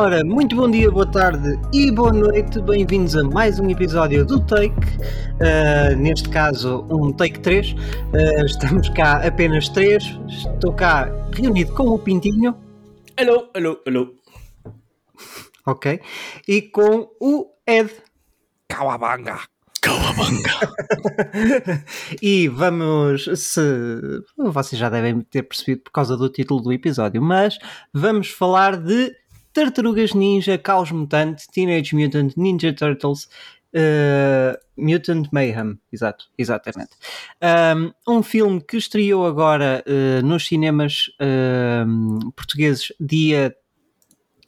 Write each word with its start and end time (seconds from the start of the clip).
Ora, 0.00 0.24
muito 0.24 0.56
bom 0.56 0.70
dia, 0.70 0.90
boa 0.90 1.04
tarde 1.04 1.60
e 1.74 1.90
boa 1.90 2.10
noite. 2.10 2.58
Bem-vindos 2.62 3.14
a 3.14 3.22
mais 3.22 3.60
um 3.60 3.68
episódio 3.68 4.24
do 4.24 4.40
Take. 4.46 4.72
Uh, 4.72 5.94
neste 5.94 6.26
caso, 6.30 6.86
um 6.90 7.12
Take 7.12 7.38
3. 7.40 7.72
Uh, 7.72 8.46
estamos 8.46 8.88
cá 8.88 9.22
apenas 9.22 9.68
três. 9.68 10.02
Estou 10.26 10.72
cá 10.72 11.06
reunido 11.34 11.74
com 11.74 11.88
o 11.88 11.98
Pintinho. 11.98 12.56
Hello, 13.14 13.50
hello, 13.54 13.78
hello. 13.86 14.14
Ok. 15.66 16.00
E 16.48 16.62
com 16.62 17.10
o 17.20 17.50
Ed. 17.66 17.92
Kawabanga. 18.68 19.38
Cowabunga. 19.82 20.50
e 22.20 22.48
vamos, 22.48 23.24
se 23.34 23.60
vocês 24.36 24.78
já 24.78 24.90
devem 24.90 25.20
ter 25.22 25.42
percebido 25.42 25.82
por 25.82 25.90
causa 25.90 26.16
do 26.16 26.28
título 26.28 26.60
do 26.60 26.72
episódio, 26.72 27.22
mas 27.22 27.58
vamos 27.92 28.30
falar 28.30 28.76
de 28.76 29.10
Tartarugas 29.52 30.14
Ninja, 30.14 30.56
Caos 30.58 30.90
Mutante, 30.90 31.46
Teenage 31.52 31.94
Mutant 31.94 32.36
Ninja 32.36 32.72
Turtles, 32.72 33.28
uh, 33.74 34.56
Mutant 34.76 35.28
Mayhem, 35.32 35.78
exato, 35.92 36.26
exatamente. 36.38 36.90
Um, 37.42 37.92
um 38.06 38.22
filme 38.22 38.60
que 38.60 38.76
estreou 38.76 39.26
agora 39.26 39.84
uh, 39.86 40.24
nos 40.24 40.46
cinemas 40.46 41.10
uh, 41.20 42.32
portugueses 42.32 42.92
dia 43.00 43.54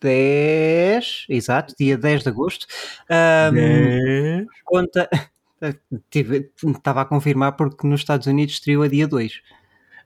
10, 0.01 1.27
exato, 1.28 1.75
dia 1.78 1.97
10 1.97 2.23
de 2.25 2.28
agosto. 2.28 2.66
Um, 3.11 4.47
conta. 4.64 5.08
Estava 5.62 7.03
a 7.03 7.05
confirmar 7.05 7.53
porque 7.53 7.86
nos 7.86 8.00
Estados 8.00 8.27
Unidos 8.27 8.55
estreou 8.55 8.83
a 8.83 8.89
dia 8.89 9.06
2. 9.06 9.41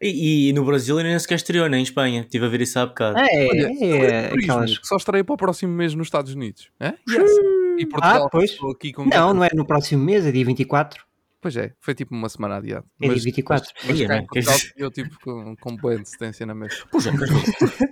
E, 0.01 0.49
e, 0.49 0.53
no 0.53 0.65
Brasil 0.65 0.97
ainda 0.99 1.11
nem 1.11 1.19
sequer 1.19 1.37
estreou, 1.37 1.69
nem 1.69 1.81
em 1.81 1.83
Espanha. 1.83 2.21
Estive 2.23 2.47
a 2.47 2.49
ver 2.49 2.61
isso 2.61 2.79
há 2.79 2.87
bocado. 2.87 3.19
É, 3.19 3.23
Olha, 3.49 3.85
é, 3.85 4.29
turismo, 4.29 4.53
aquelas... 4.53 4.79
que 4.79 4.87
só 4.87 4.97
estreia 4.97 5.25
para 5.25 5.35
o 5.35 5.37
próximo 5.37 5.73
mês 5.73 5.95
nos 5.95 6.07
Estados 6.07 6.35
Unidos. 6.35 6.71
É? 6.81 6.95
Yes. 7.09 7.31
E 7.79 7.87
Portugal 7.87 8.27
Ah, 8.27 8.29
pois. 8.31 8.57
aqui 8.75 8.93
com 8.93 9.05
Não, 9.07 9.35
não 9.35 9.45
é 9.45 9.49
no 9.55 9.67
próximo 9.67 10.03
mês, 10.05 10.27
é 10.27 10.33
dia 10.33 10.45
24. 10.45 11.05
Pois 11.41 11.57
é, 11.57 11.73
foi 11.81 11.95
tipo 11.95 12.15
uma 12.15 12.29
semana 12.29 12.57
adiado. 12.57 12.85
É 13.01 13.09
dia 13.09 13.23
24. 13.23 13.71
Mas, 13.77 13.87
mas 13.89 14.01
Ia, 14.01 14.09
cá 14.09 14.15
né? 14.15 14.27
Portugal 14.29 14.59
eu 14.77 14.91
tipo 14.91 15.17
com, 15.23 15.55
com 15.57 15.77
boa 15.77 15.95
antecedência 15.95 16.45
na 16.47 16.55
mesa. 16.55 16.75
Pois 16.91 17.07
é? 17.07 17.11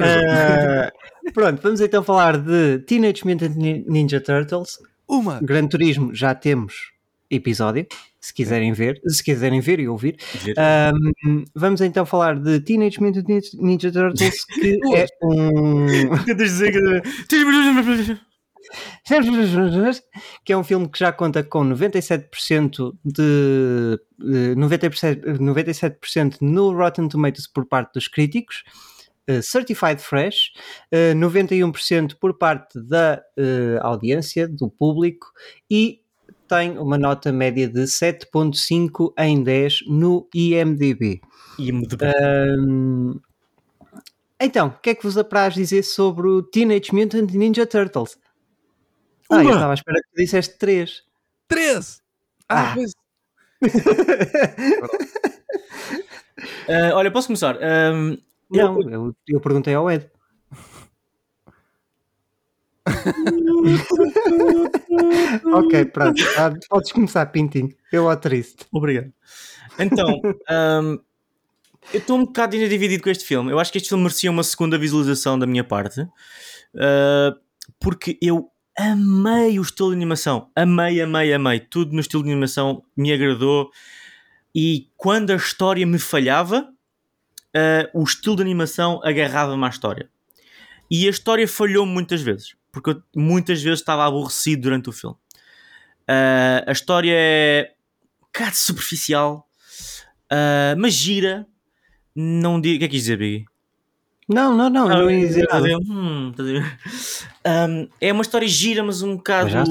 Ah, 0.00 0.90
pronto, 1.34 1.60
vamos 1.62 1.80
então 1.80 2.02
falar 2.02 2.38
de 2.38 2.78
Teenage 2.80 3.24
Mutant 3.26 3.54
Nin- 3.56 3.84
Ninja 3.86 4.20
Turtles. 4.20 4.78
Uma! 5.08 5.40
Gran 5.42 5.66
Turismo 5.66 6.14
já 6.14 6.34
temos 6.34 6.92
episódio, 7.30 7.86
se 8.22 8.32
quiserem 8.32 8.72
ver, 8.72 9.00
se 9.08 9.22
quiserem 9.22 9.60
ver 9.60 9.80
e 9.80 9.88
ouvir. 9.88 10.16
Ahm, 10.56 11.44
vamos 11.54 11.80
então 11.80 12.06
falar 12.06 12.38
de 12.38 12.60
Teenage 12.60 13.00
Mutant 13.02 13.26
Nin- 13.28 13.40
Ninja 13.60 13.90
Turtles, 13.90 14.44
que 14.44 14.78
é 14.96 15.06
um 15.22 16.24
que- 20.44 20.52
é 20.52 20.56
um 20.56 20.62
filme 20.64 20.88
que 20.88 20.98
já 21.00 21.12
conta 21.12 21.42
com 21.42 21.64
97% 21.64 22.96
de 23.04 23.98
eh, 24.20 24.54
90%, 24.54 25.38
97% 25.38 26.36
no 26.40 26.72
Rotten 26.72 27.08
Tomatoes 27.08 27.46
por 27.48 27.66
parte 27.66 27.94
dos 27.94 28.06
críticos, 28.08 28.62
eh, 29.26 29.42
Certified 29.42 30.00
Fresh, 30.00 30.52
eh, 30.92 31.12
91% 31.14 32.16
por 32.20 32.38
parte 32.38 32.80
da 32.80 33.20
eh, 33.36 33.78
audiência, 33.82 34.46
do 34.48 34.70
público 34.70 35.26
e 35.70 36.00
tem 36.52 36.76
uma 36.78 36.98
nota 36.98 37.32
média 37.32 37.66
de 37.66 37.86
7.5 37.86 39.14
em 39.18 39.42
10 39.42 39.80
no 39.86 40.28
IMDb. 40.34 41.20
De- 41.58 42.04
Ahm, 42.04 43.18
então, 44.40 44.66
o 44.68 44.78
que 44.80 44.90
é 44.90 44.94
que 44.94 45.02
vos 45.04 45.16
apraz 45.16 45.54
dizer 45.54 45.82
sobre 45.82 46.26
o 46.28 46.42
Teenage 46.42 46.92
Mutant 46.94 47.30
Ninja 47.32 47.64
Turtles? 47.66 48.18
Ah, 49.30 49.36
eu 49.36 49.42
Uma. 49.44 49.52
estava 49.52 49.72
à 49.72 49.74
espera 49.74 49.98
que 50.02 50.08
tu 50.10 50.16
disseste 50.16 50.58
3. 50.58 51.02
Três! 51.48 52.02
Ah, 52.48 52.72
Ah. 52.72 52.74
pois. 52.74 52.92
Ah, 56.68 56.94
olha, 56.96 57.10
posso 57.10 57.28
começar? 57.28 57.56
Ahm, 57.62 58.16
Não, 58.50 58.80
eu, 58.90 59.14
eu 59.28 59.40
perguntei 59.40 59.74
ao 59.74 59.88
Ed. 59.90 60.10
ok, 65.54 65.84
pronto. 65.86 66.22
Ah, 66.36 66.52
podes 66.68 66.92
começar, 66.92 67.26
Pintinho. 67.26 67.70
Eu 67.92 68.08
ao 68.08 68.16
triste. 68.16 68.66
Obrigado. 68.72 69.12
Então, 69.78 70.20
ahm, 70.48 70.98
eu 71.92 71.98
estou 71.98 72.18
um 72.18 72.24
bocado 72.24 72.54
ainda 72.54 72.68
dividido 72.68 73.02
com 73.02 73.10
este 73.10 73.24
filme. 73.24 73.50
Eu 73.50 73.58
acho 73.58 73.72
que 73.72 73.78
este 73.78 73.88
filme 73.88 74.04
merecia 74.04 74.30
uma 74.30 74.42
segunda 74.42 74.78
visualização 74.78 75.38
da 75.38 75.46
minha 75.46 75.64
parte, 75.64 76.06
ah, 76.76 77.34
porque 77.80 78.18
eu 78.20 78.50
amei 78.76 79.58
o 79.58 79.62
estilo 79.62 79.90
de 79.90 79.96
animação. 79.96 80.50
Amei, 80.54 81.00
amei, 81.00 81.32
amei. 81.32 81.60
Tudo 81.60 81.92
no 81.92 82.00
estilo 82.00 82.22
de 82.22 82.30
animação 82.30 82.82
me 82.96 83.12
agradou. 83.12 83.70
E 84.54 84.88
quando 84.96 85.30
a 85.30 85.36
história 85.36 85.86
me 85.86 85.98
falhava, 85.98 86.68
ah, 87.54 87.90
o 87.92 88.02
estilo 88.02 88.36
de 88.36 88.42
animação 88.42 89.00
agarrava-me 89.04 89.64
à 89.64 89.68
história. 89.68 90.08
E 90.90 91.06
a 91.06 91.10
história 91.10 91.48
falhou 91.48 91.86
muitas 91.86 92.20
vezes, 92.20 92.54
porque 92.72 92.90
eu 92.90 93.02
muitas 93.14 93.62
vezes 93.62 93.80
estava 93.80 94.06
aborrecido 94.06 94.62
durante 94.62 94.88
o 94.88 94.92
filme. 94.92 95.16
Ah, 96.08 96.64
a 96.66 96.72
história 96.72 97.14
é 97.14 97.74
um 98.20 98.26
bocado 98.26 98.56
superficial, 98.56 99.46
ah, 100.30 100.74
mas 100.76 100.94
gira. 100.94 101.46
Não 102.14 102.60
digo. 102.60 102.76
O 102.76 102.78
que 102.80 102.84
é 102.84 102.88
que 102.88 102.92
quis 102.92 103.02
dizer, 103.02 103.16
Biggie? 103.16 103.46
Não, 104.28 104.54
não, 104.56 104.70
não, 104.70 104.88
não 104.88 105.10
ia 105.10 105.26
dizer 105.26 105.44
Estás 105.44 105.64
a 105.64 105.68
nada. 105.68 105.84
Hum? 105.84 106.32
Um, 107.44 107.88
é 108.00 108.12
uma 108.12 108.22
história 108.22 108.48
gira, 108.48 108.82
mas 108.82 109.02
um 109.02 109.16
bocado 109.16 109.50
Mas 109.52 109.68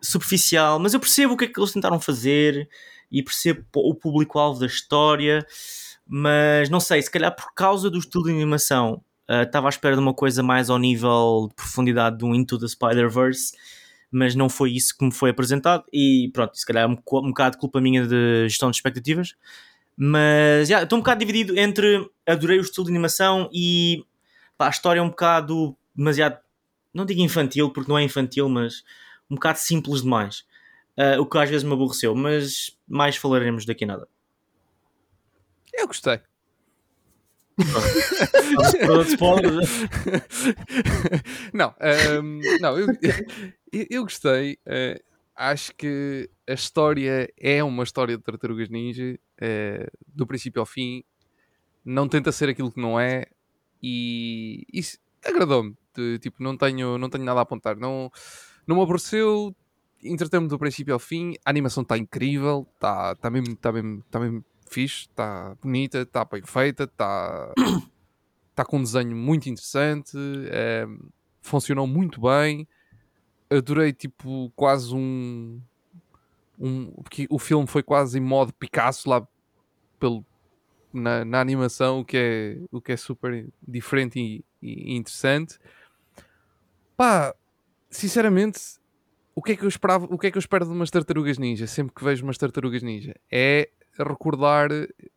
superficial. 0.00 0.78
Mas 0.78 0.94
eu 0.94 1.00
percebo 1.00 1.34
o 1.34 1.36
que 1.36 1.44
é 1.44 1.48
que 1.48 1.58
eles 1.58 1.72
tentaram 1.72 2.00
fazer 2.00 2.68
e 3.10 3.22
percebo 3.22 3.64
o 3.74 3.94
público-alvo 3.94 4.60
da 4.60 4.66
história. 4.66 5.46
Mas 6.06 6.68
não 6.68 6.80
sei, 6.80 7.00
se 7.00 7.10
calhar 7.10 7.34
por 7.34 7.54
causa 7.54 7.88
do 7.88 7.98
estilo 7.98 8.24
de 8.24 8.30
animação, 8.30 9.02
ah, 9.28 9.42
estava 9.42 9.68
à 9.68 9.70
espera 9.70 9.94
de 9.94 10.00
uma 10.00 10.14
coisa 10.14 10.42
mais 10.42 10.70
ao 10.70 10.78
nível 10.78 11.46
de 11.48 11.54
profundidade 11.54 12.18
do 12.18 12.34
Into 12.34 12.58
the 12.58 12.68
Spider-Verse. 12.68 13.52
Mas 14.10 14.34
não 14.34 14.48
foi 14.48 14.72
isso 14.72 14.96
que 14.96 15.04
me 15.04 15.12
foi 15.12 15.30
apresentado. 15.30 15.84
E 15.92 16.30
pronto, 16.34 16.56
se 16.56 16.66
calhar 16.66 16.84
é 16.84 16.86
um, 16.86 16.92
um 16.92 17.28
bocado 17.28 17.56
culpa 17.56 17.80
minha 17.80 18.06
de 18.06 18.48
gestão 18.48 18.70
de 18.70 18.76
expectativas. 18.76 19.34
Mas 19.96 20.70
estou 20.70 20.98
um 20.98 21.02
bocado 21.02 21.20
dividido 21.20 21.58
entre 21.58 22.10
adorei 22.26 22.58
o 22.58 22.62
estilo 22.62 22.86
de 22.86 22.92
animação 22.92 23.48
e 23.52 24.04
pá, 24.56 24.66
a 24.66 24.70
história 24.70 25.00
é 25.00 25.02
um 25.02 25.10
bocado 25.10 25.76
demasiado, 25.94 26.38
não 26.94 27.04
digo 27.04 27.20
infantil, 27.20 27.70
porque 27.70 27.90
não 27.90 27.98
é 27.98 28.02
infantil, 28.02 28.48
mas 28.48 28.82
um 29.30 29.34
bocado 29.34 29.58
simples 29.58 30.02
demais. 30.02 30.44
Ah, 30.96 31.20
o 31.20 31.26
que 31.26 31.38
às 31.38 31.48
vezes 31.48 31.64
me 31.64 31.72
aborreceu, 31.72 32.14
mas 32.14 32.76
mais 32.88 33.16
falaremos 33.16 33.64
daqui 33.64 33.84
a 33.84 33.86
nada. 33.86 34.08
Eu 35.72 35.86
gostei. 35.86 36.20
não, 41.52 41.74
ehm, 41.80 42.40
não 42.60 42.78
eu, 42.78 42.86
eu, 43.72 43.86
eu 43.90 44.02
gostei. 44.02 44.58
eh, 44.66 45.00
acho 45.36 45.74
que 45.74 46.28
a 46.48 46.52
história 46.52 47.32
é 47.38 47.62
uma 47.62 47.84
história 47.84 48.16
de 48.16 48.22
tartarugas 48.22 48.68
ninja, 48.68 49.18
eh, 49.40 49.88
do 50.06 50.26
princípio 50.26 50.60
ao 50.60 50.66
fim. 50.66 51.04
Não 51.84 52.08
tenta 52.08 52.32
ser 52.32 52.48
aquilo 52.48 52.70
que 52.70 52.80
não 52.80 52.98
é, 52.98 53.26
e 53.82 54.64
isso 54.72 54.98
agradou-me. 55.24 55.76
Tipo, 56.20 56.42
não 56.42 56.56
tenho, 56.56 56.96
não 56.96 57.10
tenho 57.10 57.24
nada 57.24 57.40
a 57.40 57.42
apontar. 57.42 57.76
Não, 57.76 58.10
não 58.66 58.76
me 58.76 58.82
aborreceu, 58.82 59.54
entreteu-me 60.02 60.48
do 60.48 60.58
princípio 60.58 60.94
ao 60.94 61.00
fim. 61.00 61.34
A 61.44 61.50
animação 61.50 61.82
está 61.82 61.98
incrível, 61.98 62.66
está 62.74 63.14
tá 63.16 63.30
mesmo, 63.30 63.56
tá 63.56 63.72
mesmo, 63.72 64.02
tá 64.10 64.20
mesmo 64.20 64.44
fixe, 64.72 65.02
está 65.02 65.54
bonita, 65.62 66.02
está 66.02 66.24
bem 66.24 66.42
feita, 66.42 66.84
está 66.84 67.52
tá 68.54 68.64
com 68.64 68.78
um 68.78 68.82
desenho 68.82 69.16
muito 69.16 69.48
interessante, 69.48 70.16
eh, 70.50 70.86
funcionou 71.40 71.86
muito 71.86 72.20
bem. 72.20 72.66
Adorei, 73.50 73.92
tipo, 73.92 74.50
quase 74.56 74.94
um. 74.94 75.60
um 76.58 76.90
porque 77.02 77.26
o 77.30 77.38
filme 77.38 77.66
foi 77.66 77.82
quase 77.82 78.18
em 78.18 78.22
modo 78.22 78.52
Picasso 78.54 79.08
lá 79.08 79.26
pelo, 79.98 80.24
na, 80.92 81.24
na 81.24 81.40
animação, 81.40 82.00
o 82.00 82.04
que, 82.04 82.16
é, 82.16 82.58
o 82.70 82.80
que 82.80 82.92
é 82.92 82.96
super 82.96 83.48
diferente 83.66 84.18
e, 84.18 84.44
e 84.62 84.96
interessante. 84.96 85.58
Pá, 86.96 87.34
sinceramente, 87.90 88.60
o 89.34 89.42
que 89.42 89.52
é 89.52 89.56
que 89.56 89.64
eu 89.64 89.68
esperava, 89.68 90.06
o 90.10 90.18
que 90.18 90.26
é 90.26 90.30
que 90.30 90.36
eu 90.36 90.40
espero 90.40 90.64
de 90.64 90.70
umas 90.70 90.90
tartarugas 90.90 91.38
ninja? 91.38 91.66
Sempre 91.66 91.94
que 91.94 92.04
vejo 92.04 92.24
umas 92.24 92.38
tartarugas 92.38 92.82
ninja, 92.82 93.14
é 93.30 93.70
recordar 93.98 94.70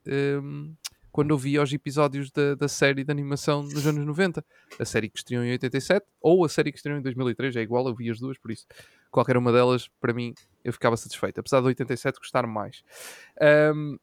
hum, 0.08 0.74
quando 1.12 1.32
eu 1.32 1.38
via 1.38 1.62
os 1.62 1.72
episódios 1.72 2.32
da, 2.32 2.56
da 2.56 2.68
série 2.68 3.04
de 3.04 3.12
animação 3.12 3.64
nos 3.64 3.88
anos 3.88 4.06
90. 4.06 4.46
A 4.80 4.86
série 4.86 5.10
que 5.10 5.18
estreou 5.18 5.44
em 5.44 5.52
87 5.52 6.06
ou 6.22 6.44
a 6.44 6.50
série 6.50 6.72
que 6.72 6.78
estreou 6.78 7.00
em 7.00 7.02
2003, 7.02 7.56
é 7.56 7.62
igual, 7.62 7.88
eu 7.88 7.96
vi 7.96 8.10
as 8.10 8.20
duas, 8.20 8.38
por 8.38 8.52
isso 8.52 8.66
qualquer 9.16 9.38
uma 9.38 9.50
delas, 9.50 9.88
para 10.02 10.14
mim, 10.14 10.34
eu 10.62 10.74
ficava 10.74 10.98
satisfeito. 10.98 11.40
Apesar 11.40 11.62
de 11.62 11.68
87 11.68 12.20
gostar 12.20 12.46
mais. 12.46 12.84
Hum, 13.74 13.98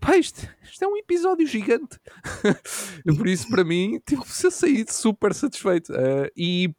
Pá, 0.00 0.16
isto, 0.16 0.48
isto 0.62 0.82
é 0.82 0.88
um 0.88 0.96
episódio 0.96 1.46
gigante. 1.46 1.98
Por 3.18 3.26
isso, 3.26 3.48
para 3.48 3.62
mim, 3.62 4.00
tipo, 4.06 4.24
saído 4.26 4.90
super 4.90 5.34
satisfeito. 5.34 5.92
Uh, 5.92 6.30
e 6.34 6.74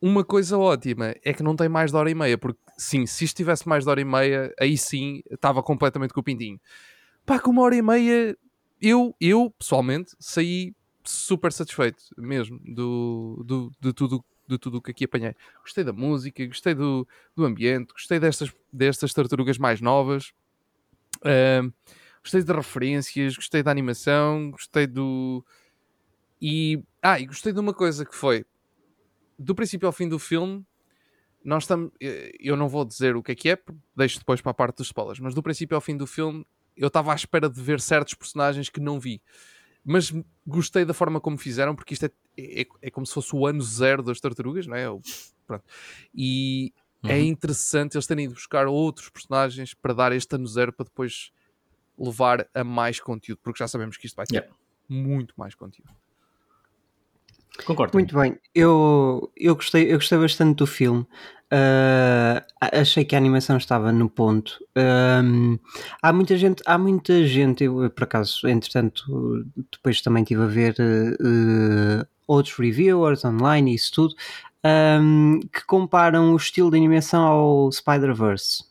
uma 0.00 0.24
coisa 0.24 0.58
ótima 0.58 1.14
é 1.24 1.32
que 1.32 1.44
não 1.44 1.54
tem 1.54 1.68
mais 1.68 1.92
de 1.92 1.96
hora 1.96 2.10
e 2.10 2.14
meia, 2.14 2.36
porque 2.36 2.58
sim, 2.82 3.06
se 3.06 3.24
isto 3.24 3.36
tivesse 3.36 3.68
mais 3.68 3.84
de 3.84 3.90
hora 3.90 4.00
e 4.00 4.04
meia, 4.04 4.52
aí 4.60 4.76
sim 4.76 5.22
estava 5.30 5.62
completamente 5.62 6.12
com 6.12 6.20
o 6.20 6.22
pintinho. 6.22 6.60
Pá, 7.24 7.38
com 7.38 7.50
uma 7.50 7.62
hora 7.62 7.76
e 7.76 7.82
meia, 7.82 8.36
eu, 8.80 9.14
eu 9.20 9.50
pessoalmente 9.58 10.14
saí 10.18 10.74
super 11.04 11.52
satisfeito 11.52 12.04
mesmo 12.16 12.60
do, 12.64 13.42
do, 13.44 13.72
de 13.80 13.92
tudo 13.92 14.24
de 14.46 14.58
tudo 14.58 14.78
o 14.78 14.82
que 14.82 14.90
aqui 14.90 15.04
apanhei. 15.04 15.34
Gostei 15.62 15.84
da 15.84 15.92
música, 15.92 16.44
gostei 16.46 16.74
do, 16.74 17.06
do 17.34 17.44
ambiente, 17.44 17.92
gostei 17.92 18.18
destas, 18.18 18.52
destas 18.72 19.14
tartarugas 19.14 19.56
mais 19.56 19.80
novas, 19.80 20.32
uh, 21.18 21.72
gostei 22.22 22.42
de 22.42 22.52
referências, 22.52 23.36
gostei 23.36 23.62
da 23.62 23.70
animação, 23.70 24.50
gostei 24.50 24.86
do. 24.86 25.44
E. 26.40 26.82
Ah, 27.00 27.18
e 27.18 27.26
gostei 27.26 27.52
de 27.52 27.60
uma 27.60 27.72
coisa 27.72 28.04
que 28.04 28.14
foi 28.14 28.44
do 29.38 29.54
princípio 29.54 29.86
ao 29.86 29.92
fim 29.92 30.08
do 30.08 30.18
filme. 30.18 30.64
Nós 31.44 31.64
estamos. 31.64 31.90
Eh, 32.00 32.32
eu 32.38 32.56
não 32.56 32.68
vou 32.68 32.84
dizer 32.84 33.16
o 33.16 33.22
que 33.22 33.32
é 33.32 33.34
que 33.34 33.50
é, 33.50 33.58
deixo 33.96 34.18
depois 34.18 34.40
para 34.40 34.50
a 34.50 34.54
parte 34.54 34.78
dos 34.78 34.86
spoilers, 34.86 35.20
mas 35.20 35.34
do 35.34 35.42
princípio 35.42 35.74
ao 35.74 35.80
fim 35.80 35.96
do 35.96 36.06
filme 36.06 36.46
eu 36.76 36.88
estava 36.88 37.12
à 37.12 37.14
espera 37.14 37.50
de 37.50 37.60
ver 37.60 37.80
certos 37.80 38.14
personagens 38.14 38.70
que 38.70 38.80
não 38.80 38.98
vi 38.98 39.20
mas 39.84 40.12
gostei 40.46 40.84
da 40.84 40.94
forma 40.94 41.20
como 41.20 41.36
fizeram, 41.36 41.74
porque 41.74 41.94
isto 41.94 42.06
é, 42.06 42.10
é, 42.38 42.66
é 42.82 42.90
como 42.90 43.04
se 43.04 43.14
fosse 43.14 43.34
o 43.34 43.46
ano 43.46 43.60
zero 43.60 44.02
das 44.02 44.20
tartarugas, 44.20 44.66
não 44.66 44.76
é? 44.76 44.84
Pronto. 45.46 45.64
E 46.14 46.72
é 47.02 47.06
uhum. 47.06 47.12
é 47.12 47.20
interessante 47.20 47.96
eles 47.96 48.06
terem 48.06 48.26
ido 48.26 48.34
buscar 48.34 48.66
outros 48.66 49.08
personagens 49.08 49.74
para 49.74 49.92
dar 49.92 50.12
este 50.12 50.34
ano 50.34 50.46
zero 50.46 50.72
para 50.72 50.84
depois 50.84 51.32
levar 51.98 52.48
a 52.54 52.64
mais 52.64 53.00
conteúdo, 53.00 53.40
porque 53.42 53.58
já 53.58 53.68
sabemos 53.68 53.96
que 53.96 54.06
isto 54.06 54.16
vai 54.16 54.26
ter 54.26 54.36
yeah. 54.36 54.56
muito 54.88 55.34
mais 55.36 55.54
conteúdo. 55.54 55.92
Concordo. 57.64 57.92
Muito 57.94 58.16
bem, 58.16 58.38
eu, 58.54 59.30
eu, 59.36 59.54
gostei, 59.54 59.92
eu 59.92 59.96
gostei 59.96 60.18
bastante 60.18 60.56
do 60.56 60.66
filme. 60.66 61.06
Uh, 61.52 62.40
achei 62.60 63.04
que 63.04 63.14
a 63.14 63.18
animação 63.18 63.58
estava 63.58 63.92
no 63.92 64.08
ponto. 64.08 64.58
Um, 64.74 65.58
há 66.00 66.10
muita 66.10 66.34
gente, 66.38 66.62
há 66.64 66.78
muita 66.78 67.26
gente, 67.26 67.64
eu 67.64 67.90
por 67.90 68.04
acaso, 68.04 68.48
entretanto, 68.48 69.44
depois 69.70 70.00
também 70.00 70.22
estive 70.22 70.42
a 70.42 70.46
ver 70.46 70.74
uh, 70.80 72.06
outros 72.26 72.56
reviewers 72.56 73.22
online 73.26 73.72
e 73.72 73.74
isso 73.74 73.92
tudo, 73.92 74.14
um, 74.64 75.40
que 75.52 75.62
comparam 75.66 76.32
o 76.32 76.36
estilo 76.36 76.70
de 76.70 76.78
animação 76.78 77.22
ao 77.22 77.70
Spider-Verse. 77.70 78.64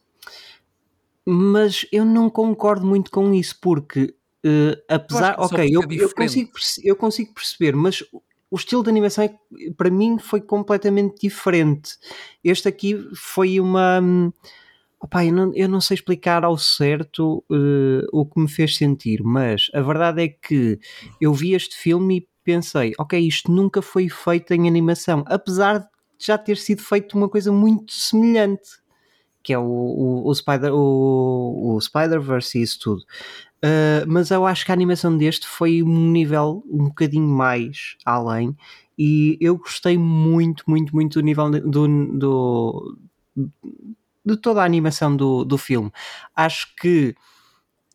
Mas 1.24 1.86
eu 1.92 2.04
não 2.04 2.32
concordo 2.32 2.84
muito 2.84 3.12
com 3.12 3.32
isso, 3.32 3.60
porque 3.62 4.16
uh, 4.44 4.82
apesar, 4.90 5.36
ok, 5.38 5.70
eu, 5.72 5.84
eu, 5.92 6.16
consigo, 6.16 6.52
eu 6.84 6.96
consigo 6.96 7.32
perceber, 7.32 7.76
mas 7.76 8.04
o 8.52 8.58
estilo 8.58 8.84
de 8.84 8.90
animação 8.90 9.24
é, 9.24 9.34
para 9.78 9.90
mim 9.90 10.20
foi 10.20 10.42
completamente 10.42 11.22
diferente. 11.22 11.94
Este 12.44 12.68
aqui 12.68 12.98
foi 13.16 13.60
uma. 13.62 14.02
Opa, 15.00 15.26
eu, 15.26 15.34
não, 15.34 15.52
eu 15.56 15.68
não 15.68 15.82
sei 15.82 15.96
explicar 15.96 16.44
ao 16.44 16.58
certo 16.58 17.44
uh, 17.50 18.06
o 18.12 18.24
que 18.24 18.40
me 18.40 18.48
fez 18.48 18.76
sentir, 18.76 19.24
mas 19.24 19.72
a 19.74 19.82
verdade 19.82 20.22
é 20.22 20.28
que 20.28 20.78
eu 21.20 21.34
vi 21.34 21.54
este 21.54 21.76
filme 21.76 22.18
e 22.18 22.28
pensei, 22.44 22.94
ok, 23.00 23.20
isto 23.20 23.52
nunca 23.52 23.82
foi 23.82 24.10
feito 24.10 24.54
em 24.54 24.68
animação, 24.68 25.24
apesar 25.26 25.80
de 25.80 25.88
já 26.20 26.38
ter 26.38 26.58
sido 26.58 26.84
feito 26.84 27.18
uma 27.18 27.28
coisa 27.28 27.52
muito 27.52 27.92
semelhante, 27.92 28.70
que 29.42 29.54
é 29.54 29.58
o, 29.58 29.64
o, 29.64 30.28
o 30.30 30.36
Spider, 30.36 30.72
o, 30.72 31.76
o 31.76 31.82
Spider-Verse 31.82 32.60
e 32.60 32.62
isso 32.62 32.80
tudo. 32.82 33.04
Uh, 33.64 34.06
mas 34.08 34.32
eu 34.32 34.46
acho 34.46 34.66
que 34.66 34.72
a 34.72 34.74
animação 34.74 35.16
deste 35.16 35.48
foi 35.48 35.84
um 35.84 36.10
nível 36.12 36.64
um 36.68 36.86
bocadinho 36.86 37.28
mais 37.28 37.96
além 38.04 38.58
e 38.98 39.38
eu 39.40 39.56
gostei 39.56 40.00
muito, 40.00 40.64
muito, 40.68 40.96
muito 40.96 41.20
do 41.20 41.26
nível 41.26 41.52
do, 41.52 41.88
do 42.18 42.98
de 44.26 44.38
toda 44.38 44.62
a 44.62 44.66
animação 44.66 45.16
do, 45.16 45.44
do 45.44 45.58
filme. 45.58 45.92
Acho 46.36 46.76
que, 46.76 47.16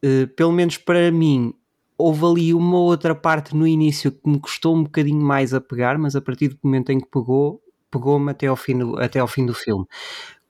uh, 0.04 0.28
pelo 0.36 0.52
menos 0.52 0.76
para 0.78 1.10
mim, 1.10 1.52
houve 1.98 2.24
ali 2.24 2.54
uma 2.54 2.78
outra 2.78 3.14
parte 3.14 3.56
no 3.56 3.66
início 3.66 4.12
que 4.12 4.28
me 4.28 4.38
custou 4.38 4.76
um 4.76 4.84
bocadinho 4.84 5.20
mais 5.20 5.54
a 5.54 5.60
pegar, 5.60 5.98
mas 5.98 6.14
a 6.14 6.20
partir 6.20 6.48
do 6.48 6.58
momento 6.62 6.90
em 6.90 7.00
que 7.00 7.08
pegou, 7.08 7.60
pegou-me 7.90 8.30
até, 8.30 8.46
ao 8.46 8.56
fim 8.56 8.74
até 8.98 9.19
ao 9.19 9.28
fim 9.28 9.46
do 9.46 9.54
filme 9.54 9.86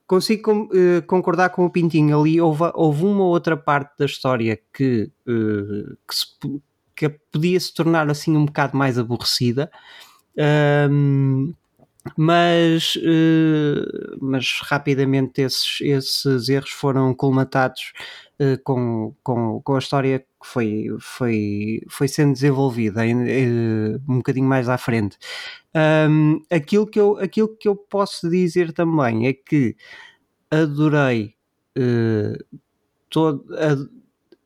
consigo 0.07 0.53
uh, 0.65 1.03
concordar 1.07 1.51
com 1.51 1.65
o 1.65 1.71
Pintinho. 1.71 2.21
Ali 2.21 2.41
houve, 2.41 2.71
houve 2.75 3.05
uma 3.05 3.25
outra 3.25 3.57
parte 3.57 3.99
da 3.99 4.07
história 4.07 4.59
que, 4.73 5.11
uh, 5.27 5.97
que, 6.09 6.15
se, 6.15 6.27
que, 6.95 7.09
podia 7.09 7.59
se 7.59 7.75
tornar 7.75 8.09
assim 8.11 8.37
um 8.37 8.47
bocado 8.47 8.77
mais 8.77 8.99
aborrecida. 8.99 9.71
Um, 10.91 11.55
mas, 12.17 12.97
uh, 12.97 14.19
mas 14.21 14.61
rapidamente 14.63 15.43
esses, 15.43 15.81
esses 15.81 16.49
erros 16.49 16.71
foram 16.71 17.15
colmatados 17.15 17.93
uh, 18.41 18.63
com, 18.63 19.15
com, 19.23 19.61
com 19.63 19.75
a 19.75 19.79
história 19.79 20.21
que 20.21 20.27
foi, 20.43 20.87
foi, 21.01 21.81
foi 21.89 22.09
sendo 22.09 22.33
desenvolvida 22.33 23.03
uh, 23.03 24.03
um 24.09 24.17
bocadinho 24.19 24.47
mais 24.47 24.69
à 24.69 24.79
frente. 24.79 25.19
Um, 25.75 26.41
aquilo, 26.51 26.87
que 26.87 27.01
eu, 27.01 27.19
aquilo 27.19 27.57
que 27.57 27.69
eu 27.69 27.77
posso 27.77 28.29
dizer 28.29 28.73
também 28.73 29.27
é 29.27 29.33
que 29.33 29.77
adorei 30.51 31.35
todo, 33.11 33.45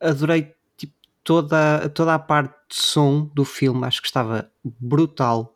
adorei 0.01 0.53
tipo, 0.77 0.95
toda, 1.23 1.89
toda 1.91 2.15
a 2.15 2.19
parte 2.19 2.53
de 2.69 2.75
som 2.75 3.31
do 3.33 3.45
filme, 3.45 3.87
acho 3.87 4.01
que 4.01 4.09
estava 4.09 4.51
brutal 4.65 5.53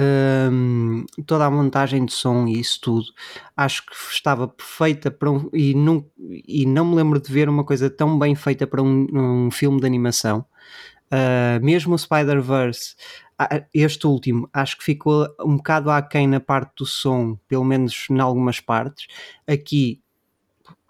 um, 0.00 1.04
toda 1.26 1.44
a 1.44 1.50
montagem 1.50 2.04
de 2.04 2.12
som 2.12 2.46
e 2.46 2.58
isso 2.58 2.80
tudo, 2.80 3.06
acho 3.56 3.84
que 3.84 3.94
estava 4.10 4.48
perfeita 4.48 5.10
para 5.10 5.30
um, 5.30 5.50
e 5.52 5.74
não, 5.74 6.04
e 6.18 6.64
não 6.64 6.86
me 6.86 6.96
lembro 6.96 7.20
de 7.20 7.30
ver 7.30 7.48
uma 7.48 7.64
coisa 7.64 7.90
tão 7.90 8.18
bem 8.18 8.34
feita 8.34 8.66
para 8.66 8.82
um, 8.82 9.06
um 9.46 9.50
filme 9.50 9.80
de 9.80 9.86
animação. 9.86 10.44
Uh, 11.12 11.62
mesmo 11.64 11.94
o 11.94 11.98
Spider-Verse, 11.98 12.94
este 13.74 14.06
último, 14.06 14.48
acho 14.52 14.78
que 14.78 14.84
ficou 14.84 15.26
um 15.40 15.56
bocado 15.56 15.90
aquém 15.90 16.26
na 16.26 16.40
parte 16.40 16.72
do 16.78 16.86
som, 16.86 17.36
pelo 17.48 17.64
menos 17.64 18.06
em 18.10 18.20
algumas 18.20 18.60
partes. 18.60 19.06
Aqui 19.46 20.00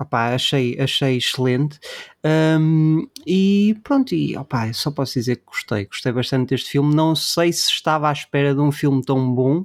opá, 0.00 0.34
achei, 0.34 0.78
achei 0.80 1.16
excelente. 1.16 1.78
Um, 2.24 3.06
e 3.26 3.78
pronto, 3.84 4.14
e 4.14 4.36
opá, 4.36 4.72
só 4.72 4.90
posso 4.90 5.14
dizer 5.14 5.36
que 5.36 5.46
gostei, 5.46 5.84
gostei 5.84 6.12
bastante 6.12 6.50
deste 6.50 6.70
filme. 6.70 6.94
Não 6.94 7.14
sei 7.14 7.52
se 7.52 7.70
estava 7.70 8.08
à 8.08 8.12
espera 8.12 8.54
de 8.54 8.60
um 8.60 8.72
filme 8.72 9.02
tão 9.04 9.32
bom, 9.32 9.64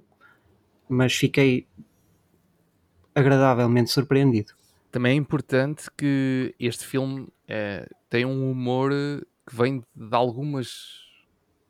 mas 0.89 1.13
fiquei 1.13 1.68
agradavelmente 3.13 3.92
surpreendido. 3.92 4.54
Também 4.92 5.13
é 5.13 5.15
importante 5.15 5.89
que 5.98 6.54
este 6.60 6.86
filme 6.86 7.27
é, 7.48 7.88
tem 8.10 8.25
um 8.25 8.51
humor 8.51 8.92
que 9.48 9.56
vem 9.56 9.84
de 9.96 10.15
algumas 10.15 11.06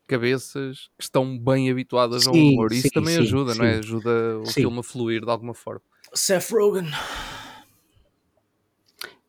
cabeças 0.06 0.88
que 0.96 1.04
estão 1.04 1.36
bem 1.36 1.70
habituadas 1.70 2.24
sim, 2.24 2.28
ao 2.28 2.34
humor. 2.34 2.72
Isso 2.72 2.82
sim, 2.82 2.90
também 2.90 3.14
sim, 3.14 3.20
ajuda, 3.20 3.54
não 3.54 3.64
é? 3.64 3.78
Ajuda 3.78 4.38
o 4.38 4.46
filme 4.46 4.78
a 4.78 4.82
fluir 4.82 5.24
de 5.24 5.30
alguma 5.30 5.54
forma. 5.54 5.82
Seth 6.14 6.50
Rogen. 6.50 6.90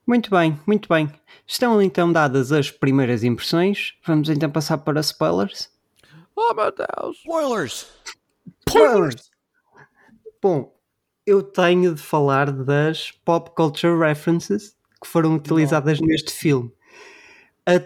Muito 0.08 0.30
bem, 0.30 0.58
muito 0.66 0.88
bem. 0.88 1.12
Estão 1.46 1.82
então 1.82 2.14
dadas 2.14 2.54
as 2.54 2.72
primeiras 2.72 3.26
impressões. 3.26 3.94
Vamos 4.06 4.30
então 4.30 4.50
passar 4.50 4.78
para 4.78 5.02
spoilers. 5.02 5.70
Oh 6.34 6.54
meu 6.54 6.72
Deus! 6.72 7.18
Spoilers! 7.18 7.88
Spoilers! 8.70 9.30
Bom, 10.42 10.74
eu 11.26 11.44
tenho 11.44 11.94
de 11.94 12.02
falar 12.02 12.50
das 12.54 13.12
pop 13.12 13.52
culture 13.54 14.00
references 14.00 14.78
que 15.02 15.10
foram 15.10 15.36
utilizadas 15.36 16.00
Não. 16.00 16.08
neste 16.08 16.32
filme. 16.32 16.72
A, 17.66 17.82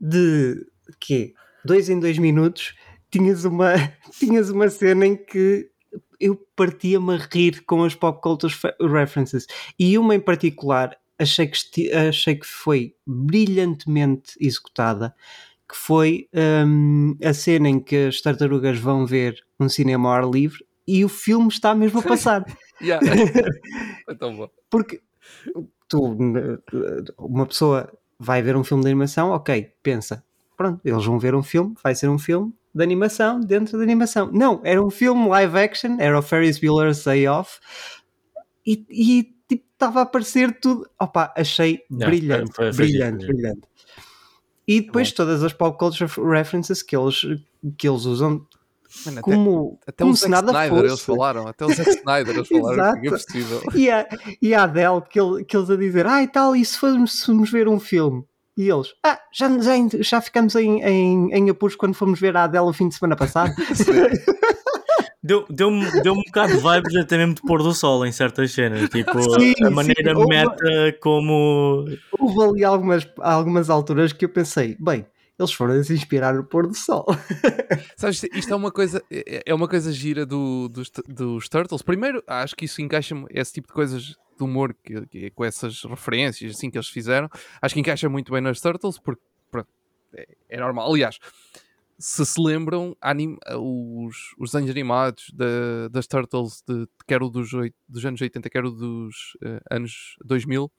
de 0.00 0.66
quê? 0.98 1.32
Dois 1.64 1.88
em 1.88 2.00
dois 2.00 2.18
minutos 2.18 2.74
tinhas 3.08 3.44
uma, 3.44 3.74
tinhas 4.18 4.50
uma 4.50 4.68
cena 4.68 5.06
em 5.06 5.16
que 5.16 5.70
eu 6.18 6.34
partia-me 6.56 7.14
a 7.14 7.18
rir 7.18 7.64
com 7.64 7.84
as 7.84 7.94
pop 7.94 8.20
culture 8.20 8.52
references 8.80 9.46
e 9.78 9.96
uma 9.96 10.12
em 10.16 10.20
particular 10.20 10.98
achei 11.18 11.46
que, 11.46 11.92
achei 11.92 12.36
que 12.36 12.46
foi 12.46 12.94
brilhantemente 13.06 14.32
executada, 14.40 15.14
que 15.68 15.76
foi 15.76 16.28
um, 16.66 17.16
a 17.22 17.34
cena 17.34 17.68
em 17.68 17.80
que 17.80 18.06
as 18.06 18.20
tartarugas 18.20 18.78
vão 18.78 19.06
ver 19.06 19.36
um 19.58 19.68
cinema 19.68 20.08
ao 20.08 20.14
ar 20.14 20.30
livre 20.30 20.64
e 20.86 21.04
o 21.04 21.08
filme 21.08 21.48
está 21.48 21.74
mesmo 21.74 22.00
a 22.00 22.02
passar. 22.02 22.44
é 22.80 24.14
tão 24.14 24.36
bom. 24.36 24.48
Porque 24.70 25.00
tu, 25.88 26.16
uma 27.18 27.46
pessoa 27.46 27.92
vai 28.18 28.42
ver 28.42 28.56
um 28.56 28.64
filme 28.64 28.84
de 28.84 28.90
animação, 28.90 29.30
ok, 29.30 29.72
pensa, 29.82 30.24
pronto, 30.56 30.80
eles 30.84 31.04
vão 31.04 31.18
ver 31.18 31.34
um 31.34 31.42
filme, 31.42 31.74
vai 31.82 31.94
ser 31.94 32.08
um 32.08 32.18
filme 32.18 32.52
de 32.74 32.82
animação 32.82 33.40
dentro 33.40 33.76
da 33.76 33.82
animação. 33.82 34.30
Não, 34.32 34.60
era 34.62 34.82
um 34.82 34.90
filme 34.90 35.28
live 35.28 35.58
action, 35.58 35.96
era 35.98 36.18
o 36.18 36.22
Ferris 36.22 36.58
Bueller's 36.58 37.04
Day 37.04 37.26
Off, 37.26 37.58
e, 38.66 38.84
e 38.90 39.35
estava 39.76 40.00
a 40.00 40.02
aparecer 40.02 40.58
tudo. 40.60 40.88
Opa, 40.98 41.32
achei 41.36 41.82
brilhante, 41.90 42.52
brilhante, 42.74 43.26
brilhante. 43.26 43.60
E 44.66 44.80
depois 44.80 45.12
todas 45.12 45.44
as 45.44 45.52
pop 45.52 45.78
culture 45.78 46.10
references 46.28 46.82
que 46.82 46.96
eles, 46.96 47.20
que 47.78 47.88
eles 47.88 48.04
usam 48.04 48.44
Mano, 49.04 49.18
até, 49.18 49.20
como, 49.20 49.78
até 49.86 50.02
como 50.02 50.12
o 50.12 50.16
Zack 50.16 50.30
nada 50.30 50.46
Snyder 50.50 50.70
fosse. 50.78 50.86
eles 50.88 51.00
falaram, 51.02 51.46
até 51.46 51.64
o 51.66 51.68
Zack 51.72 51.90
Snyder 51.90 52.34
eles 52.36 52.48
falaram 52.50 53.00
que 53.00 53.06
é 53.06 53.10
possível. 53.10 53.62
E 53.74 53.90
a, 53.90 54.08
e 54.42 54.54
a 54.54 54.62
Adele, 54.64 55.02
que, 55.08 55.20
ele- 55.20 55.44
que 55.44 55.56
eles 55.56 55.70
a 55.70 55.76
dizer, 55.76 56.06
ah, 56.06 56.22
e 56.22 56.26
tal, 56.28 56.56
e 56.56 56.64
se 56.64 56.76
formos, 56.78 57.20
se 57.20 57.26
formos 57.26 57.50
ver 57.50 57.68
um 57.68 57.78
filme? 57.78 58.24
E 58.56 58.68
eles, 58.70 58.88
ah, 59.04 59.20
já, 59.32 59.48
já, 59.60 59.74
já 60.00 60.20
ficamos 60.20 60.54
em, 60.56 60.80
em, 60.82 61.30
em 61.32 61.50
apuros 61.50 61.76
quando 61.76 61.94
fomos 61.94 62.18
ver 62.18 62.36
a 62.36 62.44
Adele 62.44 62.64
o 62.64 62.72
fim 62.72 62.88
de 62.88 62.94
semana 62.96 63.14
passado. 63.14 63.52
Deu- 65.26 65.46
Deu-me 65.50 66.02
deu 66.02 66.12
um 66.12 66.22
bocado 66.22 66.52
de 66.56 66.58
vibes 66.62 66.96
até 66.96 67.16
mesmo 67.18 67.34
de 67.34 67.42
pôr 67.42 67.62
do 67.62 67.74
sol 67.74 68.06
em 68.06 68.12
certas 68.12 68.52
cenas. 68.52 68.88
Tipo, 68.88 69.20
Sim, 69.40 69.52
a 69.64 69.70
maneira 69.70 70.10
sim. 70.14 70.16
Houve- 70.16 70.28
meta 70.28 70.98
como. 71.00 71.84
Houve 72.18 72.42
ali 72.42 72.64
algumas, 72.64 73.08
algumas 73.18 73.68
alturas 73.70 74.12
que 74.12 74.24
eu 74.24 74.28
pensei, 74.28 74.76
bem, 74.78 75.06
eles 75.38 75.52
foram 75.52 75.82
se 75.82 75.92
inspirar 75.92 76.34
no 76.34 76.44
pôr 76.44 76.66
do 76.66 76.74
sol. 76.74 77.04
Sabes, 77.96 78.22
isto 78.34 78.52
é 78.52 78.56
uma 78.56 78.70
coisa, 78.70 79.02
é 79.10 79.42
é 79.46 79.54
uma 79.54 79.68
coisa 79.68 79.92
gira 79.92 80.24
do, 80.24 80.68
dos, 80.68 80.90
dos 81.08 81.48
Turtles. 81.48 81.82
Primeiro, 81.82 82.22
acho 82.26 82.54
que 82.56 82.64
isso 82.64 82.80
encaixa 82.80 83.14
esse 83.30 83.52
tipo 83.54 83.68
de 83.68 83.74
coisas 83.74 84.02
de 84.02 84.16
humor 84.44 84.74
que, 84.84 85.06
que- 85.06 85.30
com 85.30 85.44
essas 85.44 85.82
referências 85.84 86.54
assim 86.56 86.70
que 86.70 86.76
eles 86.78 86.88
fizeram. 86.88 87.28
Acho 87.60 87.74
que 87.74 87.80
encaixa 87.80 88.08
muito 88.08 88.32
bem 88.32 88.40
nas 88.40 88.60
Turtles 88.60 88.98
porque 88.98 89.22
pronto, 89.50 89.68
é, 90.14 90.26
é 90.50 90.60
normal. 90.60 90.90
Aliás, 90.92 91.18
se 91.98 92.24
se 92.26 92.40
lembram, 92.40 92.96
anim- 93.00 93.38
os, 93.58 94.16
os 94.38 94.50
desenhos 94.50 94.70
animados 94.70 95.30
da- 95.34 95.88
das 95.90 96.06
Turtles, 96.06 96.62
de, 96.66 96.86
quer 97.06 97.22
o 97.22 97.28
dos, 97.30 97.50
dos 97.88 98.04
anos 98.04 98.20
80, 98.20 98.50
quer 98.50 98.64
o 98.64 98.70
dos 98.70 99.36
eh, 99.42 99.60
anos 99.70 100.16
2000, 100.24 100.70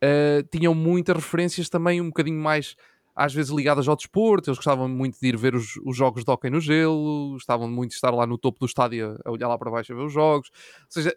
eh, 0.00 0.44
tinham 0.50 0.74
muitas 0.74 1.16
referências 1.16 1.68
também 1.68 2.00
um 2.00 2.06
bocadinho 2.06 2.40
mais 2.40 2.76
às 3.14 3.34
vezes 3.34 3.50
ligadas 3.50 3.88
ao 3.88 3.96
desporto, 3.96 4.48
eles 4.48 4.58
gostavam 4.58 4.88
muito 4.88 5.18
de 5.20 5.26
ir 5.26 5.36
ver 5.36 5.54
os, 5.56 5.74
os 5.84 5.96
jogos 5.96 6.24
de 6.24 6.30
hóquei 6.30 6.50
no 6.50 6.60
gelo, 6.60 7.32
gostavam 7.32 7.68
muito 7.68 7.90
de 7.90 7.96
estar 7.96 8.10
lá 8.14 8.24
no 8.26 8.38
topo 8.38 8.60
do 8.60 8.66
estádio 8.66 9.18
a 9.24 9.30
olhar 9.32 9.48
lá 9.48 9.58
para 9.58 9.70
baixo 9.72 9.92
a 9.92 9.96
ver 9.96 10.02
os 10.04 10.12
jogos, 10.12 10.48
ou 10.52 10.86
seja, 10.88 11.16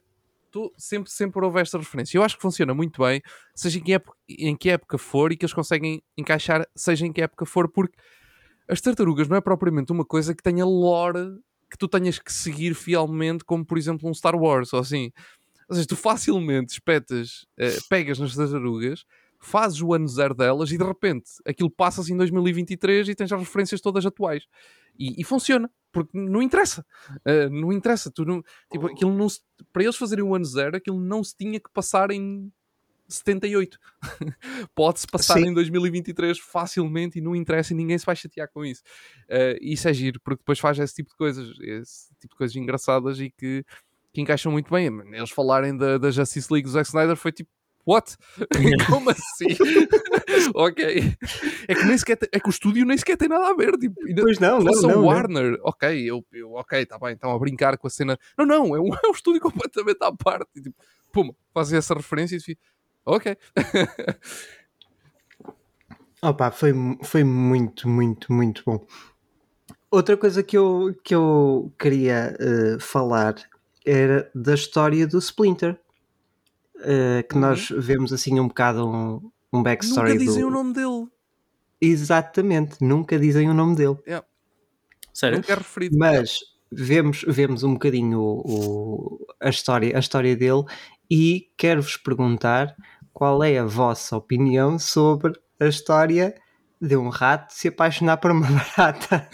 tu- 0.50 0.74
sempre, 0.76 1.12
sempre 1.12 1.46
houve 1.46 1.62
esta 1.62 1.78
referência. 1.78 2.18
Eu 2.18 2.24
acho 2.24 2.36
que 2.38 2.42
funciona 2.42 2.74
muito 2.74 3.04
bem, 3.04 3.22
seja 3.56 3.78
em 3.78 3.84
que, 3.84 3.94
época, 3.94 4.18
em 4.28 4.56
que 4.56 4.72
época 4.72 4.98
for, 4.98 5.32
e 5.32 5.38
que 5.38 5.46
eles 5.46 5.54
conseguem 5.54 6.02
encaixar, 6.18 6.66
seja 6.76 7.06
em 7.06 7.14
que 7.14 7.22
época 7.22 7.46
for, 7.46 7.70
porque 7.70 7.96
as 8.72 8.80
tartarugas 8.82 9.28
não 9.28 9.36
é 9.38 9.42
propriamente 9.42 9.92
uma 9.92 10.06
coisa 10.06 10.34
que 10.34 10.42
tenha 10.42 10.66
lore 10.66 11.38
que 11.70 11.78
tu 11.78 11.88
tenhas 11.88 12.20
que 12.20 12.32
seguir 12.34 12.74
fielmente, 12.74 13.44
como 13.46 13.66
por 13.66 13.78
exemplo 13.78 14.10
um 14.10 14.14
Star 14.14 14.36
Wars 14.36 14.74
ou 14.74 14.80
assim. 14.80 15.12
Ou 15.70 15.76
seja, 15.76 15.88
tu 15.88 15.96
facilmente 15.96 16.74
espetas, 16.74 17.46
eh, 17.58 17.78
pegas 17.90 18.20
nas 18.20 18.36
tartarugas, 18.36 19.06
fazes 19.40 19.82
o 19.82 19.94
ano 19.94 20.08
zero 20.08 20.36
delas 20.36 20.70
e 20.72 20.78
de 20.78 20.84
repente 20.84 21.30
aquilo 21.46 21.70
passa-se 21.70 22.12
em 22.14 22.18
2023 22.18 23.08
e 23.10 23.16
tens 23.16 23.32
as 23.32 23.40
referências 23.40 23.80
todas 23.80 24.06
atuais. 24.06 24.44
E, 25.00 25.22
e 25.22 25.24
funciona, 25.24 25.72
porque 25.92 26.12
não 26.18 26.42
interessa. 26.42 26.86
Eh, 27.26 27.48
não 27.50 27.72
interessa. 27.72 28.12
Tu 28.12 28.26
não, 28.26 28.44
tipo, 28.70 28.88
aquilo 28.88 29.14
não 29.16 29.30
se- 29.30 29.40
para 29.72 29.84
eles 29.84 29.96
fazerem 29.96 30.24
o 30.26 30.36
ano 30.36 30.46
zero, 30.46 30.76
aquilo 30.76 31.00
não 31.00 31.24
se 31.24 31.36
tinha 31.38 31.60
que 31.60 31.70
passar 31.74 32.12
em 32.12 32.52
78. 33.14 33.78
Pode-se 34.76 35.08
passar 35.08 35.36
Sim. 35.36 35.48
em 35.48 35.54
2023 35.54 36.40
facilmente 36.40 37.20
e 37.20 37.22
não 37.22 37.36
interessa 37.36 37.74
e 37.74 37.76
ninguém 37.76 37.98
se 37.98 38.06
vai 38.06 38.16
chatear 38.16 38.50
com 38.52 38.66
isso. 38.66 38.82
Eh, 39.30 39.58
isso 39.62 39.88
é 39.88 39.94
giro, 39.94 40.20
porque 40.22 40.42
depois 40.42 40.60
faz 40.60 40.78
esse 40.80 40.96
tipo 40.96 41.10
de 41.10 41.16
coisas, 41.16 41.48
esse 41.62 42.10
tipo 42.20 42.34
de 42.34 42.38
coisas 42.38 42.56
engraçadas 42.56 43.20
e 43.20 43.30
que, 43.30 43.64
que 44.14 44.22
encaixam 44.22 44.52
muito 44.52 44.72
bem. 44.72 44.88
Eles 45.14 45.30
falarem 45.32 45.76
da, 45.76 45.98
da 45.98 46.12
Justice 46.12 46.52
League 46.52 46.68
do 46.68 46.72
Zack 46.72 46.88
Snyder 46.88 47.16
foi 47.16 47.32
tipo, 47.32 47.50
what? 47.86 48.16
Como 48.88 49.10
assim? 49.10 49.48
ok. 50.56 51.16
É 51.68 51.76
que, 51.76 51.84
nem 51.84 51.98
sequer 51.98 52.18
tem- 52.18 52.30
é 52.32 52.40
que 52.40 52.48
o 52.48 52.52
estúdio 52.52 52.86
nem 52.86 52.98
sequer 52.98 53.18
tem 53.18 53.28
nada 53.28 53.48
a 53.48 53.54
ver. 53.54 53.72
Tipo, 53.78 53.96
Pois 54.22 54.40
não, 54.40 54.60
não, 54.60 54.72
não, 54.74 54.90
não. 54.90 55.06
Warner, 55.06 55.60
ok, 55.64 56.10
eu, 56.10 56.26
eu, 56.32 56.54
ok, 56.54 56.86
tá 56.86 56.98
bem, 57.00 57.14
estão 57.14 57.32
a 57.32 57.40
brincar 57.40 57.78
com 57.78 57.88
a 57.88 57.90
cena. 57.90 58.18
Não, 58.38 58.46
não, 58.46 58.76
é 58.76 58.80
um, 58.80 58.94
é 58.94 59.08
um 59.08 59.12
estúdio 59.12 59.42
completamente 59.42 60.00
à 60.02 60.12
parte. 60.12 60.50
Tipo, 60.62 60.76
pum, 61.12 61.34
fazem 61.54 61.78
essa 61.78 61.94
referência 61.94 62.36
e 62.36 62.58
ok. 63.06 63.38
Opa, 66.22 66.52
foi, 66.52 66.72
foi 67.04 67.24
muito, 67.24 67.90
muito, 67.90 68.32
muito 68.32 68.64
bom. 68.66 68.86
Outra 69.90 70.16
coisa 70.16 70.44
que 70.44 70.56
eu, 70.58 70.96
que 71.04 71.14
eu 71.16 71.74
queria 71.80 72.36
eh, 72.40 72.78
falar 72.80 73.36
era 73.86 74.30
da 74.34 74.54
história 74.54 75.06
do 75.08 75.18
Splinter. 75.18 75.80
Eh, 76.84 77.24
que 77.24 77.36
Uhum. 77.36 77.42
nós 77.42 77.70
vemos 77.70 78.12
assim 78.14 78.40
um 78.40 78.48
bocado 78.48 78.88
um, 78.88 79.32
um 79.54 79.62
backstory 79.64 80.14
Nunca 80.14 80.26
dizem 80.26 80.42
do... 80.44 80.48
o 80.48 80.52
nome 80.52 80.74
dele. 80.74 81.08
Exatamente, 81.80 82.78
nunca 82.84 83.18
dizem 83.18 83.50
o 83.50 83.54
nome 83.54 83.76
dele. 83.76 83.98
Sério? 85.14 85.38
Nunca 85.40 85.54
é 85.54 85.56
referido. 85.56 85.98
Mas 85.98 86.40
vemos, 86.72 87.24
vemos 87.28 87.64
um 87.64 87.74
bocadinho 87.74 88.20
o, 88.20 88.42
o- 88.46 89.28
a, 89.40 89.50
história, 89.50 89.96
a 89.96 90.00
história 90.00 90.36
dele 90.36 90.64
e 91.10 91.50
quero-vos 91.58 91.98
perguntar 91.98 92.76
qual 93.22 93.44
é 93.44 93.60
a 93.60 93.66
vossa 93.66 94.18
opinião 94.18 94.80
sobre 94.80 95.40
a 95.60 95.68
história 95.68 96.34
de 96.82 96.98
um 96.98 97.08
rato 97.08 97.54
se 97.54 97.68
apaixonar 97.68 98.18
por 98.18 98.32
uma 98.32 98.48
barata. 98.76 99.30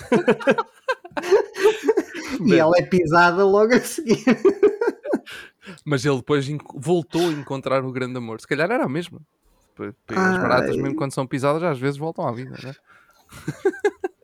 e 2.46 2.54
ela 2.54 2.74
é 2.78 2.82
pisada 2.82 3.46
logo 3.46 3.74
a 3.74 3.80
seguir. 3.80 4.26
Mas 5.86 6.04
ele 6.04 6.18
depois 6.18 6.46
voltou 6.76 7.30
a 7.30 7.32
encontrar 7.32 7.86
o 7.86 7.92
grande 7.94 8.18
amor. 8.18 8.42
Se 8.42 8.48
calhar 8.48 8.70
era 8.70 8.84
a 8.84 8.90
mesma. 8.90 9.22
As 9.80 10.18
Ai. 10.18 10.38
baratas, 10.38 10.76
mesmo 10.76 10.98
quando 10.98 11.14
são 11.14 11.26
pisadas, 11.26 11.64
às 11.64 11.80
vezes 11.80 11.98
voltam 11.98 12.28
à 12.28 12.34
vida. 12.34 12.58
Né? 12.62 12.76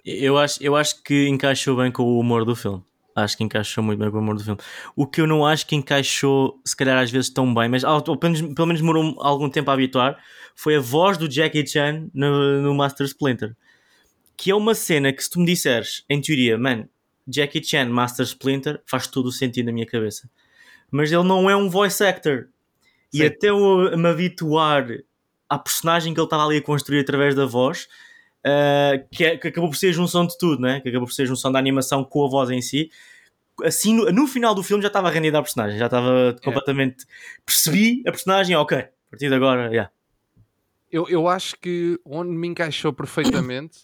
Eu 0.03 0.37
acho, 0.37 0.61
eu 0.61 0.75
acho 0.75 1.01
que 1.03 1.29
encaixou 1.29 1.77
bem 1.77 1.89
com 1.89 2.03
o 2.03 2.19
humor 2.19 2.43
do 2.43 2.53
filme. 2.53 2.83
Acho 3.15 3.37
que 3.37 3.43
encaixou 3.43 3.83
muito 3.83 3.99
bem 3.99 4.09
com 4.09 4.17
o 4.17 4.21
humor 4.21 4.35
do 4.35 4.43
filme. 4.43 4.59
O 4.95 5.05
que 5.05 5.21
eu 5.21 5.27
não 5.27 5.45
acho 5.45 5.67
que 5.67 5.75
encaixou, 5.75 6.59
se 6.65 6.75
calhar 6.75 6.97
às 6.97 7.11
vezes 7.11 7.29
tão 7.29 7.53
bem, 7.53 7.69
mas 7.69 7.83
ao- 7.83 8.01
pelo 8.01 8.17
menos, 8.33 8.53
pelo 8.55 8.67
menos 8.67 8.81
demorou 8.81 9.15
algum 9.19 9.49
tempo 9.49 9.69
a 9.69 9.73
habituar, 9.73 10.17
foi 10.55 10.75
a 10.77 10.79
voz 10.79 11.17
do 11.17 11.29
Jackie 11.31 11.65
Chan 11.65 12.07
no, 12.13 12.61
no 12.61 12.73
Master 12.73 13.05
Splinter. 13.05 13.55
Que 14.35 14.49
é 14.51 14.55
uma 14.55 14.73
cena 14.73 15.13
que 15.13 15.23
se 15.23 15.29
tu 15.29 15.39
me 15.39 15.45
disseres, 15.45 16.03
em 16.09 16.19
teoria, 16.19 16.57
man, 16.57 16.85
Jackie 17.27 17.63
Chan 17.63 17.85
Master 17.85 18.25
Splinter 18.25 18.81
faz 18.85 19.05
todo 19.07 19.27
o 19.27 19.31
sentido 19.31 19.67
na 19.67 19.71
minha 19.71 19.85
cabeça. 19.85 20.27
Mas 20.89 21.11
ele 21.11 21.23
não 21.23 21.47
é 21.49 21.55
um 21.55 21.69
voice 21.69 22.03
actor. 22.03 22.47
E 23.13 23.17
Sim. 23.17 23.25
até 23.25 23.49
eu 23.51 23.95
me 23.95 24.09
habituar 24.09 24.87
à 25.47 25.59
personagem 25.59 26.13
que 26.15 26.19
ele 26.19 26.25
estava 26.25 26.45
ali 26.45 26.57
a 26.57 26.61
construir 26.63 26.99
através 26.99 27.35
da 27.35 27.45
voz, 27.45 27.87
uh, 28.45 29.07
que, 29.11 29.23
é- 29.25 29.37
que 29.37 29.47
acabou 29.47 29.69
por 29.69 29.75
ser 29.75 29.89
a 29.89 29.93
junção 29.93 30.25
de 30.25 30.37
tudo, 30.37 30.61
né? 30.61 30.79
que 30.81 30.89
acabou 30.89 31.07
por 31.07 31.13
ser 31.13 31.23
a 31.23 31.25
junção 31.27 31.51
da 31.51 31.59
animação 31.59 32.03
com 32.03 32.25
a 32.25 32.29
voz 32.29 32.49
em 32.49 32.61
si. 32.61 32.89
Assim, 33.63 33.93
no, 33.93 34.11
no 34.11 34.27
final 34.27 34.55
do 34.55 34.63
filme 34.63 34.81
já 34.81 34.87
estava 34.87 35.09
rendida 35.09 35.37
a 35.37 35.41
personagem, 35.41 35.77
já 35.77 35.85
estava 35.85 36.35
completamente. 36.43 37.05
Percebi 37.45 38.01
a 38.07 38.11
personagem, 38.11 38.55
ok, 38.55 38.77
a 38.77 38.89
partir 39.09 39.29
de 39.29 39.35
agora, 39.35 39.67
yeah. 39.69 39.91
Eu, 40.91 41.07
eu 41.09 41.27
acho 41.27 41.55
que 41.59 41.99
onde 42.05 42.31
me 42.31 42.47
encaixou 42.47 42.93
perfeitamente, 42.93 43.79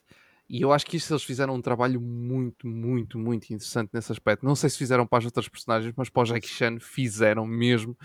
e 0.49 0.61
eu 0.61 0.71
acho 0.71 0.85
que 0.85 0.97
isso 0.97 1.13
eles 1.13 1.23
fizeram 1.23 1.53
um 1.55 1.61
trabalho 1.61 2.01
muito, 2.01 2.67
muito, 2.67 3.17
muito 3.19 3.45
interessante 3.53 3.91
nesse 3.93 4.11
aspecto. 4.11 4.43
Não 4.45 4.55
sei 4.55 4.69
se 4.69 4.77
fizeram 4.77 5.05
para 5.05 5.19
as 5.19 5.25
outras 5.25 5.47
personagens, 5.47 5.93
mas 5.95 6.09
para 6.09 6.21
o 6.23 6.25
Jackie 6.25 6.47
Chan 6.47 6.79
fizeram 6.79 7.45
mesmo. 7.45 7.95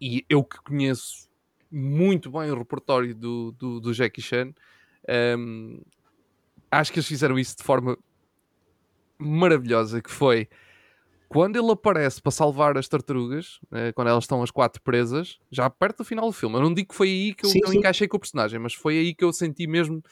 E 0.00 0.24
eu 0.28 0.44
que 0.44 0.58
conheço 0.58 1.28
muito 1.70 2.30
bem 2.30 2.50
o 2.50 2.58
repertório 2.58 3.14
do, 3.14 3.52
do, 3.52 3.80
do 3.80 3.92
Jackie 3.92 4.22
Chan, 4.22 4.52
hum, 5.38 5.80
acho 6.70 6.92
que 6.92 6.98
eles 6.98 7.08
fizeram 7.08 7.38
isso 7.38 7.56
de 7.56 7.62
forma 7.62 7.96
maravilhosa, 9.18 10.00
que 10.00 10.10
foi 10.10 10.48
quando 11.32 11.56
ele 11.56 11.70
aparece 11.70 12.20
para 12.20 12.30
salvar 12.30 12.76
as 12.76 12.86
tartarugas, 12.86 13.58
eh, 13.72 13.90
quando 13.92 14.08
elas 14.08 14.24
estão 14.24 14.42
as 14.42 14.50
quatro 14.50 14.82
presas, 14.82 15.38
já 15.50 15.70
perto 15.70 15.98
do 15.98 16.04
final 16.04 16.26
do 16.26 16.32
filme. 16.32 16.56
Eu 16.56 16.60
não 16.60 16.74
digo 16.74 16.90
que 16.90 16.94
foi 16.94 17.08
aí 17.08 17.34
que 17.34 17.46
eu, 17.46 17.50
Sim, 17.50 17.60
encaixei 17.74 18.06
com 18.06 18.18
o 18.18 18.20
personagem, 18.20 18.58
mas 18.58 18.74
foi 18.74 18.98
aí 18.98 19.14
que 19.14 19.24
eu 19.24 19.32
senti 19.32 19.66
mesmo 19.66 20.02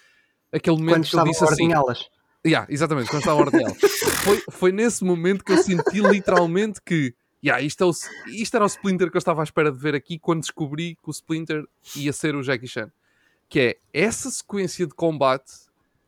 aquele 0.50 0.76
momento 0.76 0.94
Quando 0.94 1.02
que 1.02 1.08
estavam 1.08 1.30
disse 1.30 1.44
a 1.44 1.46
assim. 1.46 1.64
ordenhá-las. 1.64 2.08
Yeah, 2.46 2.66
exatamente, 2.70 3.10
quando 3.10 3.20
estava 3.20 3.38
a 3.38 3.44
ordenhá 3.44 3.68
foi, 4.24 4.42
foi 4.50 4.72
nesse 4.72 5.04
momento 5.04 5.44
que 5.44 5.52
eu 5.52 5.58
senti 5.58 6.00
literalmente 6.00 6.80
que 6.80 7.14
yeah, 7.44 7.62
isto, 7.62 7.84
é 7.84 7.86
o, 7.86 7.90
isto 8.28 8.54
era 8.54 8.64
o 8.64 8.66
Splinter 8.66 9.10
que 9.10 9.16
eu 9.18 9.18
estava 9.18 9.42
à 9.42 9.44
espera 9.44 9.70
de 9.70 9.78
ver 9.78 9.94
aqui 9.94 10.18
quando 10.18 10.40
descobri 10.40 10.94
que 10.94 11.08
o 11.08 11.10
Splinter 11.10 11.66
ia 11.94 12.14
ser 12.14 12.34
o 12.34 12.42
Jackie 12.42 12.66
Chan. 12.66 12.90
Que 13.50 13.60
é 13.60 13.78
essa 13.92 14.30
sequência 14.30 14.86
de 14.86 14.94
combate, 14.94 15.52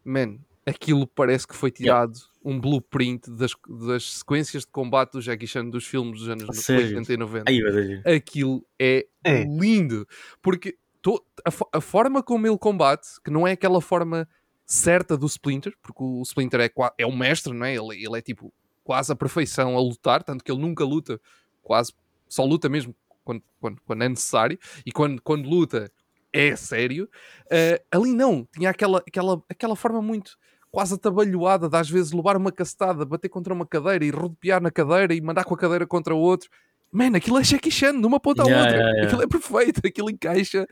man, 0.04 0.38
aquilo 0.64 1.06
parece 1.06 1.46
que 1.46 1.54
foi 1.54 1.70
tirado 1.70 2.12
um 2.44 2.58
blueprint 2.58 3.28
das, 3.30 3.52
das 3.68 4.18
sequências 4.18 4.62
de 4.64 4.68
combate 4.70 5.12
do 5.12 5.20
Jackie 5.20 5.46
Chan 5.46 5.68
dos 5.68 5.84
filmes 5.86 6.20
dos 6.20 6.28
anos 6.28 6.56
Sério? 6.56 6.86
80 6.98 7.12
e 7.12 7.16
90 7.16 7.50
Aí, 7.50 7.60
vai 7.60 7.72
dar 8.02 8.10
aquilo 8.14 8.64
é, 8.80 9.06
É. 9.24 9.42
lindo. 9.44 10.06
Porque 10.40 10.76
to- 11.02 11.22
a, 11.44 11.78
a 11.78 11.80
forma 11.80 12.22
como 12.22 12.46
ele 12.46 12.56
combate, 12.58 13.06
que 13.24 13.30
não 13.30 13.46
é 13.46 13.52
aquela 13.52 13.80
forma 13.80 14.28
certa 14.64 15.16
do 15.16 15.26
Splinter, 15.26 15.74
porque 15.82 16.02
o 16.02 16.22
Splinter 16.22 16.60
é, 16.60 16.70
é 16.98 17.06
o 17.06 17.14
mestre, 17.14 17.52
não 17.52 17.66
é? 17.66 17.74
Ele, 17.74 18.04
ele 18.04 18.18
é 18.18 18.22
tipo 18.22 18.52
quase 18.84 19.12
a 19.12 19.16
perfeição 19.16 19.76
a 19.76 19.80
lutar, 19.80 20.22
tanto 20.22 20.42
que 20.44 20.50
ele 20.50 20.60
nunca 20.60 20.84
luta, 20.84 21.20
quase 21.60 21.92
só 22.28 22.44
luta 22.44 22.68
mesmo 22.68 22.94
quando, 23.24 23.42
quando, 23.60 23.80
quando 23.84 24.02
é 24.02 24.08
necessário, 24.08 24.58
e 24.86 24.90
quando, 24.90 25.20
quando 25.22 25.48
luta 25.48 25.92
é 26.52 26.56
sério. 26.56 27.08
Uh, 27.46 27.82
ali 27.90 28.12
não, 28.12 28.46
tinha 28.52 28.70
aquela, 28.70 28.98
aquela, 29.06 29.42
aquela 29.48 29.76
forma 29.76 30.00
muito 30.02 30.36
quase 30.70 30.94
atabalhoada 30.94 31.68
de 31.68 31.76
às 31.76 31.90
vezes 31.90 32.12
levar 32.12 32.36
uma 32.36 32.50
castada, 32.50 33.04
bater 33.04 33.28
contra 33.28 33.52
uma 33.52 33.66
cadeira 33.66 34.04
e 34.04 34.10
rodopiar 34.10 34.60
na 34.62 34.70
cadeira 34.70 35.12
e 35.14 35.20
mandar 35.20 35.44
com 35.44 35.54
a 35.54 35.58
cadeira 35.58 35.86
contra 35.86 36.14
o 36.14 36.18
outro. 36.18 36.48
Mano, 36.90 37.16
aquilo 37.16 37.38
é 37.38 37.44
Jackie 37.44 37.70
Chan 37.70 38.00
de 38.00 38.06
uma 38.06 38.18
ponta 38.18 38.42
à 38.42 38.46
Yeah, 38.46 38.62
outra. 38.64 38.76
yeah, 38.78 38.90
yeah. 38.96 39.06
Aquilo 39.06 39.22
é 39.22 39.26
perfeito, 39.26 39.80
aquilo 39.86 40.10
encaixa 40.10 40.66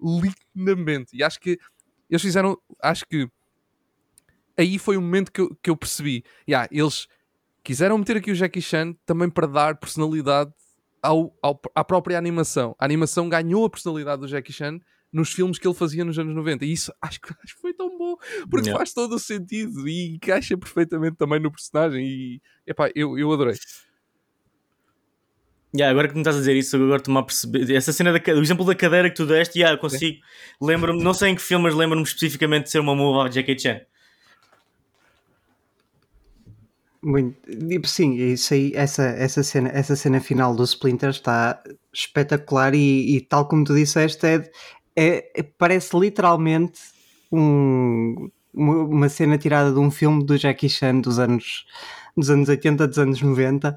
lindamente. 0.00 1.16
E 1.16 1.22
acho 1.22 1.40
que 1.40 1.58
eles 2.10 2.22
fizeram, 2.22 2.58
acho 2.82 3.06
que 3.06 3.28
aí 4.56 4.78
foi 4.78 4.96
o 4.96 5.00
momento 5.02 5.30
que 5.32 5.40
eu, 5.40 5.54
que 5.62 5.70
eu 5.70 5.76
percebi. 5.76 6.24
Yeah, 6.48 6.68
eles 6.70 7.06
quiseram 7.62 7.98
meter 7.98 8.16
aqui 8.16 8.30
o 8.30 8.34
Jackie 8.34 8.62
Chan 8.62 8.94
também 9.06 9.28
para 9.30 9.46
dar 9.46 9.76
personalidade 9.76 10.52
ao, 11.02 11.34
ao- 11.42 11.60
à 11.74 11.84
própria 11.84 12.18
animação. 12.18 12.74
A 12.78 12.84
animação 12.84 13.28
ganhou 13.28 13.64
a 13.64 13.70
personalidade 13.70 14.20
do 14.22 14.28
Jackie 14.28 14.52
Chan 14.52 14.78
nos 15.12 15.32
filmes 15.32 15.58
que 15.58 15.66
ele 15.66 15.74
fazia 15.74 16.04
nos 16.04 16.18
anos 16.18 16.34
90. 16.34 16.64
E 16.64 16.72
isso 16.72 16.92
acho 17.00 17.20
que, 17.20 17.32
acho 17.44 17.54
que 17.54 17.60
foi 17.60 17.74
tão 17.74 17.96
bom, 17.96 18.16
porque 18.50 18.68
Yeah. 18.68 18.78
faz 18.78 18.92
todo 18.92 19.14
o 19.14 19.18
sentido 19.18 19.88
e 19.88 20.14
encaixa 20.16 20.56
perfeitamente 20.56 21.16
também 21.16 21.40
no 21.40 21.50
personagem. 21.50 22.04
E 22.04 22.42
epá, 22.66 22.90
eu, 22.94 23.18
eu 23.18 23.32
adorei. 23.32 23.54
Yeah, 25.74 25.90
agora 25.90 26.08
que 26.08 26.14
me 26.14 26.20
estás 26.20 26.36
a 26.36 26.38
dizer 26.38 26.56
isso, 26.56 26.76
agora 26.76 26.96
estou-me 26.96 27.20
a 27.20 27.22
perceber. 27.22 27.70
Essa 27.74 27.92
cena, 27.92 28.12
da, 28.12 28.34
o 28.34 28.40
exemplo 28.42 28.64
da 28.64 28.74
cadeira 28.74 29.10
que 29.10 29.16
tu 29.16 29.26
deste, 29.26 29.58
yeah, 29.58 29.76
eu 29.76 29.80
consigo. 29.80 30.18
Lembro-me, 30.60 31.02
não 31.02 31.12
sei 31.12 31.30
em 31.30 31.34
que 31.34 31.42
filme, 31.42 31.64
mas 31.64 31.74
lembro-me 31.74 32.02
especificamente 32.02 32.64
de 32.64 32.70
ser 32.70 32.78
uma 32.78 32.94
move 32.94 33.18
ao 33.20 33.28
Jackie 33.30 33.58
Chan. 33.58 33.80
Muito, 37.00 37.38
tipo, 37.68 37.86
sim, 37.86 38.14
isso 38.16 38.54
aí, 38.54 38.72
essa, 38.74 39.04
essa, 39.04 39.42
cena, 39.42 39.70
essa 39.72 39.94
cena 39.94 40.20
final 40.20 40.54
do 40.54 40.64
Splinter 40.64 41.10
está 41.10 41.62
espetacular 41.94 42.74
e, 42.74 43.16
e 43.16 43.20
tal 43.20 43.46
como 43.46 43.62
tu 43.62 43.74
disseste, 43.74 44.26
é, 44.26 44.50
é- 45.00 45.30
é- 45.36 45.42
parece 45.42 45.96
literalmente 45.98 46.80
um- 47.30 48.30
uma, 48.52 49.08
cena 49.08 49.38
tirada 49.38 49.72
de 49.72 49.78
um 49.78 49.90
filme 49.90 50.24
do 50.24 50.36
Jackie 50.36 50.68
Chan 50.68 51.00
dos 51.00 51.18
anos, 51.18 51.66
dos 52.16 52.28
anos 52.30 52.48
80, 52.48 52.88
dos 52.88 52.98
anos 52.98 53.20
90 53.22 53.76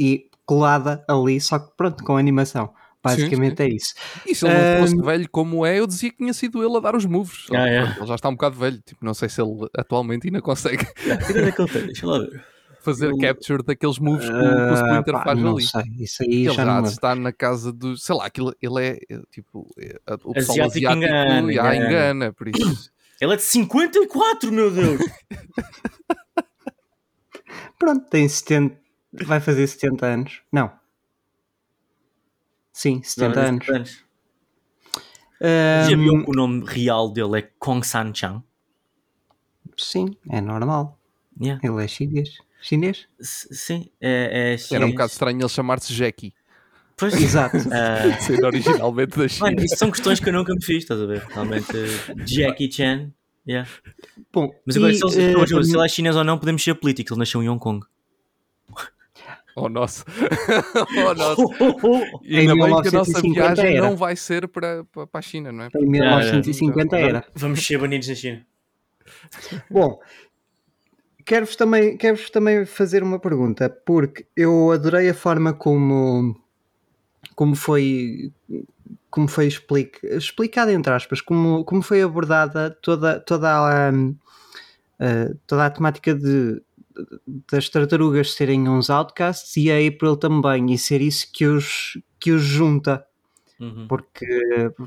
e 0.00 0.26
colada 0.46 1.04
ali, 1.08 1.40
só 1.40 1.58
que 1.58 1.76
pronto, 1.76 2.02
com 2.04 2.16
animação. 2.16 2.72
Basicamente 3.02 3.62
é 3.62 3.68
isso. 3.68 3.94
E 4.26 4.34
se 4.34 4.44
ele 4.46 4.54
não 4.54 4.80
fosse 4.80 4.94
Ahm. 4.94 5.02
velho 5.04 5.28
como 5.30 5.64
é, 5.64 5.78
eu 5.78 5.86
dizia 5.86 6.10
que 6.10 6.16
tinha 6.16 6.32
sido 6.32 6.64
ele 6.64 6.76
a 6.76 6.80
dar 6.80 6.96
os 6.96 7.04
moves. 7.06 7.46
Ah, 7.52 7.66
é. 7.68 7.82
Pronto, 7.82 7.98
Ele 8.00 8.06
já 8.06 8.14
está 8.16 8.28
um 8.28 8.32
bocado 8.32 8.56
velho. 8.58 8.80
Tipo, 8.84 9.04
não 9.04 9.14
sei 9.14 9.28
se 9.28 9.40
ele 9.40 9.68
atualmente 9.76 10.26
ainda 10.26 10.40
consegue 10.42 10.84
que 10.84 11.02
idade 11.06 11.38
é 11.48 11.52
que 11.52 11.60
ele 11.62 11.70
tem? 11.70 11.86
Deixa 11.86 12.06
lá 12.06 12.18
ver. 12.18 12.44
Fazer 12.80 13.10
Eu- 13.10 13.18
capture 13.18 13.62
daqueles 13.62 13.98
moves 13.98 14.28
que, 14.28 14.34
o- 14.34 14.38
que 14.38 14.44
o 14.44 14.70
Ah, 14.70 14.74
Splinter 14.74 15.14
pá, 15.14 15.24
faz 15.24 15.38
não 15.40 15.52
ali. 15.56 15.62
sei, 15.64 15.82
isso 16.00 16.22
aí 16.22 16.28
Ele 16.28 16.44
já 16.54 16.64
já 16.64 16.80
não 16.80 16.84
está 16.88 17.14
na 17.14 17.32
casa 17.32 17.72
do. 17.72 17.96
Sei 17.96 18.14
lá, 18.14 18.26
aquilo, 18.26 18.54
ele 18.62 18.80
é 18.84 18.98
é, 19.10 19.20
tipo. 19.30 19.68
é, 19.78 19.98
o 20.24 20.32
pessoal 20.32 20.58
Asiático 20.66 20.88
asiático 20.88 21.04
engana, 21.06 21.52
já 21.52 21.74
engana. 21.74 21.86
engana, 21.86 22.32
por 22.32 22.48
isso. 22.48 22.90
Ele 23.20 23.32
é 23.32 23.36
de 23.36 23.42
54, 23.42 24.52
meu 24.52 24.70
Deus! 24.70 25.00
Pronto, 27.78 28.08
tem 28.08 28.28
70, 28.28 28.76
vai 29.24 29.40
fazer 29.40 29.66
70 29.66 30.06
anos. 30.06 30.42
Não. 30.52 30.70
Sim, 32.72 33.02
70 33.02 33.40
anos. 33.40 33.66
Já 35.40 35.40
Ahm, 35.40 35.86
viu 36.02 36.24
que 36.24 36.30
o 36.30 36.34
nome 36.34 36.64
real 36.66 37.10
dele 37.12 37.38
é 37.38 37.42
Kong 37.58 37.86
San 37.86 38.12
Chang? 38.14 38.42
sim, 39.76 40.16
é 40.30 40.40
normal. 40.40 40.98
Yeah. 41.40 41.60
Ele 41.64 41.84
é 41.84 41.88
chinês. 41.88 42.38
Chinês? 42.60 43.06
S- 43.20 43.48
Sim, 43.52 43.90
é, 44.00 44.56
é 44.56 44.74
Era 44.74 44.86
um 44.86 44.90
bocado 44.90 45.12
estranho 45.12 45.40
ele 45.40 45.48
chamar-se 45.48 45.92
Jackie, 45.92 46.32
Pois, 46.98 47.14
Exato. 47.22 47.56
ah, 47.72 48.18
sendo 48.20 48.44
originalmente 48.44 49.16
da 49.16 49.28
China. 49.28 49.46
mano, 49.46 49.64
isso 49.64 49.76
são 49.76 49.90
questões 49.90 50.18
que 50.18 50.28
eu 50.28 50.32
nunca 50.32 50.52
me 50.52 50.62
fiz, 50.62 50.78
estás 50.78 51.00
a 51.00 51.06
ver? 51.06 51.24
Realmente, 51.28 51.72
Jackie 52.26 52.70
Chan. 52.70 53.12
Yeah. 53.46 53.70
Bom, 54.30 54.52
Mas 54.66 54.76
agora, 54.76 54.92
e, 54.92 54.96
se, 54.96 55.04
ele, 55.06 55.40
eh, 55.40 55.46
se 55.64 55.74
ele 55.74 55.84
é 55.84 55.88
chinês 55.88 56.16
ou 56.16 56.24
não, 56.24 56.36
podemos 56.36 56.62
ser 56.62 56.74
políticos. 56.74 57.12
Ele 57.12 57.20
nasceu 57.20 57.42
em 57.42 57.48
Hong 57.48 57.58
Kong. 57.58 57.86
Oh, 59.56 59.68
nossa. 59.68 60.04
oh, 61.08 61.14
nossa. 61.14 61.42
E 62.22 62.38
ainda 62.38 62.54
bem 62.54 62.82
que 62.82 62.88
a 62.88 62.92
nossa 62.92 63.20
1950 63.22 63.32
viagem 63.32 63.76
era. 63.76 63.86
não 63.86 63.96
vai 63.96 64.14
ser 64.14 64.46
para, 64.46 64.84
para, 64.84 65.06
para 65.06 65.18
a 65.18 65.22
China, 65.22 65.50
não 65.50 65.64
é? 65.64 65.68
em 65.74 65.86
1950 65.86 66.96
yeah. 66.96 67.18
era. 67.18 67.26
Vamos 67.34 67.66
ser 67.66 67.78
banidos 67.78 68.08
na 68.08 68.14
China. 68.14 68.46
Bom, 69.70 69.98
quero-vos 71.28 71.56
também, 71.56 71.94
quero 71.98 72.18
também 72.30 72.64
fazer 72.64 73.02
uma 73.02 73.18
pergunta, 73.18 73.68
porque 73.68 74.26
eu 74.34 74.72
adorei 74.72 75.10
a 75.10 75.14
forma 75.14 75.52
como, 75.52 76.34
como 77.36 77.54
foi 77.54 78.32
como 79.10 79.28
foi 79.28 79.46
explic, 79.46 79.98
explicada 80.04 80.72
entre 80.72 80.92
aspas, 80.92 81.20
como, 81.20 81.64
como 81.64 81.82
foi 81.82 82.02
abordada 82.02 82.70
toda, 82.82 83.20
toda, 83.20 83.48
a, 83.50 83.92
toda 85.46 85.66
a 85.66 85.70
temática 85.70 86.14
de 86.14 86.62
das 87.50 87.68
tartarugas 87.68 88.32
serem 88.32 88.68
uns 88.68 88.90
outcasts 88.90 89.56
e 89.56 89.70
a 89.70 89.76
April 89.86 90.16
também, 90.16 90.72
e 90.72 90.78
ser 90.78 91.00
isso 91.00 91.30
que 91.32 91.46
os, 91.46 91.96
que 92.18 92.32
os 92.32 92.42
junta 92.42 93.04
Uhum. 93.60 93.86
porque 93.88 94.24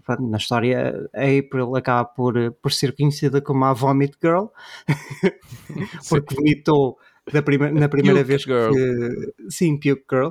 pronto, 0.05 0.23
na 0.29 0.37
história 0.37 1.09
a 1.13 1.23
April 1.23 1.75
acaba 1.75 2.05
por, 2.05 2.33
por 2.61 2.71
ser 2.71 2.95
conhecida 2.95 3.41
como 3.41 3.65
a 3.65 3.73
Vomit 3.73 4.13
Girl 4.23 4.45
porque 6.09 6.35
vomitou 6.35 6.97
da 7.31 7.41
prime- 7.41 7.71
na 7.71 7.87
primeira 7.93 8.19
Puke 8.19 8.27
vez 8.29 8.43
Girl. 8.43 8.71
que 8.73 9.33
sim, 9.49 9.75
Puke 9.77 10.05
Girl 10.09 10.29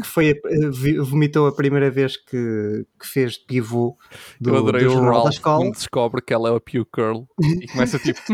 que 0.00 0.06
foi 0.06 0.34
vi- 0.72 0.98
vomitou 0.98 1.46
a 1.48 1.52
primeira 1.54 1.90
vez 1.90 2.16
que, 2.16 2.86
que 3.00 3.06
fez 3.06 3.36
pivô 3.36 3.96
do, 4.40 4.50
Eu 4.50 4.56
adorei 4.58 4.84
do 4.84 4.90
o 4.90 4.92
jornal 4.92 5.12
da 5.12 5.18
Ralph 5.18 5.32
escola 5.34 5.64
quando 5.64 5.74
descobre 5.74 6.22
que 6.22 6.32
ela 6.32 6.50
é 6.50 6.56
a 6.56 6.60
Pew 6.60 6.86
Girl 6.96 7.22
e 7.40 7.66
começa 7.66 7.98
tipo. 7.98 8.20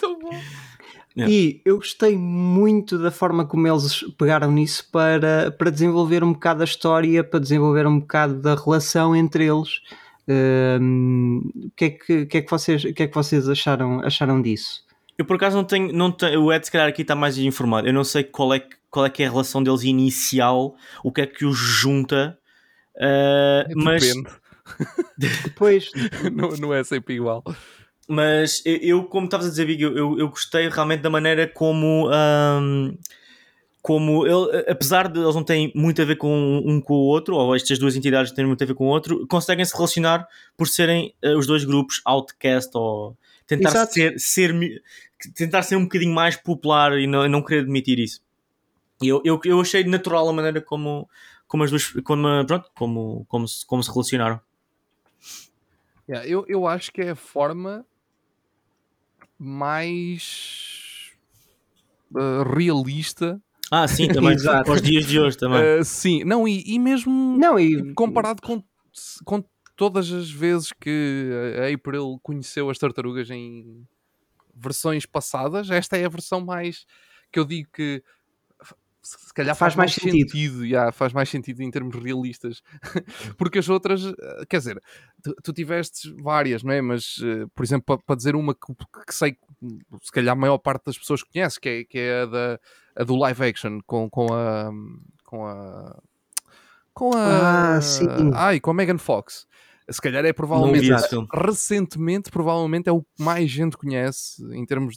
Tão 0.00 0.18
bom. 0.18 0.30
Yeah. 1.16 1.32
E 1.34 1.62
eu 1.64 1.76
gostei 1.76 2.16
muito 2.16 2.98
da 2.98 3.10
forma 3.10 3.46
como 3.46 3.66
eles 3.66 4.02
pegaram 4.18 4.52
nisso 4.52 4.86
para, 4.92 5.50
para 5.50 5.70
desenvolver 5.70 6.22
um 6.22 6.32
bocado 6.34 6.60
a 6.60 6.64
história, 6.64 7.24
para 7.24 7.40
desenvolver 7.40 7.86
um 7.86 8.00
bocado 8.00 8.34
da 8.40 8.54
relação 8.54 9.16
entre 9.16 9.44
eles. 9.46 9.80
O 10.28 11.70
que, 11.76 11.84
é 11.84 11.90
que, 11.90 12.22
o 12.22 12.26
que 12.26 12.36
é 12.38 12.42
que 12.42 12.50
vocês, 12.50 12.84
o 12.84 12.92
que 12.92 13.02
é 13.04 13.06
que 13.06 13.14
vocês 13.14 13.48
acharam, 13.48 14.00
acharam 14.00 14.42
disso? 14.42 14.84
Eu 15.16 15.24
por 15.24 15.36
acaso 15.36 15.56
não 15.56 15.64
tenho, 15.64 15.92
não 15.92 16.12
tenho. 16.12 16.42
O 16.42 16.52
Ed, 16.52 16.64
se 16.66 16.70
calhar, 16.70 16.88
aqui 16.88 17.02
está 17.02 17.14
mais 17.14 17.38
informado. 17.38 17.86
Eu 17.88 17.94
não 17.94 18.04
sei 18.04 18.22
qual 18.22 18.52
é, 18.52 18.60
que- 18.60 18.76
qual 18.90 19.06
é 19.06 19.10
que 19.10 19.22
é 19.22 19.26
a 19.26 19.30
relação 19.30 19.62
deles 19.62 19.82
inicial, 19.84 20.76
o 21.02 21.10
que 21.10 21.22
é 21.22 21.26
que 21.26 21.44
os 21.46 21.56
junta. 21.56 22.38
ah, 23.00 23.64
mas, 23.74 24.02
Depende. 24.06 24.28
Depois, 25.44 25.90
não, 26.32 26.50
não 26.50 26.74
é 26.74 26.82
sempre 26.84 27.14
igual. 27.14 27.42
Mas 28.08 28.62
eu, 28.64 29.04
como 29.04 29.26
estavas 29.26 29.46
a 29.46 29.50
dizer, 29.50 29.66
Big, 29.66 29.82
eu, 29.82 29.96
eu, 29.96 30.18
eu 30.18 30.28
gostei 30.28 30.68
realmente 30.68 31.00
da 31.00 31.10
maneira 31.10 31.46
como. 31.46 32.08
ahm, 32.12 32.96
como 33.86 34.26
ele, 34.26 34.68
apesar 34.68 35.06
de 35.06 35.20
eles 35.20 35.36
não 35.36 35.44
terem 35.44 35.70
muito 35.72 36.02
a 36.02 36.04
ver 36.04 36.16
com 36.16 36.60
um 36.66 36.80
com 36.80 36.94
o 36.94 37.06
outro, 37.06 37.36
ou 37.36 37.54
estas 37.54 37.78
duas 37.78 37.94
entidades 37.94 38.32
não 38.32 38.34
terem 38.34 38.48
muito 38.48 38.64
a 38.64 38.66
ver 38.66 38.74
com 38.74 38.86
o 38.86 38.88
outro, 38.88 39.24
conseguem 39.28 39.64
se 39.64 39.72
relacionar 39.76 40.26
por 40.56 40.66
serem 40.66 41.14
eh, 41.22 41.36
os 41.36 41.46
dois 41.46 41.64
grupos 41.64 42.02
outcast 42.04 42.76
ou 42.76 43.16
tentar 43.46 43.70
Exato. 43.70 43.92
ser, 43.92 44.18
ser 44.18 44.82
tentar 45.36 45.62
ser 45.62 45.76
um 45.76 45.84
bocadinho 45.84 46.12
mais 46.12 46.34
popular 46.34 46.98
e 46.98 47.06
não, 47.06 47.28
não 47.28 47.40
querer 47.40 47.60
admitir 47.60 48.00
isso. 48.00 48.20
E 49.00 49.06
eu, 49.06 49.22
eu, 49.24 49.40
eu 49.44 49.60
achei 49.60 49.84
natural 49.84 50.28
a 50.28 50.32
maneira 50.32 50.60
como, 50.60 51.08
como 51.46 51.62
as 51.62 51.70
duas 51.70 51.86
como, 52.02 52.44
pronto, 52.44 52.68
como, 52.74 53.24
como, 53.28 53.46
se, 53.46 53.64
como 53.64 53.84
se 53.84 53.90
relacionaram. 53.92 54.40
Yeah, 56.08 56.26
eu, 56.26 56.44
eu 56.48 56.66
acho 56.66 56.92
que 56.92 57.02
é 57.02 57.10
a 57.10 57.16
forma 57.16 57.86
mais 59.38 61.12
uh, 62.14 62.42
realista. 62.42 63.40
Ah, 63.70 63.86
sim, 63.88 64.08
também 64.12 64.36
para 64.36 64.72
os 64.72 64.82
dias 64.82 65.06
de 65.06 65.18
hoje 65.18 65.36
também. 65.36 65.80
Uh, 65.80 65.84
sim, 65.84 66.24
não, 66.24 66.46
e, 66.46 66.62
e 66.66 66.78
mesmo 66.78 67.36
não, 67.38 67.58
e 67.58 67.92
comparado 67.94 68.40
com, 68.42 68.62
com 69.24 69.44
todas 69.76 70.10
as 70.10 70.30
vezes 70.30 70.72
que 70.72 71.30
a 71.60 71.74
April 71.74 72.18
conheceu 72.22 72.70
as 72.70 72.78
tartarugas 72.78 73.30
em 73.30 73.86
versões 74.54 75.04
passadas, 75.04 75.70
esta 75.70 75.96
é 75.96 76.04
a 76.06 76.08
versão 76.08 76.40
mais 76.40 76.86
que 77.30 77.38
eu 77.38 77.44
digo 77.44 77.68
que 77.72 78.02
se 79.06 79.32
calhar 79.34 79.54
faz, 79.54 79.74
Faz 79.74 79.76
mais 79.76 79.90
mais 79.90 79.94
sentido. 79.94 80.30
sentido, 80.30 80.64
yeah, 80.64 80.90
faz 80.92 81.12
mais 81.12 81.28
sentido 81.28 81.62
em 81.62 81.70
termos 81.70 81.94
realistas, 81.96 82.62
porque 83.38 83.58
as 83.58 83.68
outras, 83.68 84.04
eh, 84.04 84.44
quer 84.48 84.58
dizer, 84.58 84.82
tu, 85.22 85.34
tu 85.42 85.52
tiveste 85.52 86.12
várias, 86.22 86.62
não 86.62 86.72
é? 86.72 86.80
Mas, 86.82 87.16
eh, 87.22 87.46
por 87.54 87.64
exemplo, 87.64 87.98
para 88.04 88.16
dizer 88.16 88.34
uma 88.36 88.54
que, 88.54 88.60
que 89.06 89.14
sei 89.14 89.32
que 89.32 89.40
se 90.02 90.12
calhar 90.12 90.32
a 90.32 90.38
maior 90.38 90.58
parte 90.58 90.84
das 90.86 90.98
pessoas 90.98 91.22
conhece, 91.22 91.60
que 91.60 91.68
é, 91.68 91.84
que 91.84 91.98
é 91.98 92.22
a, 92.22 92.26
da, 92.26 92.60
a 92.96 93.04
do 93.04 93.16
live 93.16 93.44
action 93.44 93.78
com, 93.86 94.08
com 94.10 94.26
a 94.32 94.70
com 95.24 95.46
a 95.46 95.98
com 96.92 97.14
a 97.14 97.76
Ah, 97.76 97.80
sim. 97.80 98.06
ai, 98.34 98.58
com 98.60 98.70
a 98.70 98.74
Megan 98.74 98.98
Fox. 98.98 99.46
Se 99.88 100.00
calhar 100.00 100.24
é 100.24 100.32
provavelmente 100.32 100.88
recentemente, 101.32 102.30
provavelmente 102.30 102.88
é 102.88 102.92
o 102.92 103.02
que 103.02 103.22
mais 103.22 103.48
gente 103.50 103.76
conhece 103.76 104.42
em 104.52 104.64
termos 104.66 104.96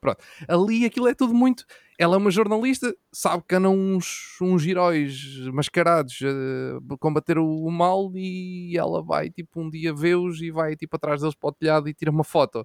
Pronto. 0.00 0.18
Ali 0.46 0.84
aquilo 0.84 1.08
é 1.08 1.14
tudo 1.14 1.34
muito. 1.34 1.64
Ela 1.98 2.14
é 2.14 2.18
uma 2.18 2.30
jornalista, 2.30 2.94
sabe 3.12 3.42
que 3.48 3.56
andam 3.56 3.76
uns, 3.76 4.38
uns 4.40 4.64
heróis 4.64 5.38
mascarados 5.52 6.20
a 6.22 6.96
combater 6.98 7.38
o, 7.38 7.68
mal 7.70 8.12
e 8.14 8.78
ela 8.78 9.02
vai 9.02 9.30
tipo 9.30 9.60
um 9.60 9.68
dia 9.68 9.92
vê-os 9.92 10.40
e 10.40 10.52
vai 10.52 10.76
tipo 10.76 10.94
atrás 10.94 11.20
deles 11.20 11.34
para 11.34 11.48
o 11.48 11.52
telhado 11.52 11.88
e 11.88 11.94
tira 11.94 12.12
uma 12.12 12.22
foto. 12.22 12.64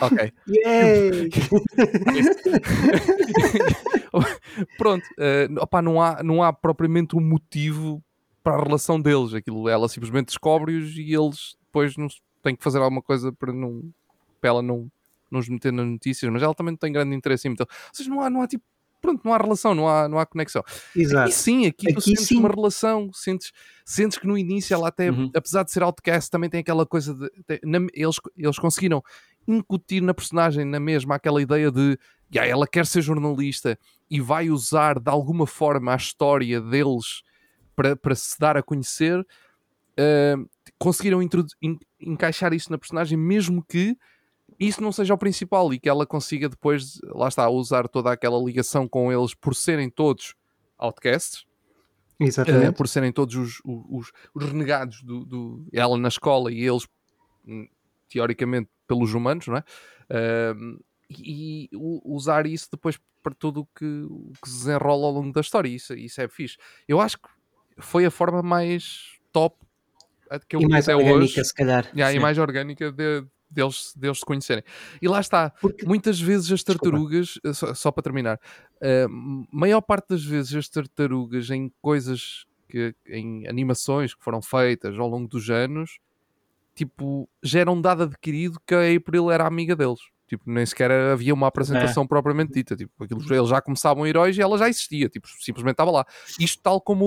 Ok. 0.00 0.32
Pronto, 4.78 5.04
uh, 5.18 5.60
opá, 5.60 5.82
não, 5.82 6.00
há, 6.00 6.22
não 6.22 6.42
há 6.42 6.52
propriamente 6.52 7.16
um 7.16 7.20
motivo 7.20 8.02
para 8.42 8.56
a 8.56 8.62
relação 8.62 9.00
deles. 9.00 9.34
Aquilo, 9.34 9.68
ela 9.68 9.88
simplesmente 9.88 10.26
descobre-os 10.26 10.96
e 10.96 11.14
eles 11.14 11.56
depois 11.66 11.96
não, 11.96 12.06
têm 12.42 12.54
que 12.54 12.62
fazer 12.62 12.78
alguma 12.78 13.02
coisa 13.02 13.32
para, 13.32 13.52
não, 13.52 13.82
para 14.40 14.50
ela 14.50 14.62
não, 14.62 14.90
não 15.34 15.40
os 15.40 15.48
meter 15.48 15.72
nas 15.72 15.86
notícias, 15.86 16.32
mas 16.32 16.42
ela 16.42 16.54
também 16.54 16.72
não 16.72 16.78
tem 16.78 16.90
grande 16.92 17.14
interesse 17.14 17.46
em 17.46 17.50
meter. 17.50 17.64
Ou 17.64 17.68
seja, 17.92 18.08
não 18.08 18.20
há, 18.22 18.30
não 18.30 18.40
há 18.40 18.46
tipo. 18.48 18.64
Pronto, 19.02 19.20
não 19.22 19.34
há 19.34 19.36
relação, 19.36 19.74
não 19.74 19.86
há, 19.86 20.08
não 20.08 20.18
há 20.18 20.24
conexão. 20.24 20.62
Exato. 20.96 21.28
E 21.28 21.32
sim, 21.34 21.66
aqui, 21.66 21.88
tu 21.92 21.98
Aqui 21.98 22.02
sentes 22.16 22.26
sim. 22.26 22.38
uma 22.38 22.48
relação, 22.48 23.10
sentes, 23.12 23.52
sentes 23.84 24.16
que 24.16 24.26
no 24.26 24.38
início 24.38 24.72
ela 24.72 24.88
até, 24.88 25.10
Uhum. 25.10 25.30
apesar 25.36 25.62
de 25.62 25.70
ser 25.72 25.82
outcast, 25.82 26.30
também 26.30 26.48
tem 26.48 26.60
aquela 26.60 26.86
coisa 26.86 27.12
de. 27.14 27.28
tem- 27.46 27.60
na- 27.64 27.86
eles, 27.92 28.16
eles 28.34 28.58
conseguiram 28.58 29.02
incutir 29.46 30.00
na 30.00 30.14
personagem 30.14 30.64
na 30.64 30.80
mesma 30.80 31.16
aquela 31.16 31.42
ideia 31.42 31.70
de 31.70 31.98
"Ya, 32.34 32.46
ela 32.46 32.66
quer 32.66 32.86
ser 32.86 33.02
jornalista 33.02 33.78
e 34.10 34.22
vai 34.22 34.48
usar 34.48 34.98
de 34.98 35.10
alguma 35.10 35.46
forma 35.46 35.92
a 35.92 35.96
história 35.96 36.58
deles 36.58 37.22
para, 37.76 37.94
para 37.94 38.14
se 38.14 38.38
dar 38.40 38.56
a 38.56 38.62
conhecer. 38.62 39.20
Uh, 39.98 40.48
conseguiram 40.78 41.22
introdu- 41.22 41.52
en- 41.62 41.78
encaixar 42.00 42.54
isso 42.54 42.70
na 42.72 42.78
personagem, 42.78 43.18
mesmo 43.18 43.62
que 43.68 43.96
isso 44.58 44.82
não 44.82 44.92
seja 44.92 45.14
o 45.14 45.18
principal 45.18 45.72
e 45.74 45.78
que 45.78 45.88
ela 45.88 46.06
consiga 46.06 46.48
depois, 46.48 47.00
lá 47.04 47.28
está, 47.28 47.48
usar 47.48 47.88
toda 47.88 48.10
aquela 48.12 48.38
ligação 48.42 48.86
com 48.88 49.12
eles 49.12 49.34
por 49.34 49.54
serem 49.54 49.88
todos 49.90 50.34
outcasts, 50.78 51.44
Exatamente. 52.20 52.76
por 52.76 52.86
serem 52.88 53.12
todos 53.12 53.34
os, 53.34 53.60
os, 53.64 54.12
os 54.34 54.44
renegados 54.44 55.02
do, 55.02 55.24
do- 55.24 55.66
ela 55.72 55.96
na 55.98 56.08
escola 56.08 56.52
e 56.52 56.60
eles 56.62 56.86
hum, 57.46 57.66
teoricamente 58.08 58.70
pelos 58.86 59.12
humanos, 59.14 59.46
não 59.48 59.56
é? 59.56 59.64
Ahm, 60.10 60.78
e, 61.10 61.64
e 61.64 61.76
usar 62.04 62.46
isso 62.46 62.68
depois 62.70 62.98
para 63.22 63.34
tudo 63.34 63.60
o 63.60 63.66
que, 63.66 64.06
que 64.42 64.48
se 64.48 64.56
desenrola 64.58 65.06
ao 65.06 65.12
longo 65.12 65.32
da 65.32 65.40
história. 65.40 65.68
Isso, 65.68 65.94
isso 65.94 66.20
é 66.20 66.28
fixe. 66.28 66.56
Eu 66.86 67.00
acho 67.00 67.18
que 67.18 67.28
foi 67.78 68.04
a 68.04 68.10
forma 68.10 68.42
mais 68.42 69.18
top 69.32 69.56
que 70.48 70.56
eu 70.56 70.60
e 70.60 70.68
mais 70.68 70.88
até 70.88 70.96
orgânica, 70.96 71.24
hoje 71.40 71.44
se 71.44 71.54
calhar. 71.54 71.86
Yeah, 71.94 72.14
e 72.14 72.18
mais 72.18 72.38
orgânica 72.38 72.90
de, 72.92 73.24
deles, 73.54 73.92
deles 73.96 74.18
se 74.18 74.24
conhecerem. 74.24 74.62
E 75.00 75.08
lá 75.08 75.20
está, 75.20 75.50
Porque- 75.60 75.86
muitas 75.86 76.20
vezes 76.20 76.50
as 76.52 76.62
tartarugas, 76.62 77.38
eh, 77.44 77.52
só, 77.52 77.72
só 77.74 77.90
para 77.90 78.02
terminar, 78.02 78.40
a 78.82 79.08
maior 79.52 79.80
parte 79.80 80.08
das 80.10 80.24
vezes 80.24 80.54
as 80.54 80.68
tartarugas 80.68 81.48
em 81.50 81.72
coisas, 81.80 82.46
que, 82.68 82.94
em 83.06 83.46
animações 83.46 84.14
que 84.14 84.22
foram 84.22 84.42
feitas 84.42 84.98
ao 84.98 85.08
longo 85.08 85.28
dos 85.28 85.48
anos, 85.50 85.98
tipo, 86.74 87.28
já 87.42 87.60
era 87.60 87.70
um 87.70 87.80
dado 87.80 88.02
adquirido 88.04 88.60
que 88.66 88.74
a 88.74 88.96
April 88.96 89.30
era 89.30 89.46
amiga 89.46 89.76
deles. 89.76 90.00
Tipo, 90.26 90.50
nem 90.50 90.64
sequer 90.66 90.90
havia 90.90 91.34
uma 91.34 91.46
apresentação 91.46 92.06
propriamente 92.06 92.52
dita. 92.54 92.74
Tipo, 92.74 93.04
aquilo, 93.04 93.20
eles 93.34 93.48
já 93.48 93.60
começavam 93.60 94.06
heróis 94.06 94.36
e 94.36 94.40
ela 94.42 94.56
já 94.58 94.68
existia. 94.68 95.08
Tipo, 95.08 95.28
simplesmente 95.40 95.74
estava 95.74 95.90
lá. 95.90 96.06
Isto 96.40 96.62
tal 96.62 96.80
como 96.80 97.04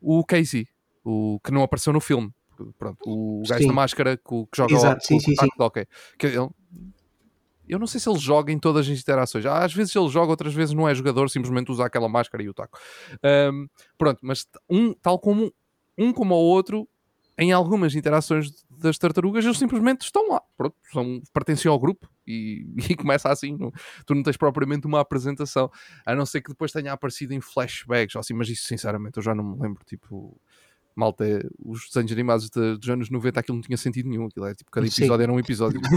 o, 0.00 0.18
o 0.18 0.24
Casey, 0.24 0.66
o, 1.04 1.38
que 1.44 1.52
não 1.52 1.62
apareceu 1.62 1.92
no 1.92 2.00
filme. 2.00 2.32
Pronto, 2.78 2.98
o 3.06 3.42
gajo 3.48 3.62
Sim. 3.62 3.68
da 3.68 3.72
máscara 3.72 4.16
que, 4.16 4.22
que 4.46 4.56
joga 4.56 4.74
Exato, 4.74 4.98
o, 4.98 5.04
sim, 5.06 5.16
o 5.16 5.20
sim, 5.20 5.34
taco 5.34 5.56
de 5.56 5.62
hóquei. 5.62 5.86
Que 6.18 6.26
ele- 6.28 6.48
eu 7.68 7.78
não 7.78 7.86
sei 7.86 8.00
se 8.00 8.08
ele 8.08 8.18
joga 8.18 8.52
em 8.52 8.58
todas 8.58 8.88
as 8.88 8.98
interações. 9.00 9.46
Às 9.46 9.72
vezes 9.72 9.94
ele 9.94 10.08
joga, 10.08 10.30
outras 10.30 10.52
vezes 10.52 10.74
não 10.74 10.88
é 10.88 10.94
jogador, 10.94 11.28
simplesmente 11.30 11.70
usa 11.70 11.86
aquela 11.86 12.08
máscara 12.08 12.42
e 12.42 12.48
o 12.48 12.54
taco. 12.54 12.78
Ahm, 13.22 13.66
pronto, 13.96 14.18
mas 14.22 14.46
um, 14.68 14.92
tal 14.94 15.18
como 15.18 15.52
um 15.96 16.12
como 16.12 16.34
o 16.34 16.38
outro, 16.38 16.88
em 17.38 17.50
algumas 17.52 17.94
interações 17.94 18.50
das 18.68 18.98
tartarugas, 18.98 19.44
eles 19.44 19.56
simplesmente 19.58 20.02
estão 20.02 20.28
lá. 20.28 20.42
Pronto, 20.56 20.74
são, 20.92 21.22
pertencem 21.32 21.70
ao 21.70 21.78
grupo 21.78 22.08
e, 22.26 22.66
e 22.90 22.96
começa 22.96 23.30
assim. 23.30 23.56
não- 23.56 23.72
tu 24.04 24.14
não 24.14 24.22
tens 24.22 24.36
propriamente 24.36 24.86
uma 24.86 25.00
apresentação, 25.00 25.70
a 26.04 26.14
não 26.14 26.26
ser 26.26 26.42
que 26.42 26.50
depois 26.50 26.72
tenha 26.72 26.92
aparecido 26.92 27.32
em 27.32 27.40
flashbacks, 27.40 28.16
ou 28.16 28.20
assim, 28.20 28.34
mas 28.34 28.48
isso 28.48 28.66
sinceramente 28.66 29.16
eu 29.16 29.22
já 29.22 29.34
não 29.34 29.44
me 29.44 29.62
lembro. 29.62 29.82
Tipo, 29.86 30.36
malta, 30.94 31.24
os 31.58 31.86
desenhos 31.86 32.12
animados 32.12 32.50
de- 32.50 32.76
dos 32.76 32.88
anos 32.88 33.10
90, 33.10 33.40
aquilo 33.40 33.56
não 33.56 33.62
tinha 33.62 33.76
sentido 33.76 34.08
nenhum. 34.08 34.26
Aquilo 34.26 34.46
era 34.46 34.54
tipo, 34.54 34.70
cada 34.70 34.86
Sim. 34.86 35.02
episódio 35.02 35.22
era 35.22 35.32
um 35.32 35.38
episódio. 35.38 35.80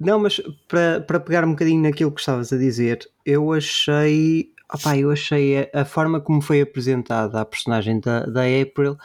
Não, 0.00 0.20
mas 0.20 0.40
para, 0.68 1.00
para 1.00 1.18
pegar 1.18 1.44
um 1.44 1.50
bocadinho 1.50 1.82
naquilo 1.82 2.12
que 2.12 2.20
estavas 2.20 2.52
a 2.52 2.56
dizer, 2.56 3.00
eu 3.26 3.52
achei. 3.52 4.52
Opá, 4.72 4.96
eu 4.96 5.10
achei 5.10 5.58
a, 5.58 5.80
a 5.80 5.84
forma 5.84 6.20
como 6.20 6.40
foi 6.40 6.60
apresentada 6.60 7.40
a 7.40 7.44
personagem 7.44 7.98
da, 7.98 8.26
da 8.26 8.42
April 8.42 8.96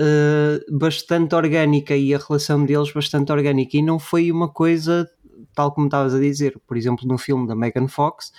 eh, 0.00 0.60
bastante 0.70 1.34
orgânica 1.34 1.94
e 1.94 2.14
a 2.14 2.18
relação 2.18 2.64
deles 2.64 2.90
bastante 2.90 3.30
orgânica 3.30 3.76
e 3.76 3.82
não 3.82 3.98
foi 3.98 4.32
uma 4.32 4.48
coisa 4.48 5.08
tal 5.54 5.72
como 5.72 5.88
estavas 5.88 6.14
a 6.14 6.18
dizer, 6.18 6.58
por 6.66 6.74
exemplo 6.74 7.06
no 7.06 7.18
filme 7.18 7.46
da 7.46 7.54
Megan 7.54 7.86
Fox 7.86 8.32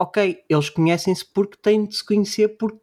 ok, 0.00 0.38
eles 0.48 0.70
conhecem-se 0.70 1.24
porque 1.24 1.58
têm 1.62 1.86
de 1.86 1.94
se 1.94 2.04
conhecer 2.04 2.48
porque, 2.58 2.80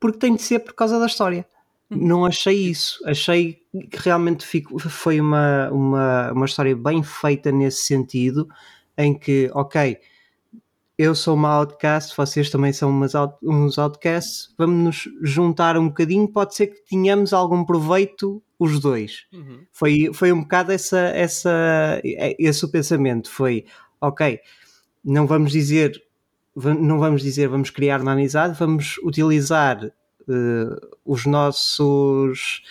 porque 0.00 0.18
tem 0.18 0.34
de 0.36 0.42
ser 0.42 0.60
por 0.60 0.74
causa 0.74 0.98
da 0.98 1.06
história 1.06 1.46
não 1.90 2.24
achei 2.26 2.54
isso. 2.54 3.00
Achei 3.06 3.62
que 3.90 3.98
realmente 3.98 4.46
fico- 4.46 4.78
foi 4.78 5.20
uma, 5.20 5.70
uma, 5.70 6.32
uma 6.32 6.46
história 6.46 6.76
bem 6.76 7.02
feita 7.02 7.50
nesse 7.50 7.86
sentido, 7.86 8.48
em 8.96 9.18
que, 9.18 9.50
ok, 9.54 9.96
eu 10.98 11.14
sou 11.14 11.34
uma 11.34 11.50
outcast, 11.50 12.14
vocês 12.16 12.50
também 12.50 12.72
são 12.72 12.90
umas 12.90 13.14
out- 13.14 13.38
uns 13.42 13.78
outcasts, 13.78 14.52
vamos 14.58 15.06
nos 15.06 15.08
juntar 15.22 15.76
um 15.76 15.88
bocadinho, 15.88 16.28
pode 16.28 16.54
ser 16.56 16.66
que 16.68 16.84
tenhamos 16.84 17.32
algum 17.32 17.64
proveito 17.64 18.42
os 18.58 18.80
dois. 18.80 19.26
Uhum. 19.32 19.64
Foi, 19.72 20.10
foi 20.12 20.32
um 20.32 20.40
bocado 20.42 20.72
essa, 20.72 20.98
essa, 20.98 22.00
esse 22.04 22.64
o 22.64 22.70
pensamento. 22.70 23.30
Foi, 23.30 23.64
ok, 24.00 24.40
não 25.04 25.26
vamos 25.26 25.52
dizer, 25.52 26.02
não 26.64 26.98
vamos 26.98 27.22
dizer 27.22 27.48
vamos 27.48 27.70
criar 27.70 28.00
uma 28.00 28.12
amizade, 28.12 28.58
vamos 28.58 28.96
utilizar 29.04 29.84
eh, 30.28 30.88
os 31.04 31.24
nossos 31.26 32.62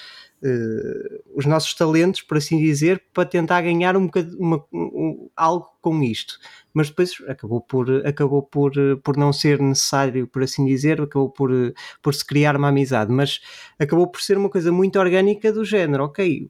eh, 0.44 1.22
os 1.36 1.46
nossos 1.46 1.74
talentos, 1.74 2.22
por 2.22 2.38
assim 2.38 2.60
dizer, 2.60 3.04
para 3.14 3.26
tentar 3.26 3.62
ganhar 3.62 3.98
um 3.98 4.08
uma- 4.38 4.64
um- 4.72 5.30
algo 5.36 5.68
com 5.82 6.04
isto. 6.04 6.38
Mas 6.74 6.90
depois 6.90 7.12
acabou 7.28 7.60
por, 7.62 7.90
acabou 8.06 8.44
por, 8.44 8.72
por 9.04 9.18
não 9.18 9.34
ser 9.34 9.60
necessário, 9.60 10.28
por 10.28 10.44
assim 10.44 10.64
dizer, 10.66 11.02
acabou 11.02 11.30
por, 11.32 11.50
por 12.04 12.14
se 12.14 12.24
criar 12.26 12.56
uma 12.56 12.68
amizade, 12.70 13.12
mas 13.12 13.40
acabou 13.80 14.08
por 14.08 14.22
ser 14.22 14.38
uma 14.38 14.50
coisa 14.50 14.72
muito 14.72 15.00
orgânica 15.00 15.52
do 15.52 15.66
género, 15.66 16.04
ok, 16.06 16.50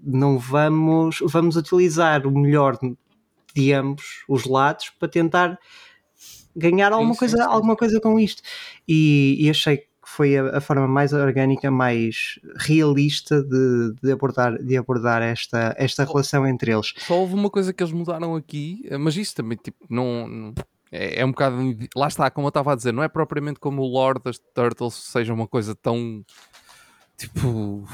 não 0.00 0.38
vamos, 0.38 1.18
vamos 1.22 1.56
utilizar 1.56 2.26
o 2.26 2.30
melhor 2.36 2.76
de 3.54 3.72
ambos 3.72 4.24
os 4.28 4.44
lados 4.44 4.90
para 4.98 5.08
tentar 5.08 5.58
ganhar 6.58 6.92
alguma, 6.92 7.14
sim, 7.14 7.18
coisa, 7.20 7.36
sim. 7.36 7.42
alguma 7.42 7.76
coisa 7.76 8.00
com 8.00 8.18
isto. 8.18 8.42
E, 8.86 9.36
e 9.38 9.50
achei 9.50 9.78
que 9.78 9.88
foi 10.04 10.36
a, 10.36 10.58
a 10.58 10.60
forma 10.60 10.88
mais 10.88 11.12
orgânica, 11.12 11.70
mais 11.70 12.38
realista 12.56 13.42
de, 13.42 13.94
de 14.02 14.12
abordar, 14.12 14.56
de 14.62 14.76
abordar 14.76 15.22
esta, 15.22 15.74
esta 15.78 16.04
relação 16.04 16.46
entre 16.46 16.72
eles. 16.72 16.94
Só 16.98 17.20
houve 17.20 17.34
uma 17.34 17.50
coisa 17.50 17.72
que 17.72 17.82
eles 17.82 17.92
mudaram 17.92 18.34
aqui, 18.34 18.88
mas 18.98 19.16
isso 19.16 19.34
também, 19.34 19.58
tipo, 19.62 19.84
não. 19.88 20.28
não- 20.28 20.54
é, 20.90 21.20
é 21.20 21.24
um 21.24 21.30
bocado. 21.30 21.56
Lá 21.94 22.08
está, 22.08 22.30
como 22.30 22.46
eu 22.46 22.48
estava 22.48 22.72
a 22.72 22.74
dizer, 22.74 22.92
não 22.92 23.02
é 23.02 23.08
propriamente 23.08 23.60
como 23.60 23.82
o 23.82 23.86
Lord 23.86 24.22
das 24.24 24.38
Turtles 24.38 24.94
seja 24.94 25.34
uma 25.34 25.46
coisa 25.46 25.74
tão. 25.74 26.24
Tipo. 27.16 27.84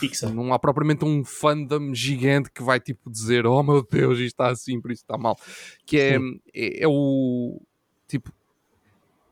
Fixa. 0.00 0.28
Não 0.30 0.52
há 0.52 0.58
propriamente 0.58 1.04
um 1.04 1.24
fandom 1.24 1.94
gigante 1.94 2.50
que 2.50 2.62
vai, 2.62 2.80
tipo, 2.80 3.10
dizer: 3.10 3.46
Oh 3.46 3.62
meu 3.62 3.86
Deus, 3.90 4.18
isto 4.18 4.34
está 4.34 4.48
assim, 4.48 4.80
por 4.80 4.90
isso 4.90 5.02
está 5.02 5.16
mal. 5.16 5.36
Que 5.86 5.98
é, 5.98 6.18
é, 6.54 6.82
é 6.82 6.88
o. 6.88 7.62
Tipo. 8.18 8.32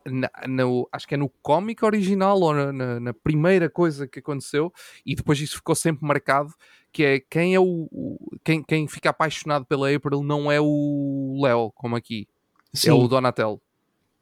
na- 0.04 0.30
no- 0.48 0.88
acho 0.90 1.06
que 1.06 1.14
é 1.14 1.16
no 1.16 1.28
cómic 1.28 1.84
original 1.84 2.40
ou 2.40 2.52
na, 2.52 2.72
na- 2.72 2.98
na 3.00 3.14
primeira 3.14 3.70
coisa 3.70 4.04
que 4.08 4.18
aconteceu, 4.18 4.72
e 5.06 5.14
depois 5.14 5.40
isso 5.40 5.56
ficou 5.56 5.76
sempre 5.76 6.04
marcado 6.04 6.52
que 6.90 7.04
é 7.04 7.20
quem 7.20 7.54
é 7.54 7.60
o, 7.60 7.88
o- 7.92 8.18
quem, 8.42 8.62
quem 8.64 8.88
fica 8.88 9.10
apaixonado 9.10 9.64
pela 9.64 9.94
April 9.94 10.24
não 10.24 10.50
é 10.50 10.60
o 10.60 11.38
Léo, 11.40 11.70
como 11.76 11.94
aqui, 11.94 12.26
Sim, 12.74 12.88
é 12.88 12.92
o 12.92 13.06
Donatello 13.06 13.62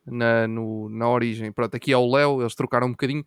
na, 0.04 0.46
no- 0.46 0.90
na 0.90 1.08
origem. 1.08 1.50
Pronto, 1.50 1.74
aqui 1.74 1.92
é 1.92 1.96
o 1.96 2.10
Léo, 2.14 2.42
eles 2.42 2.54
trocaram 2.54 2.86
um 2.88 2.90
bocadinho, 2.90 3.24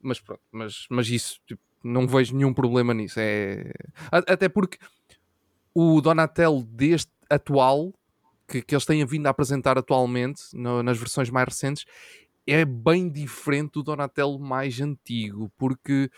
mas 0.00 0.18
pronto, 0.18 0.40
mas, 0.50 0.86
mas 0.90 1.06
isso 1.10 1.38
tipo, 1.46 1.60
não 1.84 2.06
vejo 2.06 2.34
nenhum 2.34 2.54
problema 2.54 2.94
nisso. 2.94 3.20
É... 3.20 3.72
Até 4.10 4.48
porque 4.48 4.78
o 5.74 6.00
Donatello 6.00 6.62
deste 6.64 7.12
atual 7.28 7.92
que, 8.50 8.62
que 8.62 8.74
eles 8.74 8.84
têm 8.84 9.04
vindo 9.04 9.26
a 9.26 9.30
apresentar 9.30 9.78
atualmente 9.78 10.42
no- 10.52 10.82
nas 10.82 10.98
versões 10.98 11.30
mais 11.30 11.46
recentes 11.48 11.84
é 12.46 12.64
bem 12.64 13.08
diferente 13.10 13.72
do 13.74 13.82
Donatello 13.82 14.38
mais 14.38 14.80
antigo, 14.80 15.52
porque 15.56 16.10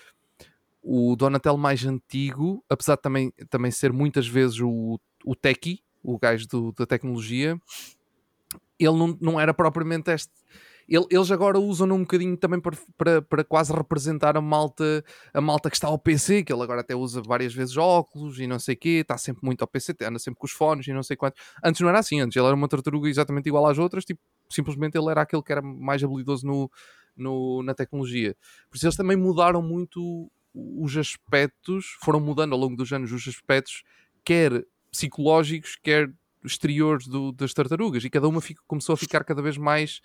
o 0.83 1.14
Donatello 1.16 1.59
mais 1.59 1.85
antigo, 1.85 2.64
apesar 2.68 2.97
de 2.97 3.03
também, 3.03 3.33
também 3.51 3.71
ser 3.71 3.92
muitas 3.92 4.27
vezes 4.27 4.61
o, 4.61 4.99
o 5.25 5.37
techie, 5.37 5.81
o 6.03 6.18
gajo 6.18 6.49
do, 6.49 6.73
da 6.73 6.87
tecnologia, 6.87 7.61
ele 8.79 8.97
não, 8.99 9.16
não 9.21 9.40
era 9.40 9.55
propriamente 9.55 10.11
este. 10.11 10.33
Ele, 10.94 11.07
eles 11.11 11.31
agora 11.31 11.59
usam-no 11.59 11.94
um 11.94 12.00
bocadinho 12.00 12.37
também 12.37 12.61
para, 12.61 12.76
para, 12.98 13.22
para 13.22 13.42
quase 13.42 13.72
representar 13.72 14.37
a 14.37 14.42
malta, 14.42 15.02
a 15.33 15.40
malta 15.40 15.70
que 15.70 15.76
está 15.76 15.88
ao 15.88 15.98
PC, 15.98 16.42
que 16.42 16.52
ele 16.52 16.62
agora 16.62 16.83
até 16.83 16.94
usa 16.94 17.22
várias 17.22 17.55
vezes 17.55 17.78
óculos 17.78 18.38
e 18.38 18.46
não 18.46 18.59
sei 18.59 18.74
o 18.74 18.76
quê, 18.76 18.88
está 19.00 19.16
sempre 19.16 19.42
muito 19.42 19.62
ao 19.62 19.66
PC, 19.66 19.94
anda 20.02 20.18
sempre 20.18 20.38
com 20.38 20.44
os 20.44 20.52
fones 20.52 20.87
e 20.87 20.92
não 20.92 21.02
sei 21.02 21.16
quanto. 21.16 21.40
Antes 21.64 21.81
não 21.81 21.88
era 21.88 21.98
assim, 21.98 22.20
antes 22.20 22.37
ele 22.37 22.44
era 22.44 22.55
uma 22.55 22.68
tartaruga 22.68 23.09
exatamente 23.09 23.46
igual 23.46 23.66
às 23.66 23.78
outras, 23.78 24.05
tipo, 24.05 24.20
simplesmente 24.50 24.98
ele 24.98 25.11
era 25.11 25.22
aquele 25.22 25.42
que 25.42 25.50
era 25.50 25.62
mais 25.62 26.05
habilidoso 26.05 26.46
no, 26.46 26.70
no, 27.16 27.62
na 27.62 27.72
tecnologia. 27.72 28.37
Por 28.68 28.76
isso 28.76 28.85
eles 28.85 28.96
também 28.96 29.16
mudaram 29.16 29.62
muito 29.62 30.31
os 30.55 30.94
aspectos, 30.98 31.96
foram 32.02 32.20
mudando 32.20 32.52
ao 32.52 32.59
longo 32.59 32.76
dos 32.76 32.92
anos 32.92 33.11
os 33.12 33.26
aspectos, 33.26 33.83
quer 34.22 34.62
psicológicos, 34.90 35.74
quer 35.83 36.12
exteriores 36.44 37.07
do, 37.07 37.33
das 37.33 37.55
tartarugas, 37.55 38.05
e 38.05 38.11
cada 38.11 38.28
uma 38.28 38.42
fica, 38.42 38.61
começou 38.66 38.92
a 38.92 38.96
ficar 38.98 39.24
cada 39.24 39.40
vez 39.40 39.57
mais 39.57 40.02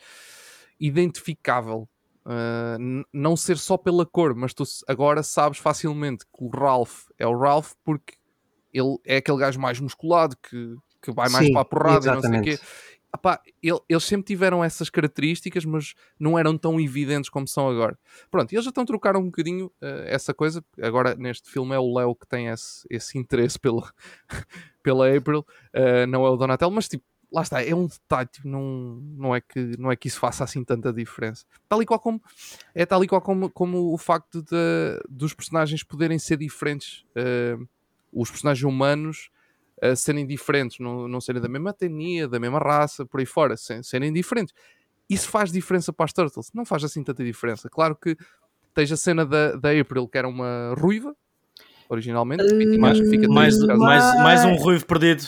identificável. 0.80 1.88
Uh, 2.26 3.06
não 3.14 3.38
ser 3.38 3.58
só 3.58 3.78
pela 3.78 4.06
cor, 4.06 4.36
mas 4.36 4.54
tu 4.54 4.64
agora 4.86 5.24
sabes 5.24 5.60
facilmente 5.60 6.26
que 6.26 6.44
o 6.44 6.50
Ralph 6.50 7.06
é 7.18 7.26
o 7.26 7.38
Ralph 7.38 7.72
porque 7.86 8.16
ele 8.74 8.98
é 9.06 9.18
aquele 9.18 9.38
gajo 9.38 9.58
mais 9.62 9.80
musculado 9.80 10.36
que, 10.36 10.76
que 11.02 11.10
vai 11.10 11.30
mais 11.30 11.46
Sim, 11.46 11.54
para 11.54 11.62
a 11.62 11.66
porrada 11.66 12.00
exatamente. 12.00 12.28
e 12.28 12.38
não 12.38 12.44
sei 12.44 12.56
o 12.56 12.58
quê. 12.58 12.64
Epá, 13.14 13.42
ele, 13.64 13.80
eles 13.88 14.04
sempre 14.04 14.26
tiveram 14.26 14.64
essas 14.64 14.90
características, 14.90 15.64
mas 15.64 15.94
não 16.20 16.38
eram 16.38 16.58
tão 16.58 16.80
evidentes 16.80 17.30
como 17.30 17.48
são 17.48 17.70
agora. 17.70 17.98
Pronto, 18.30 18.52
eles 18.52 18.66
já 18.66 18.70
estão 18.70 18.84
a 18.84 18.88
trocar 18.88 19.16
um 19.16 19.26
bocadinho 19.26 19.68
uh, 19.82 20.04
essa 20.06 20.34
coisa. 20.34 20.64
Agora, 20.82 21.16
neste 21.16 21.50
filme, 21.50 21.74
é 21.74 21.80
o 21.80 21.94
Léo 21.98 22.14
que 22.14 22.28
tem 22.28 22.48
esse, 22.48 22.86
esse 22.90 23.18
interesse 23.18 23.58
pela, 23.58 23.90
pela 24.84 25.16
April, 25.16 25.40
uh, 25.40 26.06
não 26.08 26.26
é 26.26 26.30
o 26.30 26.36
Donatello, 26.36 26.72
mas 26.72 26.90
tipo, 26.90 27.06
lá 27.32 27.42
está, 27.42 27.64
é 27.64 27.76
um 27.76 27.88
detalhe, 27.88 28.28
tipo, 28.32 28.48
não, 28.48 29.02
não, 29.18 29.36
é 29.36 29.42
que, 29.42 29.60
não 29.78 29.92
é 29.92 29.96
que 29.96 30.08
isso 30.08 30.20
faça 30.20 30.44
assim 30.44 30.64
tanta 30.64 30.94
diferença. 30.94 31.46
Tal 31.68 31.82
e 31.82 31.86
qual 31.86 32.00
como, 32.00 32.22
é 32.74 32.86
tal 32.86 33.04
e 33.04 33.08
qual 33.08 33.22
como, 33.22 33.50
como 33.50 33.94
o 33.94 33.98
facto 33.98 34.42
de, 34.42 35.02
dos 35.10 35.34
personagens 35.34 35.84
poderem 35.84 36.18
ser 36.18 36.38
diferentes, 36.38 37.06
uh, 37.16 37.68
os 38.12 38.32
personagens 38.32 38.64
humanos 38.64 39.30
uh, 39.84 39.96
serem 39.96 40.26
diferentes, 40.26 40.80
não, 40.80 41.08
não 41.08 41.20
serem 41.20 41.42
da 41.42 41.50
mesma 41.50 41.72
etnia, 41.72 42.28
da 42.28 42.40
mesma 42.40 42.60
raça, 42.60 43.06
por 43.06 43.20
aí 43.20 43.26
fora, 43.26 43.58
sem, 43.58 43.84
serem 43.84 44.12
diferentes. 44.14 44.54
Isso 45.10 45.30
faz 45.30 45.52
diferença 45.52 45.92
para 45.92 46.06
as 46.06 46.14
Turtles? 46.14 46.52
Não 46.54 46.66
faz 46.66 46.84
assim 46.84 47.04
tanta 47.04 47.24
diferença. 47.24 47.70
Claro 47.70 47.96
que 47.96 48.18
tens 48.74 48.92
a 48.92 48.98
cena 48.98 49.26
da, 49.26 49.54
da 49.54 49.72
April, 49.72 50.08
que 50.08 50.18
era 50.18 50.28
uma 50.28 50.74
ruiva, 50.78 51.16
originalmente, 51.90 52.44
uh, 52.44 52.80
mais, 52.80 53.00
mais, 53.28 53.58
mais, 53.60 54.16
mais 54.16 54.46
um 54.46 54.56
ruivo 54.56 54.86
perdido. 54.86 55.28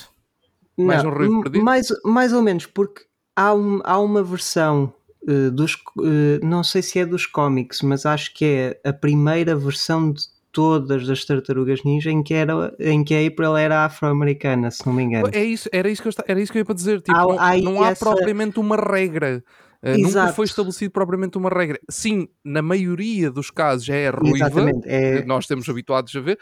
Mais 0.86 1.04
não, 1.04 1.12
um 1.12 1.14
ruivo 1.14 1.42
perdido? 1.44 1.64
Mais, 1.64 1.88
mais 2.04 2.34
ou 2.34 2.42
menos, 2.42 2.66
porque 2.66 3.04
há, 3.36 3.54
um, 3.54 3.82
há 3.84 4.00
uma 4.00 4.24
versão 4.24 4.94
uh, 5.24 5.52
dos. 5.52 5.76
Uh, 5.98 6.40
não 6.44 6.64
sei 6.64 6.82
se 6.82 7.00
é 7.00 7.06
dos 7.06 7.26
cómics, 7.26 7.82
mas 7.82 8.06
acho 8.06 8.34
que 8.34 8.46
é 8.46 8.90
a 8.90 8.94
primeira 8.94 9.56
versão 9.56 10.12
de 10.12 10.24
todas 10.52 11.10
as 11.10 11.24
tartarugas 11.26 11.84
ninja 11.84 12.12
em 12.12 12.24
que, 12.24 12.34
era, 12.34 12.76
em 12.80 13.04
que 13.04 13.14
a 13.14 13.28
April 13.28 13.56
era 13.56 13.86
afro-americana, 13.86 14.72
se 14.72 14.86
não 14.86 14.94
me 14.94 15.04
engano. 15.04 15.30
É 15.32 15.44
isso, 15.44 15.70
era, 15.72 15.90
isso 15.90 16.02
que 16.02 16.08
eu, 16.08 16.14
era 16.28 16.42
isso 16.42 16.52
que 16.52 16.58
eu 16.58 16.62
ia 16.62 16.66
para 16.66 16.76
dizer. 16.76 17.02
Tipo, 17.02 17.18
há, 17.18 17.24
não, 17.24 17.40
há, 17.40 17.58
não 17.58 17.84
há 17.84 17.90
essa... 17.90 18.06
propriamente 18.06 18.60
uma 18.60 18.76
regra. 18.76 19.44
Uh, 19.82 19.98
nunca 19.98 20.34
foi 20.34 20.46
estabelecido 20.46 20.92
propriamente 20.92 21.38
uma 21.38 21.50
regra. 21.50 21.80
Sim, 21.90 22.28
na 22.44 22.62
maioria 22.62 23.32
dos 23.32 23.50
casos 23.50 23.88
é 23.88 24.10
ruiva, 24.10 24.72
é... 24.84 25.24
nós 25.24 25.48
temos 25.48 25.70
habituados 25.70 26.14
a 26.16 26.20
ver, 26.20 26.38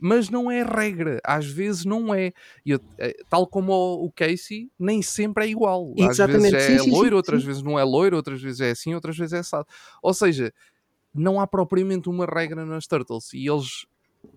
mas 0.00 0.30
não 0.30 0.50
é 0.50 0.62
regra. 0.62 1.20
Às 1.22 1.46
vezes 1.46 1.84
não 1.84 2.14
é. 2.14 2.32
Eu, 2.64 2.80
eh, 2.98 3.16
tal 3.28 3.46
como 3.46 3.72
o, 3.72 4.10
Casey, 4.10 4.70
nem 4.78 5.02
sempre 5.02 5.44
é 5.44 5.48
igual. 5.48 5.92
Às 6.00 6.18
Exatamente. 6.18 6.52
vezes 6.52 6.68
é 6.70 6.78
sim, 6.78 6.90
loiro, 6.90 7.10
sim, 7.10 7.14
outras 7.16 7.40
sim. 7.40 7.46
vezes 7.46 7.62
não 7.62 7.78
é 7.78 7.84
loiro, 7.84 8.16
outras 8.16 8.40
vezes 8.40 8.60
é 8.60 8.70
assim, 8.70 8.94
outras 8.94 9.16
vezes 9.16 9.32
é 9.32 9.38
assado. 9.38 9.66
Ou 10.02 10.14
seja, 10.14 10.52
não 11.14 11.40
há 11.40 11.46
propriamente 11.46 12.08
uma 12.08 12.24
regra 12.24 12.64
nas 12.64 12.86
Turtles. 12.86 13.32
E 13.32 13.46
eles. 13.46 13.86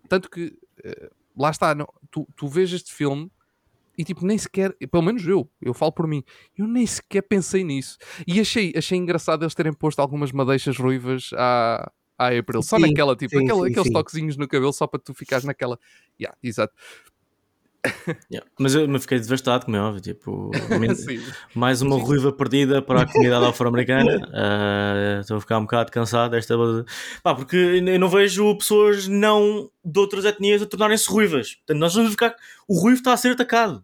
Tanto 0.10 0.30
que. 0.30 0.56
Uh, 0.86 1.12
lá 1.36 1.50
está, 1.50 1.74
não, 1.74 1.88
tu, 2.12 2.28
tu 2.36 2.48
vês 2.48 2.72
este 2.72 2.94
filme 2.94 3.32
e 3.98 4.04
tipo, 4.04 4.26
nem 4.26 4.38
sequer, 4.38 4.76
pelo 4.92 5.04
menos 5.04 5.26
eu, 5.26 5.48
eu 5.62 5.74
falo 5.74 5.92
por 5.92 6.08
mim, 6.08 6.24
eu 6.58 6.68
nem 6.68 6.86
sequer 6.86 7.22
pensei 7.22 7.64
nisso. 7.64 7.98
E 8.26 8.40
achei, 8.40 8.74
achei 8.76 8.98
engraçado 8.98 9.44
eles 9.44 9.54
terem 9.54 9.74
posto 9.74 10.00
algumas 10.00 10.32
madeixas 10.32 10.78
ruivas 10.78 11.30
à, 11.34 11.92
à 12.18 12.28
April, 12.28 12.62
só 12.62 12.78
sim, 12.78 12.84
naquela, 12.84 13.16
tipo, 13.16 13.38
sim, 13.38 13.44
aquela, 13.44 13.66
sim, 13.66 13.72
aqueles 13.72 13.92
toquezinhos 13.92 14.38
no 14.38 14.48
cabelo 14.48 14.74
só 14.74 14.88
para 14.88 15.00
tu 15.00 15.14
ficares 15.14 15.46
naquela. 15.46 15.80
Yeah, 16.20 16.38
exato. 16.44 16.74
Yeah. 18.32 18.50
Mas 18.58 18.76
eu 18.76 18.88
me 18.88 19.00
fiquei 19.00 19.20
devastado, 19.20 19.66
como 19.66 19.78
é 19.78 19.82
óbvio. 19.82 20.02
Tipo, 20.02 20.52
mais 21.54 21.82
uma 21.82 21.98
ruiva 21.98 22.32
perdida 22.32 22.82
para 22.82 23.02
a 23.02 23.06
comunidade 23.06 23.46
afro-americana. 23.46 24.18
Uh, 24.18 25.20
estou 25.22 25.38
a 25.38 25.42
ficar 25.42 25.58
um 25.58 25.64
bocado 25.64 25.92
cansado 25.92 26.32
desta. 26.32 26.56
Pá, 27.22 27.36
porque 27.36 27.56
eu 27.56 28.00
não 28.00 28.10
vejo 28.10 28.58
pessoas 28.58 29.08
não 29.08 29.70
de 29.84 30.00
outras 30.00 30.26
etnias 30.26 30.62
a 30.62 30.66
tornarem-se 30.66 31.10
ruivas. 31.10 31.56
Portanto, 31.56 31.78
nós 31.78 31.94
vamos 31.94 32.12
ficar. 32.12 32.36
O 32.68 32.80
ruivo 32.80 33.00
está 33.00 33.14
a 33.14 33.18
ser 33.18 33.32
atacado. 33.32 33.84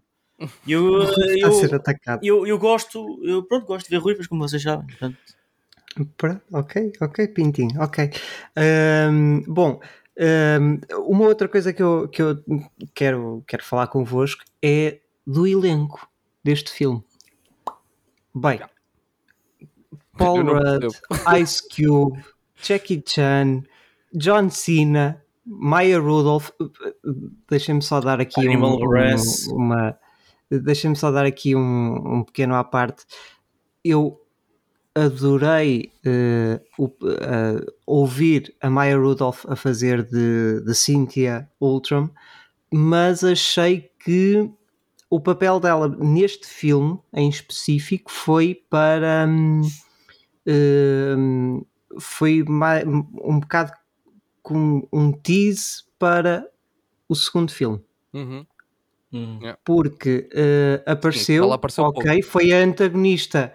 Eu, 0.65 1.03
eu, 1.03 1.47
a 1.49 1.51
ser 1.51 1.75
atacado. 1.75 2.21
Eu, 2.23 2.47
eu 2.47 2.57
gosto, 2.57 3.19
eu 3.23 3.43
pronto, 3.43 3.65
gosto 3.65 3.87
de 3.87 3.91
ver 3.91 4.01
ruivas, 4.01 4.25
como 4.25 4.47
vocês 4.47 4.61
sabem. 4.63 4.87
Portanto... 4.87 5.17
Ok, 6.51 6.93
ok, 7.01 7.27
Pintinho, 7.29 7.81
ok. 7.81 8.09
Um, 8.57 9.41
bom, 9.47 9.79
um, 10.19 10.79
uma 11.05 11.25
outra 11.25 11.47
coisa 11.47 11.71
que 11.71 11.81
eu, 11.81 12.07
que 12.07 12.21
eu 12.21 12.43
quero, 12.93 13.43
quero 13.47 13.63
falar 13.63 13.87
convosco 13.87 14.43
é 14.61 14.99
do 15.25 15.47
elenco 15.47 16.09
deste 16.43 16.71
filme. 16.71 17.03
Bem, 18.35 18.59
Paul 20.17 20.43
Rudd, 20.43 20.87
Ice 21.41 21.63
Cube, 21.69 22.23
Jackie 22.61 23.01
Chan, 23.05 23.63
John 24.13 24.49
Cena, 24.49 25.23
Maya 25.45 25.99
Rudolph. 25.99 26.49
Deixem-me 27.49 27.81
só 27.81 28.01
dar 28.01 28.19
aqui 28.19 28.47
um, 28.47 28.65
um, 28.65 29.55
uma. 29.55 29.97
Deixem-me 30.51 30.95
só 30.95 31.11
dar 31.11 31.25
aqui 31.25 31.55
um, 31.55 32.17
um 32.19 32.23
pequeno 32.23 32.55
à 32.55 32.63
parte. 32.63 33.05
Eu 33.83 34.18
adorei 35.05 35.91
uh, 36.05 36.83
uh, 36.83 37.73
ouvir 37.85 38.55
a 38.61 38.69
Maya 38.69 38.97
Rudolph 38.97 39.45
a 39.47 39.55
fazer 39.55 40.03
de, 40.03 40.61
de 40.61 40.75
Cynthia 40.75 41.49
Ultram, 41.59 42.09
mas 42.71 43.23
achei 43.23 43.89
que 44.03 44.49
o 45.09 45.19
papel 45.19 45.59
dela 45.59 45.87
neste 45.87 46.45
filme 46.47 46.99
em 47.13 47.29
específico 47.29 48.11
foi 48.11 48.61
para 48.69 49.25
um, 49.27 49.61
uh, 50.47 51.67
foi 51.99 52.43
um 52.47 53.39
bocado 53.39 53.71
com 54.43 54.87
um 54.91 55.11
tease 55.11 55.83
para 55.97 56.47
o 57.07 57.15
segundo 57.15 57.51
filme. 57.51 57.81
Uhum. 58.13 58.45
Uhum. 59.11 59.39
Porque 59.65 60.29
uh, 60.33 60.91
apareceu, 60.91 61.45
Sim, 61.45 61.53
apareceu 61.53 61.83
ok, 61.85 62.19
um 62.19 62.23
foi 62.23 62.53
a 62.53 62.63
antagonista 62.63 63.53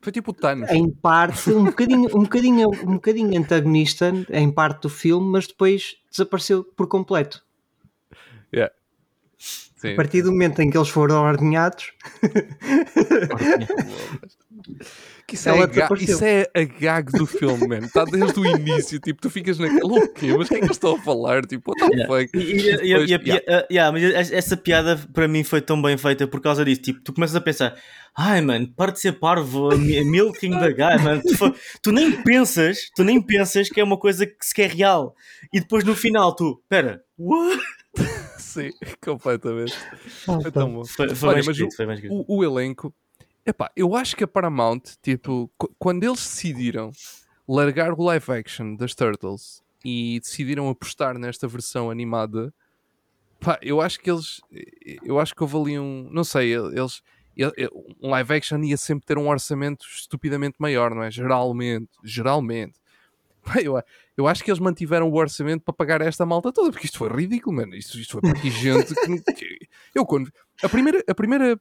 foi 0.00 0.12
tipo 0.12 0.30
o 0.30 0.34
Thanos. 0.34 0.70
Em 0.70 0.90
parte, 0.90 1.50
um 1.50 1.64
bocadinho, 1.64 2.16
um, 2.16 2.22
bocadinho, 2.22 2.68
um 2.68 2.94
bocadinho 2.94 3.38
antagonista 3.38 4.12
em 4.30 4.50
parte 4.50 4.82
do 4.82 4.88
filme, 4.88 5.30
mas 5.30 5.46
depois 5.46 5.96
desapareceu 6.10 6.64
por 6.64 6.86
completo. 6.86 7.44
Yeah. 8.52 8.72
Sim, 9.38 9.92
a 9.92 9.96
partir 9.96 10.22
do 10.22 10.30
momento 10.30 10.60
em 10.60 10.70
que 10.70 10.76
eles 10.76 10.88
foram 10.88 11.22
ordenhados. 11.22 11.92
que 15.30 15.36
isso, 15.36 15.48
é 15.48 15.52
a, 15.52 15.94
isso 16.00 16.24
é 16.24 16.50
a 16.54 16.64
gag 16.64 17.12
do 17.12 17.24
filme, 17.24 17.68
man. 17.68 17.78
Está 17.78 18.04
desde 18.04 18.40
o 18.40 18.44
início, 18.44 18.98
tipo, 18.98 19.20
tu 19.20 19.30
ficas 19.30 19.60
naquele, 19.60 19.80
o 19.82 20.12
quê? 20.12 20.36
Mas 20.36 20.48
quem 20.48 20.58
é 20.58 20.60
que 20.60 20.66
eu 20.66 20.72
estou 20.72 20.96
a 20.96 21.00
falar? 21.00 21.46
Tipo, 21.46 21.70
what 21.70 21.96
the 21.96 22.06
fuck? 22.06 22.30
Yeah. 23.70 23.92
mas 23.92 24.32
essa 24.32 24.56
piada 24.56 24.96
para 25.14 25.28
mim 25.28 25.44
foi 25.44 25.60
tão 25.60 25.80
bem 25.80 25.96
feita 25.96 26.26
por 26.26 26.40
causa 26.40 26.64
disso. 26.64 26.82
Tipo, 26.82 27.00
tu 27.02 27.12
começas 27.12 27.36
a 27.36 27.40
pensar, 27.40 27.76
ai, 28.16 28.40
mano, 28.40 28.68
para 28.76 28.90
de 28.90 29.00
ser 29.00 29.12
parvo, 29.12 29.68
milking 29.78 30.50
da 30.50 30.70
guy, 30.70 31.02
mano. 31.02 31.22
Tu, 31.22 31.54
tu, 31.80 31.92
nem 31.92 32.10
pensas, 32.22 32.90
tu 32.96 33.04
nem 33.04 33.22
pensas 33.22 33.68
que 33.68 33.80
é 33.80 33.84
uma 33.84 33.96
coisa 33.96 34.26
que 34.26 34.34
sequer 34.40 34.70
é 34.70 34.74
real. 34.74 35.14
E 35.52 35.60
depois 35.60 35.84
no 35.84 35.94
final 35.94 36.34
tu, 36.34 36.60
pera, 36.68 37.00
what? 37.16 37.62
Sim, 38.38 38.70
completamente. 39.00 39.78
foi 40.24 40.50
tão 40.50 40.72
bom. 40.72 40.84
Foi, 40.84 41.14
foi 41.14 41.28
Olha, 41.28 41.42
mas 41.46 41.56
escrito, 41.56 41.72
o, 41.72 41.76
foi 41.76 42.08
o, 42.10 42.38
o, 42.38 42.44
elenco, 42.44 42.92
epá, 43.44 43.70
eu 43.76 43.94
acho 43.94 44.16
que 44.16 44.24
a 44.24 44.28
Paramount, 44.28 44.82
tipo, 45.02 45.50
quando 45.78 46.04
eles 46.04 46.18
decidiram 46.18 46.92
largar 47.48 47.92
o 47.92 48.02
live 48.02 48.32
action 48.32 48.74
das 48.76 48.94
Turtles 48.94 49.62
e 49.84 50.20
decidiram 50.20 50.68
apostar 50.68 51.18
nesta 51.18 51.48
versão 51.48 51.90
animada, 51.90 52.52
pá, 53.40 53.58
eu 53.62 53.80
acho 53.80 53.98
que 54.00 54.10
eles, 54.10 54.40
eu 55.02 55.18
acho 55.18 55.34
que 55.34 55.42
houve 55.42 55.56
ali 55.56 55.78
um, 55.78 56.08
não 56.10 56.24
sei, 56.24 56.54
eles, 56.54 57.02
um 58.00 58.10
live 58.10 58.34
action 58.34 58.62
ia 58.62 58.76
sempre 58.76 59.06
ter 59.06 59.18
um 59.18 59.28
orçamento 59.28 59.84
estupidamente 59.86 60.56
maior, 60.58 60.94
não 60.94 61.02
é? 61.02 61.10
Geralmente, 61.10 61.90
geralmente. 62.04 62.78
Pá, 63.42 63.60
Eu, 63.62 63.82
eu 64.16 64.28
acho 64.28 64.44
que 64.44 64.50
eles 64.50 64.60
mantiveram 64.60 65.08
o 65.08 65.14
orçamento 65.16 65.62
para 65.62 65.72
pagar 65.72 66.02
esta 66.02 66.26
malta 66.26 66.52
toda, 66.52 66.70
porque 66.70 66.86
isto 66.86 66.98
foi 66.98 67.08
ridículo, 67.08 67.56
mano. 67.56 67.74
Isto, 67.74 67.98
isto 67.98 68.12
foi 68.12 68.20
para 68.20 68.38
aqui 68.38 68.50
gente 68.50 68.94
que, 69.34 69.66
Eu 69.94 70.04
quando. 70.04 70.30
A 70.62 70.68
primeira. 70.68 71.02
A 71.08 71.14
primeira 71.14 71.60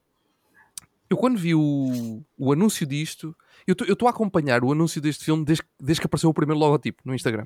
eu 1.09 1.17
quando 1.17 1.37
vi 1.37 1.55
o, 1.55 2.23
o 2.37 2.51
anúncio 2.51 2.85
disto, 2.85 3.35
eu 3.65 3.73
estou 3.73 4.07
a 4.07 4.11
acompanhar 4.11 4.63
o 4.63 4.71
anúncio 4.71 5.01
deste 5.01 5.25
filme 5.25 5.43
desde, 5.43 5.63
desde 5.79 6.01
que 6.01 6.07
apareceu 6.07 6.29
o 6.29 6.33
primeiro 6.33 6.59
logotipo 6.59 7.01
no 7.05 7.15
Instagram. 7.15 7.45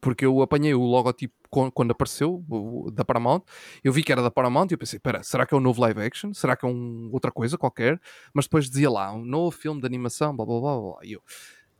Porque 0.00 0.24
eu 0.24 0.42
apanhei 0.42 0.74
o 0.74 0.82
logotipo 0.82 1.34
quando 1.48 1.92
apareceu, 1.92 2.44
da 2.92 3.04
Paramount, 3.04 3.42
eu 3.84 3.92
vi 3.92 4.02
que 4.02 4.10
era 4.10 4.22
da 4.22 4.30
Paramount 4.30 4.68
e 4.70 4.74
eu 4.74 4.78
pensei, 4.78 4.96
espera, 4.96 5.22
será 5.22 5.46
que 5.46 5.54
é 5.54 5.56
um 5.56 5.60
novo 5.60 5.80
live 5.80 6.00
action? 6.00 6.32
Será 6.34 6.56
que 6.56 6.64
é 6.64 6.68
um, 6.68 7.08
outra 7.12 7.30
coisa 7.30 7.56
qualquer? 7.56 8.00
Mas 8.34 8.46
depois 8.46 8.68
dizia 8.68 8.90
lá, 8.90 9.12
um 9.12 9.24
novo 9.24 9.56
filme 9.56 9.80
de 9.80 9.86
animação, 9.86 10.34
blá 10.34 10.44
blá 10.44 10.60
blá 10.60 10.80
blá. 10.80 10.98
E 11.04 11.12
eu, 11.12 11.22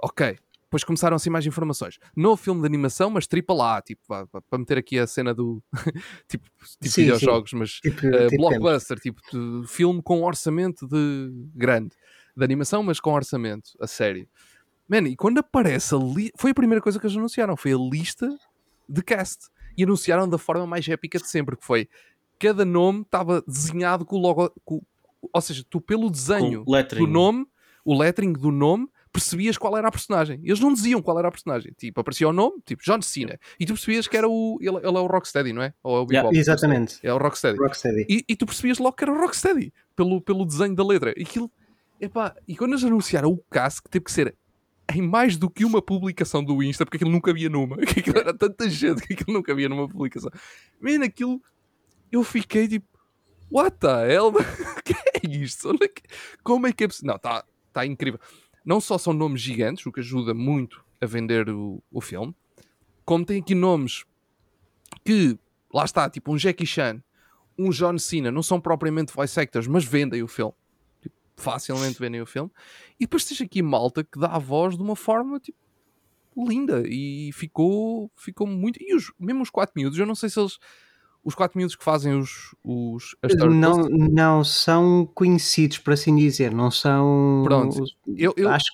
ok. 0.00 0.38
Depois 0.72 0.84
começaram 0.84 1.14
assim 1.16 1.28
mais 1.28 1.44
informações. 1.44 1.98
Novo 2.16 2.42
filme 2.42 2.62
de 2.62 2.66
animação, 2.66 3.10
mas 3.10 3.26
tripla 3.26 3.76
A, 3.76 3.82
tipo, 3.82 4.00
para 4.06 4.58
meter 4.58 4.78
aqui 4.78 4.98
a 4.98 5.06
cena 5.06 5.34
do 5.34 5.62
tipo, 6.26 6.48
tipo 6.80 6.88
Sim, 6.88 7.02
videojogos, 7.02 7.52
mas 7.52 7.72
Tipo, 7.72 8.06
Uh, 8.06 8.28
tipo 8.28 8.36
blockbuster, 8.38 8.98
tipo 8.98 9.20
de 9.30 9.68
filme 9.68 10.00
com 10.02 10.22
orçamento 10.22 10.88
de 10.88 11.30
grande, 11.54 11.94
de 12.34 12.42
animação, 12.42 12.82
mas 12.82 12.98
com 12.98 13.12
orçamento, 13.12 13.72
a 13.82 13.86
sério. 13.86 14.26
Man, 14.88 15.08
e 15.08 15.14
quando 15.14 15.36
aparece 15.36 15.94
a 15.94 15.98
li... 15.98 16.32
foi 16.38 16.52
a 16.52 16.54
primeira 16.54 16.80
coisa 16.80 16.98
que 16.98 17.04
eles 17.04 17.18
anunciaram, 17.18 17.54
foi 17.54 17.74
a 17.74 17.76
lista 17.76 18.26
de 18.88 19.02
cast. 19.02 19.48
E 19.76 19.84
anunciaram 19.84 20.26
da 20.26 20.38
forma 20.38 20.66
mais 20.66 20.88
épica 20.88 21.18
de 21.18 21.28
sempre, 21.28 21.54
que 21.54 21.66
foi 21.66 21.86
cada 22.38 22.64
nome 22.64 23.02
estava 23.02 23.42
desenhado 23.46 24.06
com 24.06 24.16
o 24.16 24.18
logo, 24.18 24.50
com- 24.64 24.80
ou 25.20 25.40
seja, 25.42 25.62
tu 25.68 25.82
pelo 25.82 26.08
desenho 26.10 26.64
do 26.96 27.06
nome, 27.06 27.46
o 27.84 27.94
lettering 27.98 28.32
do 28.32 28.50
nome, 28.50 28.88
percebias 29.12 29.58
qual 29.58 29.76
era 29.76 29.88
a 29.88 29.90
personagem. 29.90 30.40
Eles 30.42 30.58
não 30.58 30.72
diziam 30.72 31.02
qual 31.02 31.18
era 31.18 31.28
a 31.28 31.30
personagem. 31.30 31.72
Tipo, 31.76 32.00
aparecia 32.00 32.28
o 32.28 32.32
nome, 32.32 32.60
tipo 32.64 32.82
John 32.82 33.02
Cena, 33.02 33.38
e 33.60 33.66
tu 33.66 33.74
percebias 33.74 34.08
que 34.08 34.16
era 34.16 34.28
o 34.28 34.58
ele, 34.60 34.78
ele 34.78 34.96
é 34.96 35.00
o 35.00 35.06
Rocksteady, 35.06 35.52
não 35.52 35.62
é? 35.62 35.74
Ou 35.82 35.98
é 35.98 36.00
o 36.00 36.06
Yeah? 36.10 36.38
Exatamente. 36.38 36.98
É 37.02 37.12
o 37.12 37.18
Rocksteady. 37.18 37.58
Rocksteady. 37.58 38.06
E, 38.08 38.24
e 38.28 38.36
tu 38.36 38.46
percebias 38.46 38.78
logo 38.78 38.96
que 38.96 39.04
era 39.04 39.12
o 39.12 39.20
Rocksteady 39.20 39.72
pelo, 39.94 40.20
pelo 40.20 40.46
desenho 40.46 40.74
da 40.74 40.84
letra. 40.84 41.12
E 41.16 41.22
aquilo, 41.22 41.50
epá, 42.00 42.34
e 42.48 42.56
quando 42.56 42.72
eles 42.72 42.84
anunciaram 42.84 43.30
o 43.30 43.38
cast, 43.50 43.82
que 43.82 43.90
teve 43.90 44.04
que 44.04 44.12
ser 44.12 44.34
em 44.94 45.02
mais 45.02 45.36
do 45.36 45.48
que 45.48 45.64
uma 45.64 45.80
publicação 45.80 46.42
do 46.42 46.62
Insta, 46.62 46.84
porque 46.84 46.96
aquilo 46.96 47.10
nunca 47.10 47.30
havia 47.30 47.48
numa, 47.48 47.76
que 47.86 48.00
aquilo 48.00 48.18
era 48.18 48.34
tanta 48.34 48.68
gente 48.68 49.06
que 49.06 49.12
aquilo 49.12 49.32
nunca 49.32 49.52
havia 49.52 49.68
numa 49.68 49.88
publicação. 49.88 50.30
Man, 50.80 51.04
aquilo 51.04 51.40
eu 52.10 52.22
fiquei 52.24 52.68
tipo, 52.68 52.86
what 53.50 53.76
the 53.78 54.12
hell? 54.12 54.28
O 54.28 54.32
que 54.82 54.94
é 54.94 55.26
isto? 55.28 55.70
É 55.82 55.88
como 56.42 56.66
é 56.66 56.72
que 56.72 56.84
é 56.84 56.88
possível? 56.88 57.08
Não, 57.08 57.16
está 57.16 57.44
tá 57.72 57.86
incrível. 57.86 58.20
Não 58.64 58.80
só 58.80 58.96
são 58.98 59.12
nomes 59.12 59.40
gigantes, 59.40 59.84
o 59.86 59.92
que 59.92 60.00
ajuda 60.00 60.34
muito 60.34 60.84
a 61.00 61.06
vender 61.06 61.48
o, 61.50 61.82
o 61.90 62.00
filme, 62.00 62.34
como 63.04 63.24
tem 63.24 63.40
aqui 63.40 63.54
nomes 63.54 64.04
que, 65.04 65.38
lá 65.72 65.84
está, 65.84 66.08
tipo 66.08 66.32
um 66.32 66.38
Jackie 66.38 66.66
Chan, 66.66 67.02
um 67.58 67.70
John 67.70 67.98
Cena, 67.98 68.30
não 68.30 68.42
são 68.42 68.60
propriamente 68.60 69.12
voice 69.12 69.38
actors, 69.38 69.66
mas 69.66 69.84
vendem 69.84 70.22
o 70.22 70.28
filme. 70.28 70.54
Tipo, 71.00 71.14
facilmente 71.36 71.98
vendem 71.98 72.20
o 72.20 72.26
filme. 72.26 72.50
E 72.98 73.04
depois 73.04 73.24
tens 73.24 73.40
aqui 73.40 73.62
malta 73.62 74.04
que 74.04 74.18
dá 74.18 74.28
a 74.28 74.38
voz 74.38 74.76
de 74.76 74.82
uma 74.82 74.96
forma, 74.96 75.38
tipo, 75.40 75.58
linda. 76.36 76.82
E 76.86 77.30
ficou, 77.32 78.10
ficou 78.16 78.46
muito... 78.46 78.78
E 78.80 78.94
os, 78.94 79.12
mesmo 79.18 79.42
os 79.42 79.50
4 79.50 79.72
miúdos, 79.76 79.98
eu 79.98 80.06
não 80.06 80.14
sei 80.14 80.28
se 80.28 80.40
eles... 80.40 80.58
Os 81.24 81.34
4 81.34 81.56
miúdos 81.56 81.76
que 81.76 81.84
fazem 81.84 82.18
os... 82.18 82.54
os 82.64 83.14
Não, 83.50 83.88
não 83.88 84.44
são 84.44 85.08
conhecidos, 85.14 85.78
por 85.78 85.92
assim 85.92 86.16
dizer, 86.16 86.52
não 86.52 86.70
são. 86.70 87.42
Pronto. 87.44 87.84
Eu- 88.16 88.34
eu- 88.36 88.48
acho 88.48 88.66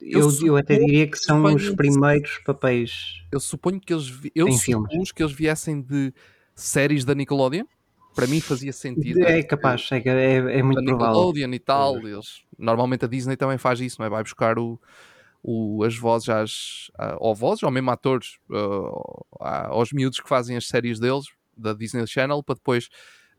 eu, 0.00 0.20
eu 0.30 0.46
eu, 0.46 0.56
até 0.56 0.74
suponho 0.74 0.86
diria 0.86 1.10
que 1.10 1.16
são 1.18 1.42
os 1.44 1.70
primeiros 1.70 2.38
papéis. 2.44 3.22
eu 3.32 3.40
suponho 3.40 3.80
que 3.80 3.92
eles... 3.94 4.12
Eu 4.34 4.52
filmes. 4.52 5.12
que 5.12 5.22
eles 5.22 5.32
viessem 5.34 5.80
de 5.80 6.12
séries 6.54 7.04
da 7.04 7.14
Nickelodeon. 7.14 7.64
Para 8.14 8.26
mim 8.26 8.40
fazia 8.40 8.72
sentido. 8.72 9.20
É 9.22 9.42
capaz, 9.42 9.88
é, 9.92 9.98
é, 9.98 10.58
é 10.58 10.62
muito 10.62 10.76
da 10.80 10.84
provável. 10.84 11.06
Nickelodeon 11.14 11.52
e 11.52 11.58
tal. 11.58 11.98
Eles, 11.98 12.42
normalmente 12.58 13.04
a 13.04 13.08
Disney 13.08 13.36
também 13.36 13.58
faz 13.58 13.78
isso, 13.80 13.96
não 14.00 14.06
é? 14.06 14.10
Vai 14.10 14.22
buscar 14.22 14.58
o, 14.58 14.80
o- 15.42 15.84
as 15.84 15.96
vozes 15.96 16.28
às, 16.30 16.90
ou 17.18 17.34
vozes, 17.34 17.62
ou 17.62 17.70
mesmo 17.70 17.90
atores, 17.90 18.38
uh, 18.50 19.26
aos 19.38 19.92
miúdos 19.92 20.18
que 20.18 20.28
fazem 20.28 20.56
as 20.56 20.66
séries 20.66 20.98
deles, 20.98 21.26
da 21.56 21.72
Disney 21.72 22.06
Channel, 22.06 22.42
para 22.42 22.54
depois 22.56 22.88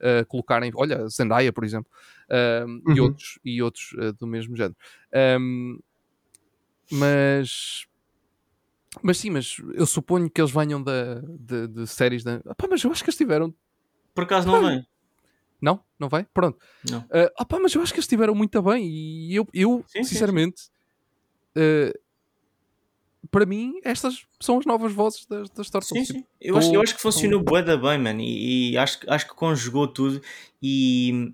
uh, 0.02 0.26
colocarem, 0.28 0.72
olha, 0.76 1.08
Zendaya, 1.08 1.52
por 1.54 1.64
exemplo, 1.64 1.92
e 2.30 3.00
Uhum. 3.00 3.04
outros, 3.04 3.40
e 3.44 3.62
outros 3.62 3.92
uh, 3.94 4.14
do 4.14 4.28
mesmo 4.28 4.56
género. 4.56 4.76
Um, 5.40 5.80
mas. 6.92 7.86
Mas 9.02 9.18
sim, 9.18 9.30
mas 9.30 9.58
eu 9.74 9.86
suponho 9.86 10.30
que 10.30 10.42
eles 10.42 10.52
venham 10.52 10.82
da, 10.82 11.22
de, 11.40 11.68
de 11.68 11.88
séries 11.88 12.24
da. 12.24 12.40
Pá, 12.56 12.68
mas 12.70 12.84
eu 12.84 12.92
acho 12.92 13.04
que 13.04 13.10
eles 13.10 13.18
tiveram. 13.18 13.54
Por 14.16 14.24
acaso 14.24 14.48
não 14.48 14.60
vem. 14.68 14.86
Não? 15.62 15.84
Não 16.00 16.10
vai? 16.10 16.26
Pronto. 16.34 16.58
Não. 16.90 17.00
Uh, 17.02 17.30
opá, 17.40 17.60
mas 17.60 17.74
eu 17.74 17.82
acho 17.82 17.92
que 17.94 17.98
eles 17.98 18.06
estiveram 18.06 18.34
muito 18.34 18.62
bem 18.62 18.88
e 18.88 19.36
eu, 19.36 19.48
eu 19.54 19.84
Sim, 19.88 20.04
sim, 20.04 20.10
sinceramente, 20.10 20.64
uh, 21.56 22.00
para 23.32 23.46
mim, 23.46 23.80
estas 23.84 24.26
são 24.40 24.60
as 24.60 24.66
novas 24.66 24.92
vozes 24.94 25.26
das, 25.26 25.50
das 25.50 25.70
Turtles. 25.70 25.90
Sim, 25.90 26.04
Tipo, 26.04 26.20
sim. 26.20 26.26
Eu 26.40 26.58
acho, 26.58 26.68
eu 26.70 26.74
tô- 26.74 26.82
acho 26.84 26.96
que 26.96 27.02
funcionou 27.02 27.42
bué 27.42 27.62
da 27.62 27.76
bem, 27.78 27.98
mano. 27.98 28.22
E, 28.22 28.72
e 28.72 28.78
acho, 28.78 29.00
que- 29.00 29.10
acho 29.10 29.28
que 29.28 29.34
conjugou 29.36 29.88
tudo. 29.88 30.22
E, 30.62 31.34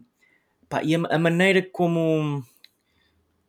pá, 0.70 0.84
e 0.84 0.96
a, 0.96 1.00
a 1.10 1.20
maneira 1.20 1.62
como, 1.62 2.44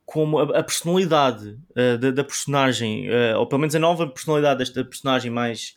como 0.04 0.38
a, 0.38 0.58
a 0.58 0.62
personalidade 0.62 1.58
uh, 1.70 1.98
da, 1.98 2.10
da 2.10 2.24
personagem, 2.24 3.08
uh, 3.08 3.38
ou 3.38 3.46
pelo 3.46 3.60
menos 3.60 3.74
a 3.74 3.78
nova 3.78 4.06
personalidade 4.06 4.58
desta 4.58 4.84
personagem, 4.84 5.30
mais 5.30 5.76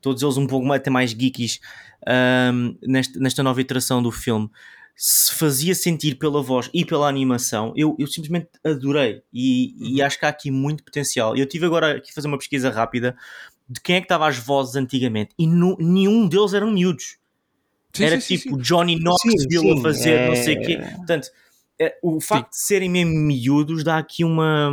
todos 0.00 0.22
eles 0.22 0.36
um 0.36 0.46
pouco 0.46 0.66
mais, 0.66 0.80
até 0.80 0.90
mais 0.90 1.10
geekies, 1.12 1.60
um, 2.52 2.76
nesta, 2.82 3.18
nesta 3.18 3.42
nova 3.42 3.60
iteração 3.60 4.02
do 4.02 4.10
filme, 4.12 4.48
se 5.00 5.32
fazia 5.34 5.76
sentir 5.76 6.16
pela 6.16 6.42
voz 6.42 6.68
e 6.74 6.84
pela 6.84 7.08
animação, 7.08 7.72
eu, 7.76 7.94
eu 8.00 8.06
simplesmente 8.08 8.48
adorei. 8.64 9.22
E, 9.32 9.94
e 9.96 10.02
acho 10.02 10.18
que 10.18 10.26
há 10.26 10.28
aqui 10.28 10.50
muito 10.50 10.82
potencial. 10.82 11.36
Eu 11.36 11.46
tive 11.46 11.66
agora 11.66 11.98
aqui 11.98 12.10
a 12.10 12.12
fazer 12.14 12.26
uma 12.26 12.36
pesquisa 12.36 12.68
rápida 12.68 13.16
de 13.70 13.80
quem 13.80 13.94
é 13.94 14.00
que 14.00 14.06
estava 14.06 14.26
às 14.26 14.36
vozes 14.38 14.74
antigamente 14.74 15.30
e 15.38 15.46
nu- 15.46 15.76
nenhum 15.78 16.26
deles 16.28 16.52
eram 16.52 16.72
miúdos. 16.72 17.16
sim, 17.94 18.04
Era 18.04 18.20
sim, 18.20 18.36
tipo 18.36 18.56
sim. 18.56 18.60
Johnny 18.62 18.98
Knoxville 18.98 19.78
a 19.78 19.82
fazer 19.82 20.26
não 20.26 20.32
é- 20.32 20.42
sei 20.42 20.56
o 20.58 20.62
quê. 20.62 20.78
Portanto, 20.96 21.28
é, 21.80 21.96
o 22.02 22.20
facto 22.20 22.50
de 22.50 22.58
serem 22.60 22.90
mesmo 22.90 23.14
miúdos 23.14 23.84
dá 23.84 23.98
aqui 23.98 24.24
uma. 24.24 24.68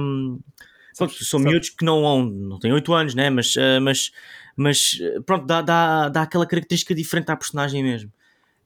Pronto, 0.98 1.14
Sabes- 1.14 1.30
são 1.30 1.40
miúdos 1.40 1.70
que 1.70 1.86
não, 1.86 2.26
não 2.26 2.58
têm 2.58 2.72
8 2.74 2.92
anos, 2.94 3.14
né? 3.14 3.30
mas, 3.30 3.56
eh, 3.58 3.80
mas, 3.80 4.12
mas 4.56 4.98
eh, 5.00 5.20
pronto, 5.24 5.46
dá, 5.46 5.62
dá, 5.62 6.10
dá 6.10 6.22
aquela 6.24 6.48
característica 6.48 6.96
diferente 6.96 7.30
à 7.30 7.36
personagem 7.36 7.84
mesmo. 7.84 8.12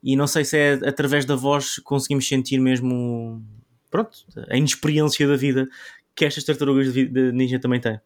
E 0.03 0.15
não 0.15 0.27
sei 0.27 0.45
se 0.45 0.57
é 0.57 0.73
através 0.87 1.25
da 1.25 1.35
voz 1.35 1.75
que 1.75 1.81
conseguimos 1.81 2.27
sentir 2.27 2.59
mesmo 2.59 3.43
pronto, 3.91 4.11
a 4.49 4.55
inexperiência 4.57 5.27
da 5.27 5.35
vida 5.35 5.67
que 6.15 6.25
estas 6.25 6.43
tartarugas 6.43 6.93
de, 6.93 7.05
de 7.05 7.31
ninja 7.31 7.59
também 7.59 7.79
têm. 7.79 7.99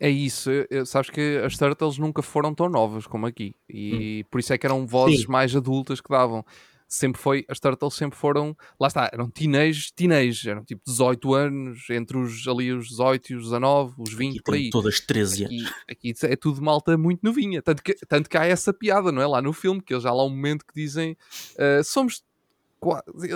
É 0.00 0.10
isso, 0.10 0.50
eu- 0.50 0.66
eu- 0.70 0.86
sabes 0.86 1.08
que 1.10 1.40
as 1.44 1.56
Turtles 1.56 1.98
nunca 1.98 2.20
foram 2.22 2.54
tão 2.54 2.68
novas 2.68 3.06
como 3.06 3.26
aqui 3.26 3.54
e 3.68 4.24
por 4.30 4.38
isso 4.40 4.52
é 4.52 4.58
que 4.58 4.66
eram 4.66 4.86
vozes 4.86 5.22
Sim. 5.22 5.28
mais 5.28 5.54
adultas 5.56 6.00
que 6.00 6.08
davam. 6.10 6.44
Sempre 6.88 7.20
foi, 7.20 7.44
as 7.48 7.58
Turtles 7.58 7.94
sempre 7.94 8.16
foram, 8.16 8.56
lá 8.78 8.86
está, 8.86 9.10
eram 9.12 9.28
teenage, 9.28 9.92
teenage, 9.92 10.48
eram 10.48 10.64
tipo 10.64 10.82
18 10.86 11.34
anos, 11.34 11.90
entre 11.90 12.16
os 12.16 12.46
ali 12.46 12.72
os 12.72 12.88
18 12.90 13.32
e 13.32 13.34
os 13.34 13.42
19, 13.44 13.94
os 13.98 14.14
20 14.14 14.34
Aqui 14.36 14.42
por 14.44 14.54
aí. 14.54 14.70
todas 14.70 15.00
13 15.00 15.44
anos. 15.46 15.66
Aqui, 15.90 16.10
aqui 16.12 16.26
é 16.26 16.36
tudo 16.36 16.62
malta 16.62 16.96
muito 16.96 17.20
novinha. 17.24 17.60
Tanto 17.60 17.82
que, 17.82 17.94
tanto 18.06 18.30
que 18.30 18.36
há 18.38 18.44
essa 18.46 18.72
piada, 18.72 19.10
não 19.10 19.20
é? 19.20 19.26
Lá 19.26 19.42
no 19.42 19.52
filme, 19.52 19.82
que 19.82 19.92
eles 19.92 20.04
já 20.04 20.10
há 20.10 20.14
lá 20.14 20.24
um 20.24 20.30
momento 20.30 20.64
que 20.64 20.74
dizem 20.74 21.16
uh, 21.54 21.82
somos. 21.82 22.22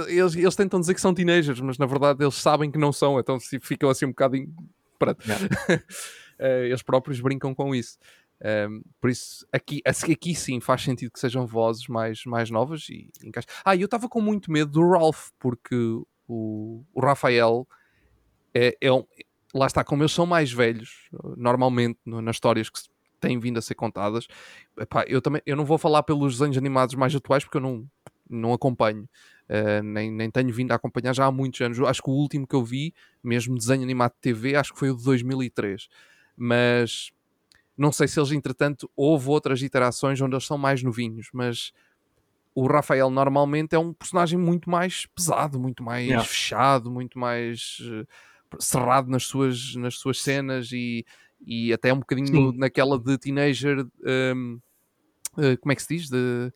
Eles, 0.07 0.37
eles 0.37 0.55
tentam 0.55 0.79
dizer 0.79 0.95
que 0.95 1.01
são 1.01 1.13
teenagers, 1.13 1.61
mas 1.61 1.77
na 1.77 1.87
verdade 1.87 2.23
eles 2.23 2.35
sabem 2.37 2.71
que 2.71 2.79
não 2.79 2.93
são, 2.93 3.19
então 3.19 3.39
ficam 3.61 3.91
assim 3.91 4.05
um 4.07 4.11
bocado. 4.11 4.37
em- 4.37 4.55
Pronto. 4.99 5.19
Uh, 5.25 5.81
eles 6.71 6.83
próprios 6.83 7.21
brincam 7.21 7.55
com 7.55 7.75
isso. 7.75 7.99
Um, 8.43 8.83
por 9.01 9.11
isso, 9.11 9.47
aqui, 9.53 9.83
aqui 9.87 10.35
sim 10.35 10.61
faz 10.61 10.83
sentido 10.83 11.11
que 11.11 11.21
sejam 11.21 11.47
vozes 11.47 11.87
mais, 11.89 12.25
mais 12.25 12.51
novas 12.51 12.89
e 12.89 13.11
encaixam. 13.23 13.53
Ah, 13.65 13.77
eu 13.77 13.85
estava 13.85 14.09
com 14.09 14.21
muito 14.21 14.51
medo 14.51 14.71
do 14.71 14.89
Ralph, 14.91 15.29
porque 15.39 15.75
o, 16.27 16.83
o 16.95 17.01
Rafael 17.01 17.67
é, 18.55 18.77
é 18.81 18.93
um, 18.93 19.05
lá 19.55 19.67
está, 19.67 19.85
como 19.85 20.03
eles 20.03 20.13
são 20.13 20.27
mais 20.27 20.53
velhos, 20.53 21.09
normalmente 21.37 21.99
no- 22.05 22.21
nas 22.23 22.37
histórias 22.37 22.69
que 22.71 22.81
têm 23.21 23.39
vindo 23.39 23.59
a 23.59 23.63
ser 23.63 23.75
contadas, 23.75 24.27
epá, 24.79 25.05
eu 25.07 25.21
também 25.21 25.43
eu 25.47 25.57
não 25.57 25.65
vou 25.65 25.79
falar 25.79 26.03
pelos 26.03 26.35
desenhos 26.39 26.57
animados 26.57 26.95
mais 26.95 27.15
atuais 27.15 27.45
porque 27.45 27.59
eu 27.59 27.61
não, 27.63 27.87
não 28.29 28.53
acompanho, 28.53 29.09
eh, 29.49 29.83
nem, 29.83 30.11
nem 30.11 30.31
tenho 30.31 30.53
vindo 30.53 30.73
a 30.73 30.77
acompanhar 30.77 31.13
já 31.15 31.27
há 31.27 31.33
muitos 31.33 31.61
anos. 31.61 31.79
Acho 31.81 32.03
que 32.03 32.11
o 32.11 32.15
último 32.15 32.47
que 32.47 32.55
eu 32.55 32.65
vi, 32.65 32.95
mesmo 33.23 33.57
desenho 33.57 33.83
animado 33.83 34.13
de 34.13 34.21
TV, 34.21 34.57
acho 34.57 34.73
que 34.73 34.79
foi 34.79 34.91
o 34.91 34.97
de 34.97 35.05
2003, 35.05 35.89
mas 36.37 37.11
não 37.81 37.93
sei 37.93 38.09
se 38.09 38.21
eles, 38.21 38.33
entretanto, 38.33 38.91
houve 38.97 39.31
outras 39.31 39.63
iterações 39.63 40.21
onde 40.21 40.35
eles 40.35 40.47
são 40.47 40.59
mais 40.59 40.83
novinhos, 40.83 41.31
mas 41.35 41.73
o 42.55 42.67
Rafael 42.67 43.11
normalmente 43.11 43.75
é 43.75 43.79
um 43.79 43.93
personagem 43.93 44.39
muito 44.39 44.69
mais 44.69 45.07
pesado, 45.07 45.59
muito 45.61 45.83
mais 45.83 46.07
Yeah. 46.07 46.25
fechado, 46.25 46.91
muito 46.91 47.19
mais 47.19 47.79
eh, 47.83 48.05
cerrado 48.59 49.09
nas 49.11 49.25
suas, 49.25 49.75
nas 49.77 49.97
suas 49.99 50.21
cenas 50.23 50.73
e, 50.73 51.05
E 51.47 51.73
até 51.73 51.93
um 51.93 52.01
bocadinho 52.01 52.35
Sim. 52.35 52.53
naquela 52.53 52.99
de 52.99 53.17
teenager. 53.19 53.87
hum, 54.37 54.61
eh, 55.39 55.57
como 55.59 55.73
é 55.73 55.77
que 55.77 55.83
se 55.83 55.97
diz? 55.97 56.09
De. 56.11 56.53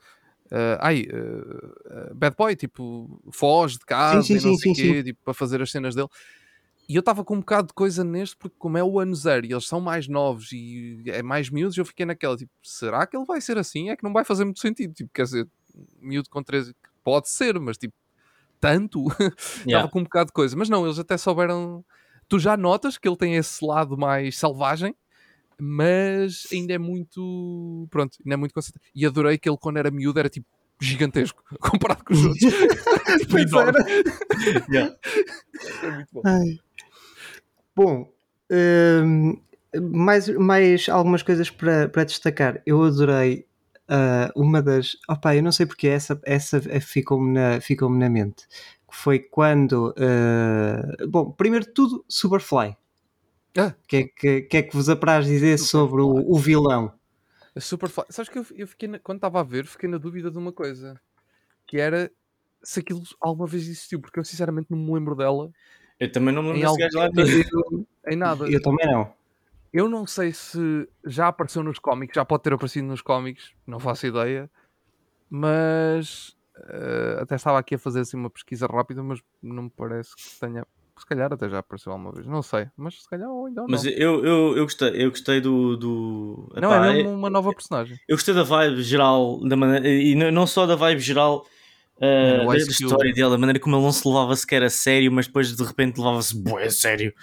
eh, 0.52 0.78
ai, 0.80 1.06
eh, 1.10 2.14
bad 2.14 2.36
boy, 2.36 2.56
tipo, 2.56 3.20
foge 3.32 3.78
de 3.78 3.84
casa 3.86 4.36
sim, 4.36 4.38
e 4.38 4.40
não 4.40 4.52
sim, 4.52 4.54
sei 4.54 4.68
o 4.68 4.72
sim, 4.74 4.74
quê, 4.74 5.02
tipo, 5.04 5.20
para 5.24 5.34
fazer 5.34 5.62
as 5.62 5.70
cenas 5.70 5.94
dele. 5.94 6.08
E 6.88 6.94
eu 6.96 7.00
estava 7.00 7.24
com 7.24 7.34
um 7.36 7.40
bocado 7.40 7.68
de 7.68 7.74
coisa 7.74 8.04
neste, 8.04 8.36
porque 8.36 8.56
como 8.58 8.76
é 8.76 8.84
o 8.84 8.98
ano 9.00 9.14
zero 9.14 9.46
e 9.46 9.52
eles 9.52 9.66
são 9.66 9.80
mais 9.80 10.06
novos 10.06 10.52
e 10.52 11.02
é 11.06 11.22
mais 11.22 11.48
miúdos, 11.48 11.76
eu 11.78 11.84
fiquei 11.84 12.04
naquela, 12.04 12.36
tipo, 12.36 12.52
será 12.62 13.06
que 13.06 13.16
ele 13.16 13.24
vai 13.24 13.40
ser 13.40 13.56
assim? 13.56 13.88
É 13.90 13.96
que 13.96 14.04
não 14.04 14.12
vai 14.12 14.24
fazer 14.24 14.44
muito 14.44 14.60
sentido, 14.60 14.92
tipo, 14.92 15.10
quer 15.12 15.22
dizer, 15.24 15.48
miúdo 16.00 16.28
com 16.28 16.42
13, 16.42 16.74
pode 17.02 17.28
ser, 17.30 17.58
mas 17.58 17.78
tipo, 17.78 17.94
tanto? 18.60 19.06
Estava 19.18 19.34
Yeah. 19.66 19.90
com 19.90 20.00
um 20.00 20.04
bocado 20.04 20.26
de 20.26 20.32
coisa. 20.32 20.56
Mas 20.56 20.68
não, 20.68 20.84
eles 20.86 20.98
até 20.98 21.16
souberam... 21.16 21.84
Tu 22.28 22.38
já 22.38 22.56
notas 22.56 22.96
que 22.96 23.06
ele 23.06 23.16
tem 23.16 23.34
esse 23.36 23.62
lado 23.64 23.96
mais 23.96 24.38
selvagem, 24.38 24.94
mas 25.58 26.46
ainda 26.52 26.72
é 26.74 26.78
muito... 26.78 27.86
Pronto, 27.90 28.16
ainda 28.24 28.34
é 28.34 28.36
muito 28.36 28.54
concentrado. 28.54 28.84
E 28.94 29.04
adorei 29.06 29.36
que 29.38 29.48
ele, 29.48 29.58
quando 29.58 29.76
era 29.78 29.90
miúdo, 29.90 30.18
era 30.18 30.28
tipo 30.30 30.46
gigantesco, 30.80 31.42
comparado 31.60 32.04
com 32.04 32.14
os 32.14 32.24
outros. 32.24 32.40
tipo, 33.20 33.30
Pois 33.30 33.44
enorme. 33.52 33.78
Yeah. 34.70 34.96
É 35.82 35.90
muito 35.90 36.08
bom. 36.12 36.22
Ai. 36.24 36.58
Bom, 37.74 38.08
hum, 38.50 39.40
mais, 39.90 40.28
mais 40.28 40.88
algumas 40.88 41.22
coisas 41.22 41.50
para, 41.50 41.88
para 41.88 42.04
destacar. 42.04 42.62
Eu 42.64 42.82
adorei 42.82 43.46
ah, 43.88 44.30
uma 44.36 44.62
das. 44.62 44.96
Opa, 45.08 45.34
eu 45.34 45.42
não 45.42 45.52
sei 45.52 45.66
porque 45.66 45.88
essa, 45.88 46.20
essa 46.24 46.60
ficou-me 46.80 47.32
na, 47.32 47.60
ficou 47.60 47.88
na 47.90 48.08
mente. 48.08 48.46
Que 48.88 48.96
foi 48.96 49.18
quando. 49.18 49.94
ah, 49.98 51.06
bom, 51.08 51.30
primeiro 51.32 51.66
de 51.66 51.72
tudo, 51.72 52.04
Superfly. 52.08 52.76
Ah. 53.56 53.74
O 53.82 53.86
que, 53.86 53.96
é 53.96 54.02
que, 54.04 54.40
que 54.42 54.56
é 54.56 54.62
que 54.62 54.74
vos 54.76 54.88
apraz 54.88 55.26
dizer 55.26 55.58
sobre 55.58 56.02
o, 56.02 56.08
o 56.32 56.38
vilão? 56.38 56.92
A 57.54 57.60
Superfly. 57.60 58.04
Sabes 58.10 58.28
que 58.30 58.38
eu, 58.38 58.46
eu 58.56 58.66
fiquei, 58.66 58.88
na- 58.88 58.98
quando 58.98 59.18
estava 59.18 59.40
a 59.40 59.44
ver, 59.44 59.66
fiquei 59.66 59.88
na 59.88 59.98
dúvida 59.98 60.30
de 60.30 60.38
uma 60.38 60.52
coisa. 60.52 61.00
Que 61.66 61.78
era 61.78 62.10
se 62.62 62.80
aquilo 62.80 63.02
alguma 63.20 63.46
vez 63.46 63.64
existiu, 63.64 64.00
porque 64.00 64.18
eu 64.18 64.24
sinceramente 64.24 64.70
não 64.70 64.78
me 64.78 64.92
lembro 64.94 65.14
dela 65.14 65.50
Eu 65.98 66.10
também 66.10 66.34
não 66.34 66.42
me 66.42 66.50
em, 66.50 66.52
lembro 66.54 66.76
desse 66.76 66.96
gajo 66.96 66.98
lá. 66.98 68.12
em 68.12 68.16
nada. 68.16 68.46
Eu 68.50 68.60
também 68.60 68.86
não. 68.90 69.12
Eu 69.72 69.88
não 69.88 70.06
sei 70.06 70.32
se 70.32 70.88
já 71.04 71.28
apareceu 71.28 71.62
nos 71.62 71.80
cómics, 71.80 72.14
já 72.14 72.24
pode 72.24 72.44
ter 72.44 72.52
aparecido 72.52 72.86
nos 72.86 73.02
cómics, 73.02 73.52
não 73.66 73.80
faço 73.80 74.06
ideia, 74.06 74.48
mas 75.28 76.36
eh, 76.68 77.18
até 77.20 77.34
estava 77.34 77.58
aqui 77.58 77.74
a 77.74 77.78
fazer 77.78 78.00
assim 78.00 78.16
uma 78.16 78.30
pesquisa 78.30 78.68
rápida, 78.68 79.02
mas 79.02 79.20
não 79.42 79.64
me 79.64 79.70
parece 79.70 80.14
que 80.14 80.22
tenha. 80.38 80.64
Se 80.96 81.04
calhar 81.04 81.32
até 81.32 81.48
já 81.48 81.58
apareceu 81.58 81.90
alguma 81.90 82.12
vez, 82.12 82.24
não 82.24 82.40
sei, 82.40 82.68
mas 82.76 83.02
se 83.02 83.10
calhar 83.10 83.28
ou 83.28 83.48
então 83.48 83.66
Mas 83.68 83.82
não. 83.82 83.90
eu, 83.90 84.24
eu, 84.24 84.56
eu 84.56 84.62
gostei, 84.62 84.90
eu 84.90 85.10
gostei 85.10 85.40
do. 85.40 85.76
do... 85.76 86.52
Não, 86.54 86.70
Epá, 86.72 86.86
é 86.86 86.92
mesmo 86.92 87.10
uma 87.10 87.28
nova 87.28 87.52
personagem. 87.52 87.98
Eu 88.06 88.14
gostei 88.14 88.32
da 88.32 88.44
vibe 88.44 88.80
geral, 88.80 89.40
da 89.40 89.56
maneira, 89.56 89.88
e 89.88 90.14
não 90.14 90.46
só 90.46 90.66
da 90.66 90.76
vibe 90.76 91.00
geral 91.00 91.44
uh, 91.98 92.44
o 92.44 92.50
da, 92.50 92.56
história 92.56 93.12
dele, 93.12 93.30
da 93.30 93.38
maneira 93.38 93.58
como 93.58 93.76
ele 93.76 93.82
não 93.82 93.92
se 93.92 94.06
levava 94.06 94.34
sequer 94.36 94.62
a 94.62 94.70
sério, 94.70 95.10
mas 95.12 95.26
depois 95.26 95.54
de 95.54 95.62
repente 95.62 95.98
levava-se 95.98 96.36
bué 96.36 96.64
a 96.64 96.70
sério. 96.70 97.14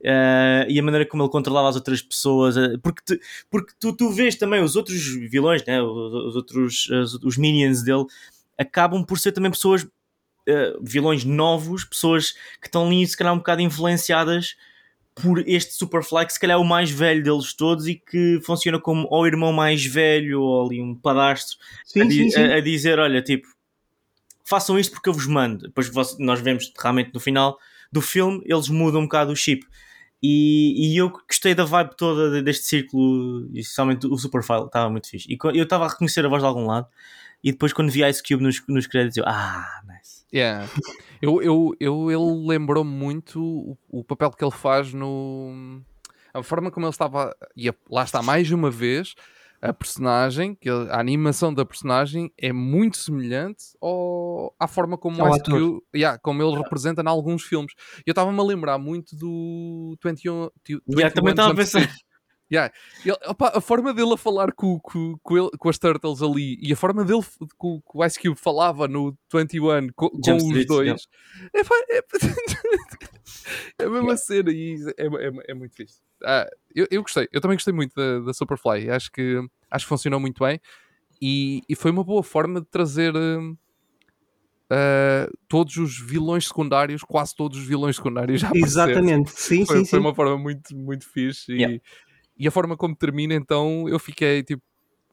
Uh, 0.00 0.68
e 0.68 0.78
a 0.78 0.82
maneira 0.82 1.06
como 1.06 1.22
ele 1.22 1.30
controlava 1.30 1.68
as 1.68 1.76
outras 1.76 2.02
pessoas, 2.02 2.56
uh, 2.56 2.78
porque, 2.82 3.02
tu, 3.06 3.18
porque 3.50 3.72
tu, 3.80 3.96
tu 3.96 4.10
vês 4.10 4.34
também 4.36 4.62
os 4.62 4.76
outros 4.76 5.00
vilões, 5.30 5.64
né? 5.64 5.80
os, 5.80 6.12
os 6.12 6.36
outros 6.36 6.88
os, 6.90 7.14
os 7.24 7.36
minions 7.38 7.82
dele, 7.82 8.04
acabam 8.58 9.02
por 9.02 9.18
ser 9.18 9.32
também 9.32 9.50
pessoas, 9.50 9.82
uh, 9.82 9.88
vilões 10.82 11.24
novos, 11.24 11.84
pessoas 11.84 12.32
que 12.60 12.66
estão 12.66 12.86
ali 12.86 13.06
se 13.06 13.16
calhar 13.16 13.32
um 13.32 13.38
bocado 13.38 13.62
influenciadas 13.62 14.56
por 15.14 15.38
este 15.48 15.72
Superfly, 15.74 16.26
que 16.26 16.32
se 16.32 16.40
calhar 16.40 16.58
é 16.58 16.60
o 16.60 16.64
mais 16.64 16.90
velho 16.90 17.22
deles 17.22 17.54
todos 17.54 17.86
e 17.86 17.94
que 17.94 18.40
funciona 18.44 18.80
como 18.80 19.06
ou 19.10 19.26
irmão 19.26 19.52
mais 19.52 19.84
velho 19.86 20.42
ou 20.42 20.66
ali 20.66 20.82
um 20.82 20.94
padastro 20.94 21.56
a, 21.60 21.86
Sim, 21.86 22.08
di- 22.08 22.14
sim, 22.14 22.30
sim. 22.30 22.40
a- 22.40 22.56
a 22.56 22.60
dizer: 22.60 22.98
Olha, 22.98 23.22
tipo, 23.22 23.46
façam 24.44 24.78
isto 24.78 24.92
porque 24.92 25.08
eu 25.08 25.12
vos 25.14 25.26
mando. 25.26 25.66
Depois 25.66 25.90
nós 26.18 26.40
vemos 26.40 26.72
realmente 26.80 27.10
no 27.12 27.20
final 27.20 27.58
do 27.90 28.00
filme, 28.00 28.42
eles 28.44 28.68
mudam 28.68 29.00
um 29.00 29.04
bocado 29.04 29.32
o 29.32 29.36
chip. 29.36 29.64
E, 30.22 30.94
e 30.94 30.96
eu 30.96 31.10
gostei 31.10 31.54
da 31.54 31.64
vibe 31.64 31.96
toda 31.96 32.30
de- 32.30 32.42
deste 32.42 32.64
círculo, 32.64 33.50
especialmente 33.54 34.06
o 34.06 34.16
Superfly, 34.16 34.64
estava 34.64 34.88
muito 34.88 35.08
fixe. 35.08 35.26
E 35.30 35.38
eu 35.54 35.64
estava 35.64 35.84
a 35.84 35.88
reconhecer 35.88 36.24
a 36.24 36.28
voz 36.28 36.42
de 36.42 36.46
algum 36.46 36.66
lado, 36.66 36.86
e 37.42 37.52
depois 37.52 37.74
quando 37.74 37.90
vi 37.90 38.02
Ice 38.08 38.22
Cube 38.22 38.42
nos, 38.42 38.62
nos 38.66 38.86
créditos, 38.86 39.18
eu, 39.18 39.24
ah, 39.26 39.82
nice. 39.86 40.24
Yeah. 40.32 40.66
Eu, 41.20 41.42
eu, 41.42 41.76
eu, 41.78 42.10
ele 42.10 42.46
lembrou-me 42.48 42.90
muito 42.90 43.40
o, 43.40 43.78
o 43.88 44.02
papel 44.02 44.30
que 44.30 44.42
ele 44.42 44.50
faz 44.50 44.92
no. 44.94 45.80
A 46.32 46.42
forma 46.42 46.70
como 46.70 46.86
ele 46.86 46.90
estava. 46.90 47.36
E 47.56 47.70
lá 47.90 48.02
está, 48.02 48.22
mais 48.22 48.50
uma 48.50 48.70
vez, 48.70 49.14
a 49.68 49.72
personagem, 49.72 50.54
que 50.54 50.68
ele- 50.68 50.90
a 50.90 51.00
animação 51.00 51.52
da 51.54 51.64
personagem 51.64 52.30
é 52.38 52.52
muito 52.52 52.96
semelhante 52.98 53.64
ao, 53.80 54.54
à 54.60 54.68
forma 54.68 54.98
como, 54.98 55.20
Ao 55.22 55.28
o 55.28 55.30
Ice 55.32 55.40
ator. 55.40 55.58
Cube- 55.60 55.82
yeah, 55.94 56.18
como 56.18 56.42
ele 56.42 56.56
representa 56.56 57.02
em 57.02 57.08
alguns 57.08 57.42
filmes. 57.44 57.72
Eu 58.06 58.12
estava-me 58.12 58.38
a 58.38 58.42
lembrar 58.42 58.78
muito 58.78 59.16
do 59.16 59.96
21. 60.04 60.50
tu- 60.62 60.72
Yeah, 60.88 61.08
21 61.08 61.10
também 61.14 61.30
estava 61.32 61.52
a 61.52 61.56
pensar. 61.56 61.94
Yeah. 62.52 62.72
Ele- 63.04 63.16
opa, 63.26 63.52
a 63.54 63.60
forma 63.60 63.94
dele 63.94 64.12
a 64.12 64.16
falar 64.18 64.52
com, 64.52 64.78
com, 64.78 65.16
com, 65.22 65.36
ele- 65.38 65.50
com 65.58 65.68
as 65.70 65.78
Turtles 65.78 66.20
ali 66.22 66.58
e 66.60 66.72
a 66.72 66.76
forma 66.76 67.02
dele 67.02 67.22
com, 67.56 67.80
com 67.80 67.98
o 67.98 68.04
Ice 68.04 68.20
Cube 68.20 68.36
falava 68.38 68.86
no 68.86 69.16
21 69.32 69.88
co- 69.96 70.10
com, 70.10 70.20
Jump 70.24 70.36
os 70.42 70.44
Street, 70.48 70.68
dois 70.68 71.08
é, 71.54 71.60
é, 71.60 72.04
é 73.80 73.84
a 73.84 73.90
mesma 73.90 74.16
cena 74.16 74.50
e 74.52 74.76
é, 74.98 75.06
é, 75.06 75.32
é 75.48 75.54
muito 75.54 75.74
fixe. 75.74 76.00
Ah, 76.22 76.48
eu, 76.74 76.86
eu 76.90 77.02
gostei, 77.02 77.28
eu 77.32 77.40
também 77.40 77.56
gostei 77.56 77.72
muito 77.72 77.94
da, 77.94 78.20
da 78.20 78.34
Superfly. 78.34 78.90
Acho 78.90 79.10
que, 79.10 79.40
acho 79.70 79.84
que 79.84 79.88
funcionou 79.88 80.20
muito 80.20 80.42
bem 80.42 80.60
e, 81.20 81.62
e 81.68 81.74
foi 81.74 81.90
uma 81.90 82.04
boa 82.04 82.22
forma 82.22 82.60
de 82.60 82.66
trazer 82.66 83.14
ah, 84.70 85.28
todos 85.48 85.76
os 85.76 85.98
vilões 85.98 86.48
secundários, 86.48 87.02
quase 87.02 87.34
todos 87.34 87.58
os 87.58 87.64
vilões 87.66 87.96
secundários 87.96 88.40
já 88.40 88.50
Exatamente, 88.54 89.30
sim, 89.30 89.64
foi, 89.64 89.78
sim, 89.78 89.84
foi 89.84 89.98
sim. 89.98 90.04
uma 90.04 90.14
forma 90.14 90.36
muito, 90.38 90.74
muito 90.76 91.08
fixe. 91.08 91.52
E, 91.52 91.64
Yeah. 91.64 91.80
e 92.36 92.48
a 92.48 92.50
forma 92.50 92.76
como 92.76 92.96
termina, 92.96 93.34
então, 93.34 93.88
eu 93.88 93.98
fiquei 93.98 94.42
tipo, 94.42 94.62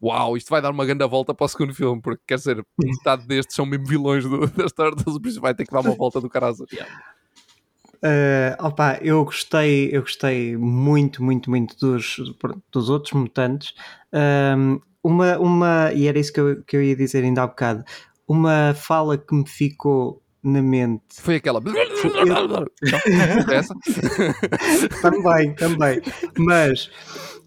uau, 0.01 0.35
isto 0.35 0.49
vai 0.49 0.61
dar 0.61 0.71
uma 0.71 0.85
grande 0.85 1.07
volta 1.07 1.33
para 1.33 1.45
o 1.45 1.47
segundo 1.47 1.73
filme, 1.75 2.01
porque 2.01 2.23
quer 2.25 2.35
dizer, 2.35 2.65
metade 2.79 3.27
destes 3.27 3.55
são 3.55 3.65
mesmo 3.65 3.85
vilões 3.85 4.23
do, 4.23 4.47
das 4.47 4.71
Turtles, 4.71 5.19
por 5.19 5.27
isso 5.27 5.39
vai 5.39 5.53
ter 5.53 5.65
que 5.65 5.71
dar 5.71 5.81
uma 5.81 5.95
volta 5.95 6.19
do 6.19 6.29
caralho. 6.29 6.55
Uh, 8.03 8.65
opa, 8.65 8.97
eu 9.01 9.23
gostei, 9.23 9.89
eu 9.91 10.01
gostei 10.01 10.57
muito, 10.57 11.23
muito, 11.23 11.49
muito 11.49 11.77
dos, 11.77 12.17
dos 12.71 12.89
outros 12.89 13.13
mutantes. 13.13 13.73
Um, 14.11 14.79
uma, 15.03 15.37
uma, 15.37 15.93
e 15.93 16.07
era 16.07 16.17
isso 16.17 16.33
que 16.33 16.39
eu, 16.39 16.63
que 16.63 16.75
eu 16.75 16.83
ia 16.83 16.95
dizer 16.95 17.23
ainda 17.23 17.43
há 17.43 17.47
bocado, 17.47 17.83
uma 18.27 18.73
fala 18.75 19.17
que 19.17 19.33
me 19.33 19.47
ficou 19.47 20.21
na 20.43 20.61
mente 20.61 21.03
Foi 21.19 21.35
aquela. 21.35 21.61
Essa? 23.51 23.75
também, 25.01 25.53
também. 25.53 26.01
Mas 26.37 26.89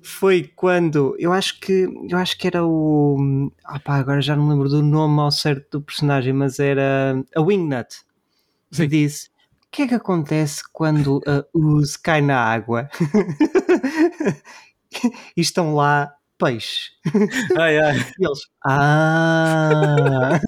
foi 0.03 0.51
quando 0.55 1.17
eu 1.19 1.33
acho 1.33 1.59
que 1.59 1.89
eu 2.09 2.17
acho 2.19 2.39
que 2.39 2.47
era 2.47 2.65
o 2.65 3.51
ah 3.65 3.81
pá, 3.81 3.97
agora 3.97 4.21
já 4.21 4.37
não 4.37 4.45
me 4.45 4.51
lembro 4.53 4.69
do 4.69 4.83
nome 4.83 5.21
ao 5.21 5.31
certo 5.31 5.79
do 5.79 5.83
personagem, 5.83 6.33
mas 6.33 6.59
era 6.61 7.21
a 7.35 7.43
Wingnut 7.43 7.89
que 8.71 8.77
Sim. 8.77 8.89
disse 8.89 9.29
o 9.29 9.34
que 9.75 9.83
é 9.83 9.89
que 9.89 9.95
acontece 9.95 10.63
quando 10.73 11.21
a 11.27 11.45
Uz 11.53 11.97
cai 11.97 12.21
na 12.21 12.39
água 12.39 12.89
e 15.37 15.41
estão 15.41 15.75
lá 15.75 16.15
peixes 16.39 16.93
Ai, 17.59 17.81
ai. 17.81 17.97
e 18.21 18.25
eles 18.25 18.39
ah 18.65 20.41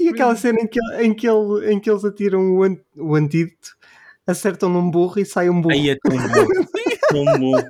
e 0.00 0.08
aquela 0.08 0.34
cena 0.34 0.58
em 0.60 0.66
que, 0.66 0.80
em 1.00 1.14
que, 1.14 1.28
ele, 1.28 1.72
em 1.72 1.78
que 1.78 1.88
eles 1.88 2.04
atiram 2.04 2.56
o, 2.56 2.64
an, 2.64 2.76
o 2.96 3.14
antídoto 3.14 3.76
acertam 4.26 4.68
num 4.68 4.90
burro 4.90 5.20
e 5.20 5.24
sai 5.24 5.48
um 5.48 5.60
burro 5.60 5.74
Aí 5.74 5.90
é 5.90 5.96
tão 6.02 6.16
bom. 6.16 6.48
tão 7.10 7.24
bom. 7.38 7.62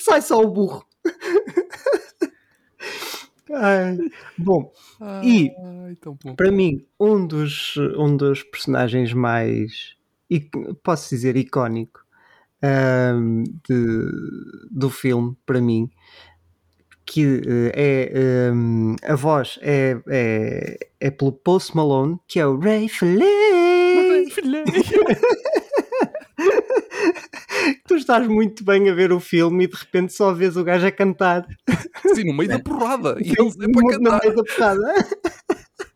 sai 0.00 0.20
só 0.20 0.38
o 0.38 0.50
burro 0.50 0.84
Ai, 3.54 3.98
bom 4.38 4.72
E- 5.22 5.50
Ai, 5.86 5.96
para 6.36 6.50
mim, 6.50 6.84
um 6.98 7.26
dos, 7.26 7.74
um 7.96 8.16
dos 8.16 8.42
personagens 8.42 9.12
mais, 9.12 9.96
posso 10.82 11.10
dizer, 11.10 11.36
icónico 11.36 12.00
ahm, 12.62 13.44
de- 13.68 14.68
do 14.70 14.90
filme, 14.90 15.36
para 15.46 15.60
mim, 15.60 15.90
que 17.06 17.42
eh, 17.74 18.10
é 18.12 18.48
ahm, 18.50 18.96
a 19.04 19.14
voz 19.14 19.58
é, 19.62 19.96
é, 20.08 20.78
é 21.00 21.10
pelo 21.10 21.32
Post 21.32 21.76
Malone, 21.76 22.18
que 22.26 22.40
é 22.40 22.46
o 22.46 22.58
Ray 22.58 22.88
Fillet. 22.88 23.24
tu 27.94 27.98
estás 28.00 28.26
muito 28.26 28.64
bem 28.64 28.88
a 28.90 28.94
ver 28.94 29.12
o 29.12 29.20
filme 29.20 29.64
e 29.64 29.66
de 29.68 29.76
repente 29.76 30.12
só 30.12 30.32
vês 30.32 30.56
o 30.56 30.64
gajo 30.64 30.86
a 30.86 30.90
cantar 30.92 31.46
Sim, 32.14 32.24
no 32.24 32.34
meio 32.34 32.48
da 32.48 32.58
porrada. 32.62 33.16
E 33.20 33.24
Sim, 33.28 33.34
ele 33.38 33.48
é 33.48 33.52
para 33.52 33.66
no- 33.68 33.80
no 33.82 33.88
cantar. 33.88 34.20
meio 34.22 34.34
da 34.36 34.42
porrada. 34.44 35.06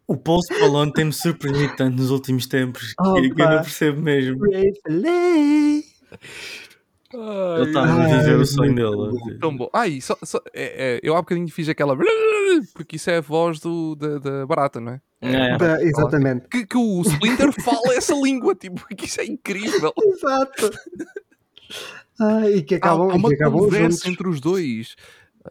O 0.06 0.16
Post 0.16 0.58
Malone 0.60 0.92
tem-me 0.92 1.12
surpreendido 1.12 1.76
tanto 1.76 1.96
nos 1.96 2.10
últimos 2.10 2.46
tempos 2.46 2.94
Oh, 2.98 3.14
que, 3.14 3.28
que 3.30 3.42
eu 3.42 3.48
não 3.50 3.56
percebo 3.62 4.00
mesmo. 4.00 4.38
Ele 4.46 5.84
está 7.66 7.82
a 7.82 7.86
viver 7.86 8.30
Ai, 8.30 8.34
o 8.34 8.44
sonho 8.46 8.74
dele. 8.74 9.38
Tão 9.40 9.56
bom. 9.56 9.70
E 9.86 10.00
só, 10.00 10.16
só- 10.22 10.42
é- 10.54 10.96
é, 10.96 11.00
eu 11.02 11.14
há 11.16 11.20
bocadinho 11.22 11.48
fiz 11.48 11.68
aquela. 11.68 11.96
Porque 12.74 12.96
isso 12.96 13.10
é 13.10 13.18
a 13.18 13.20
voz 13.20 13.60
do, 13.60 13.94
da, 13.96 14.18
da 14.18 14.46
barata, 14.46 14.80
não 14.80 14.92
é? 14.92 15.00
É. 15.20 15.56
Da- 15.58 15.82
exatamente. 15.82 16.46
Que, 16.48 16.66
que 16.66 16.76
o 16.76 17.02
Splinter 17.02 17.52
fala 17.62 17.94
essa 17.94 18.14
língua, 18.14 18.54
tipo, 18.54 18.86
que 18.94 19.06
isso 19.06 19.20
é 19.20 19.26
incrível. 19.26 19.92
Exato. 20.02 20.70
Ai, 22.20 22.54
e 22.54 22.62
que 22.62 22.74
Há, 22.74 22.78
acabam, 22.78 23.10
há 23.10 23.14
uma 23.14 23.32
e 23.32 23.36
que 23.36 23.44
conversa 23.44 24.08
entre 24.08 24.28
os 24.28 24.40
dois. 24.40 24.96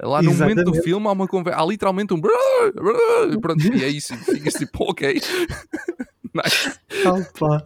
Lá 0.02 0.22
no 0.22 0.32
momento 0.32 0.56
do 0.56 0.62
Exatamente. 0.62 0.84
filme 0.84 1.08
há 1.08 1.12
uma 1.12 1.28
conversa. 1.28 1.60
Há 1.62 1.66
literalmente 1.66 2.14
um. 2.14 2.22
Pronto, 2.22 3.76
e 3.76 3.84
é 3.84 3.88
isso. 3.88 4.16
Ficas 4.18 4.54
tipo, 4.54 4.84
ok. 4.90 5.14
nice. 6.34 6.80
Opa. 7.06 7.64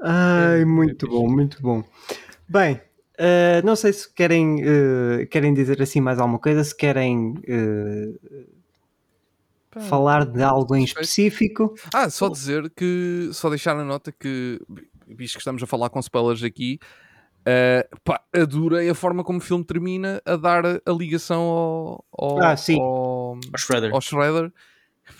Ai, 0.00 0.62
É, 0.62 0.64
muito 0.64 1.06
é 1.06 1.08
bom, 1.08 1.28
muito 1.28 1.60
bom. 1.60 1.84
Bem, 2.48 2.80
eh, 3.18 3.62
não 3.64 3.76
sei 3.76 3.92
se 3.92 4.12
querem, 4.12 4.62
eh, 4.62 5.26
querem 5.26 5.52
dizer 5.54 5.80
assim 5.82 6.00
mais 6.00 6.18
alguma 6.18 6.38
coisa, 6.38 6.64
se 6.64 6.76
querem 6.76 7.34
eh, 7.46 8.12
falar 9.88 10.24
de 10.26 10.42
algo 10.42 10.74
em 10.74 10.84
específico. 10.84 11.74
Ah, 11.92 12.08
só 12.10 12.28
dizer 12.28 12.70
que. 12.70 13.30
Só 13.32 13.50
deixar 13.50 13.76
a 13.76 13.84
nota 13.84 14.12
que. 14.12 14.60
Visto 15.06 15.34
que 15.34 15.40
estamos 15.40 15.62
a 15.62 15.66
falar 15.66 15.90
com 15.90 16.00
spoilers 16.00 16.42
aqui. 16.42 16.78
Eh, 17.44 17.88
pá, 18.04 18.22
adorei 18.32 18.88
a 18.88 18.94
forma 18.94 19.24
como 19.24 19.38
o 19.38 19.40
filme 19.42 19.64
termina 19.64 20.20
a 20.24 20.36
dar 20.36 20.64
a, 20.66 20.80
ligação 20.92 21.42
ao, 21.42 22.04
ao, 22.12 22.42
Ah, 22.42 22.56
sim. 22.56 22.78
ao, 22.80 23.32
O 23.36 23.58
Shredder. 23.58 23.92
ao 23.92 24.00
Shredder. 24.00 24.52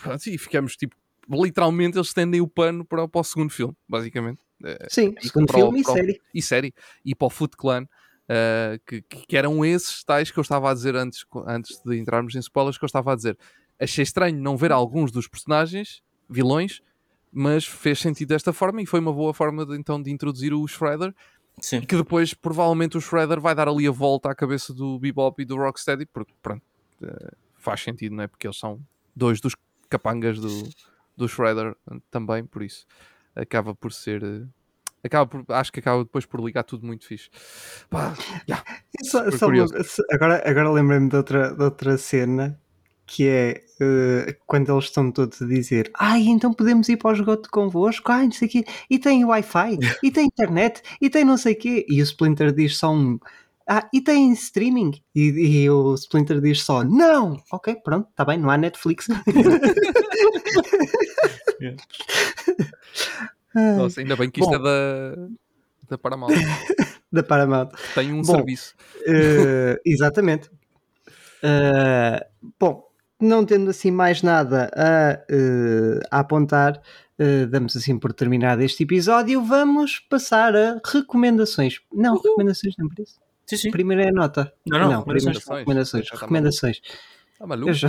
Pronto, 0.01 0.27
e 0.27 0.37
ficamos 0.37 0.75
tipo. 0.75 0.95
Literalmente 1.29 1.97
eles 1.97 2.07
estendem 2.07 2.41
o 2.41 2.47
pano 2.47 2.83
para, 2.83 3.07
para 3.07 3.21
o 3.21 3.23
segundo 3.23 3.49
filme, 3.49 3.73
basicamente. 3.87 4.39
Eh, 4.63 4.87
Sim, 4.89 5.13
e 5.21 5.27
segundo 5.27 5.49
o- 5.49 5.53
filme 5.53 5.79
e 5.79 5.81
o- 5.81 5.85
série. 5.85 6.21
e 6.33 6.41
série 6.41 6.73
e 7.05 7.15
para 7.15 7.27
o 7.27 7.29
Foot 7.29 7.55
Clan 7.57 7.83
uh, 7.83 8.79
que, 8.85 9.01
que 9.01 9.25
que 9.27 9.37
eram 9.37 9.63
esses 9.65 10.03
tais 10.03 10.31
que 10.31 10.37
eu 10.37 10.41
estava 10.41 10.69
a 10.71 10.73
dizer 10.73 10.95
antes, 10.95 11.25
antes 11.47 11.81
de 11.83 11.97
entrarmos 11.97 12.35
em 12.35 12.39
spoilers 12.39 12.77
que 12.77 12.83
eu 12.83 12.87
estava 12.87 13.11
a 13.11 13.15
dizer 13.15 13.37
achei 13.79 14.03
estranho 14.03 14.37
não 14.39 14.55
ver 14.55 14.71
alguns 14.71 15.11
dos 15.11 15.27
personagens 15.27 16.01
vilões 16.29 16.81
mas 17.31 17.65
fez 17.65 17.99
sentido 17.99 18.29
desta 18.29 18.53
forma 18.53 18.81
e 18.81 18.85
foi 18.85 18.99
uma 19.01 19.11
boa 19.11 19.33
forma 19.33 19.65
de, 19.65 19.75
então 19.75 20.01
de 20.01 20.11
introduzir 20.11 20.53
o 20.53 20.65
Shredder 20.67 21.13
Sim. 21.59 21.81
que 21.81 21.95
depois 21.95 22.33
provavelmente 22.33 22.97
o 22.97 23.01
Shredder 23.01 23.39
vai 23.39 23.53
dar 23.55 23.67
ali 23.67 23.87
a 23.87 23.91
volta 23.91 24.29
à 24.29 24.35
cabeça 24.35 24.73
do 24.73 24.99
Bebop 24.99 25.41
e 25.41 25.45
do 25.45 25.55
Rocksteady 25.55 26.05
porque 26.05 26.33
pronto 26.41 26.63
uh, 27.01 27.31
faz 27.55 27.81
sentido 27.81 28.15
não 28.15 28.23
é 28.23 28.27
porque 28.27 28.47
eles 28.47 28.57
são 28.57 28.79
dois 29.15 29.39
dos 29.39 29.55
capangas 29.89 30.39
do, 30.39 30.69
do 31.15 31.27
Shredder 31.27 31.75
também 32.11 32.43
por 32.45 32.63
isso 32.63 32.85
acaba 33.35 33.73
por 33.75 33.93
ser 33.93 34.23
uh, 34.23 34.47
acaba 35.03 35.25
por, 35.27 35.45
acho 35.55 35.71
que 35.71 35.79
acaba 35.79 36.03
depois 36.03 36.25
por 36.25 36.41
ligar 36.43 36.63
tudo 36.63 36.85
muito 36.85 37.05
fixe 37.05 37.29
Pá, 37.89 38.13
yeah. 38.49 38.63
E 38.99 39.05
só- 39.05 39.29
só 39.31 39.47
agora 40.11 40.41
agora 40.49 40.71
lembrei-me 40.71 41.07
de 41.09 41.15
outra, 41.15 41.53
de 41.55 41.63
outra 41.63 41.97
cena 41.97 42.59
que 43.05 43.27
é 43.27 43.63
eh, 43.79 44.35
quando 44.45 44.71
eles 44.71 44.85
estão 44.85 45.11
todos 45.11 45.41
a 45.41 45.45
dizer 45.45 45.91
ai, 45.95 46.21
então 46.27 46.53
podemos 46.53 46.87
ir 46.89 46.97
para 46.97 47.11
o 47.11 47.13
esgoto 47.13 47.49
convosco, 47.49 48.11
ai, 48.11 48.25
não 48.25 48.31
sei 48.31 48.47
o 48.47 48.51
quê, 48.51 48.65
e 48.89 48.97
tem 48.99 49.25
Wi-Fi, 49.25 49.77
e 50.01 50.11
tem 50.11 50.25
internet, 50.25 50.81
e 51.01 51.09
tem 51.09 51.25
não 51.25 51.37
sei 51.37 51.53
o 51.53 51.57
quê, 51.57 51.85
e 51.87 52.01
o 52.01 52.03
Splinter 52.03 52.53
diz 52.53 52.77
só 52.77 52.91
um 52.93 53.19
ah, 53.67 53.87
e 53.93 54.01
tem 54.01 54.31
streaming? 54.33 55.01
E, 55.15 55.21
e 55.61 55.69
o 55.69 55.93
Splinter 55.95 56.41
diz 56.41 56.61
só 56.63 56.83
não! 56.83 57.41
Ok, 57.51 57.75
pronto, 57.83 58.09
está 58.09 58.25
bem, 58.25 58.37
não 58.37 58.49
há 58.49 58.57
Netflix. 58.57 59.07
Nossa, 63.55 64.01
ainda 64.01 64.15
bem 64.17 64.29
que 64.29 64.41
isto 64.41 64.49
Bom. 64.49 64.55
é 64.55 64.59
da, 64.59 65.15
da 65.89 65.97
Paramount 65.97 66.33
da 67.11 67.23
Paramount. 67.23 67.69
tem 67.93 68.11
um 68.11 68.21
Bom, 68.21 68.35
serviço 68.35 68.75
Eh, 69.07 69.79
exatamente. 69.85 70.49
Eh, 71.41 72.27
bom, 72.59 72.83
não 73.21 73.45
tendo 73.45 73.69
assim 73.69 73.91
mais 73.91 74.21
nada 74.21 74.69
a, 74.75 75.23
eh, 75.29 75.99
a 76.11 76.19
apontar, 76.19 76.81
eh, 77.17 77.45
damos 77.45 77.75
assim 77.75 77.97
por 77.97 78.11
terminado 78.13 78.61
este 78.61 78.83
episódio. 78.83 79.41
Vamos 79.43 79.99
passar 79.99 80.55
a 80.55 80.81
recomendações. 80.85 81.79
Não, 81.93 82.15
recomendações 82.17 82.75
não 82.77 82.87
por 82.89 83.01
isso. 83.03 83.19
Sim, 83.45 83.57
sim. 83.57 83.71
Primeiro 83.71 84.01
é 84.03 84.09
a 84.09 84.11
nota. 84.11 84.53
Não, 84.65 84.79
não, 84.79 85.03
primeiro 85.03 85.37
recomendações. 85.39 85.59
recomendações. 85.59 86.09
Tá 86.09 86.17
Recomendações. 86.17 86.81
Tá 87.39 87.47
maluco? 87.47 87.69
Eu 87.69 87.73
já- 87.73 87.87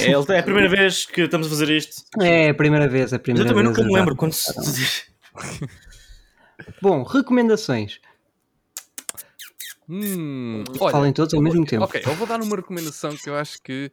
É, 0.00 0.10
é 0.36 0.38
a 0.38 0.42
primeira 0.42 0.68
vez 0.68 1.04
que 1.06 1.22
estamos 1.22 1.46
a 1.46 1.50
fazer 1.50 1.70
isto. 1.70 2.02
É 2.20 2.50
a 2.50 2.54
primeira 2.54 2.88
vez, 2.88 3.12
a 3.12 3.16
Mas 3.16 3.22
primeira 3.22 3.48
eu 3.48 3.54
também 3.54 3.64
vez. 3.64 3.76
nunca 3.76 3.88
me 3.88 3.94
lembro 3.98 4.16
quando 4.16 4.32
se 4.32 4.52
diz. 4.72 5.06
Bom, 6.80 7.02
recomendações. 7.02 8.00
Hum, 9.88 10.64
olha, 10.80 10.90
Falem 10.92 11.12
todos 11.12 11.32
ao 11.34 11.40
mesmo 11.42 11.64
tempo. 11.64 11.84
Ok, 11.84 12.02
eu 12.04 12.14
vou 12.14 12.26
dar 12.26 12.40
uma 12.40 12.56
recomendação 12.56 13.16
que 13.16 13.28
eu 13.30 13.36
acho 13.36 13.62
que 13.62 13.90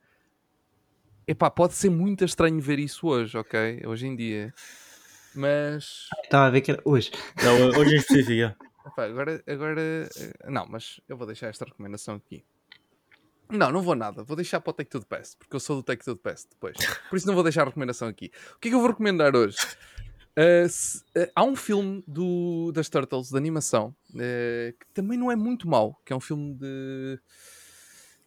epá, 1.27 1.49
pode 1.49 1.73
ser 1.73 1.89
muito 1.89 2.23
estranho 2.25 2.59
ver 2.59 2.79
isso 2.79 3.07
hoje, 3.07 3.37
ok? 3.37 3.81
Hoje 3.85 4.07
em 4.07 4.15
dia. 4.15 4.53
Mas 5.35 6.07
Estava 6.23 6.45
a 6.45 6.49
ver 6.49 6.61
que 6.61 6.71
era 6.71 6.81
hoje. 6.85 7.11
Não, 7.43 7.69
hoje 7.79 7.95
em 7.95 7.97
específico. 7.97 8.55
epá, 8.85 9.05
agora, 9.05 9.43
agora 9.47 9.81
eh, 9.81 10.33
não, 10.49 10.67
mas 10.67 10.99
eu 11.09 11.17
vou 11.17 11.25
deixar 11.25 11.47
esta 11.47 11.65
recomendação 11.65 12.15
aqui. 12.15 12.43
Não, 13.49 13.71
não 13.71 13.81
vou 13.81 13.95
nada. 13.95 14.23
Vou 14.23 14.35
deixar 14.35 14.61
para 14.61 14.71
o 14.71 14.73
Take 14.73 14.89
to 14.89 14.99
the 14.99 15.05
Past, 15.07 15.37
porque 15.37 15.55
eu 15.55 15.59
sou 15.59 15.75
do 15.77 15.83
Take 15.83 16.03
to 16.03 16.15
the 16.15 16.21
Past 16.29 16.49
depois. 16.49 16.75
Por 17.09 17.15
isso 17.17 17.27
não 17.27 17.33
vou 17.33 17.43
deixar 17.43 17.63
a 17.63 17.65
recomendação 17.65 18.07
aqui. 18.07 18.31
O 18.55 18.59
que 18.59 18.67
é 18.67 18.71
que 18.71 18.75
eu 18.75 18.79
vou 18.79 18.89
recomendar 18.89 19.35
hoje? 19.35 19.57
Uh, 20.35 20.67
se- 20.67 20.99
uh, 21.15 21.29
há 21.35 21.43
um 21.43 21.55
filme 21.55 22.03
do, 22.07 22.71
das 22.71 22.89
Turtles, 22.89 23.29
de 23.29 23.37
animação, 23.37 23.95
uh, 24.11 24.15
que 24.79 24.85
também 24.93 25.17
não 25.17 25.31
é 25.31 25.35
muito 25.35 25.67
mau, 25.67 25.99
que 26.05 26.11
é 26.11 26.15
um 26.15 26.19
filme 26.19 26.55
de... 26.55 27.19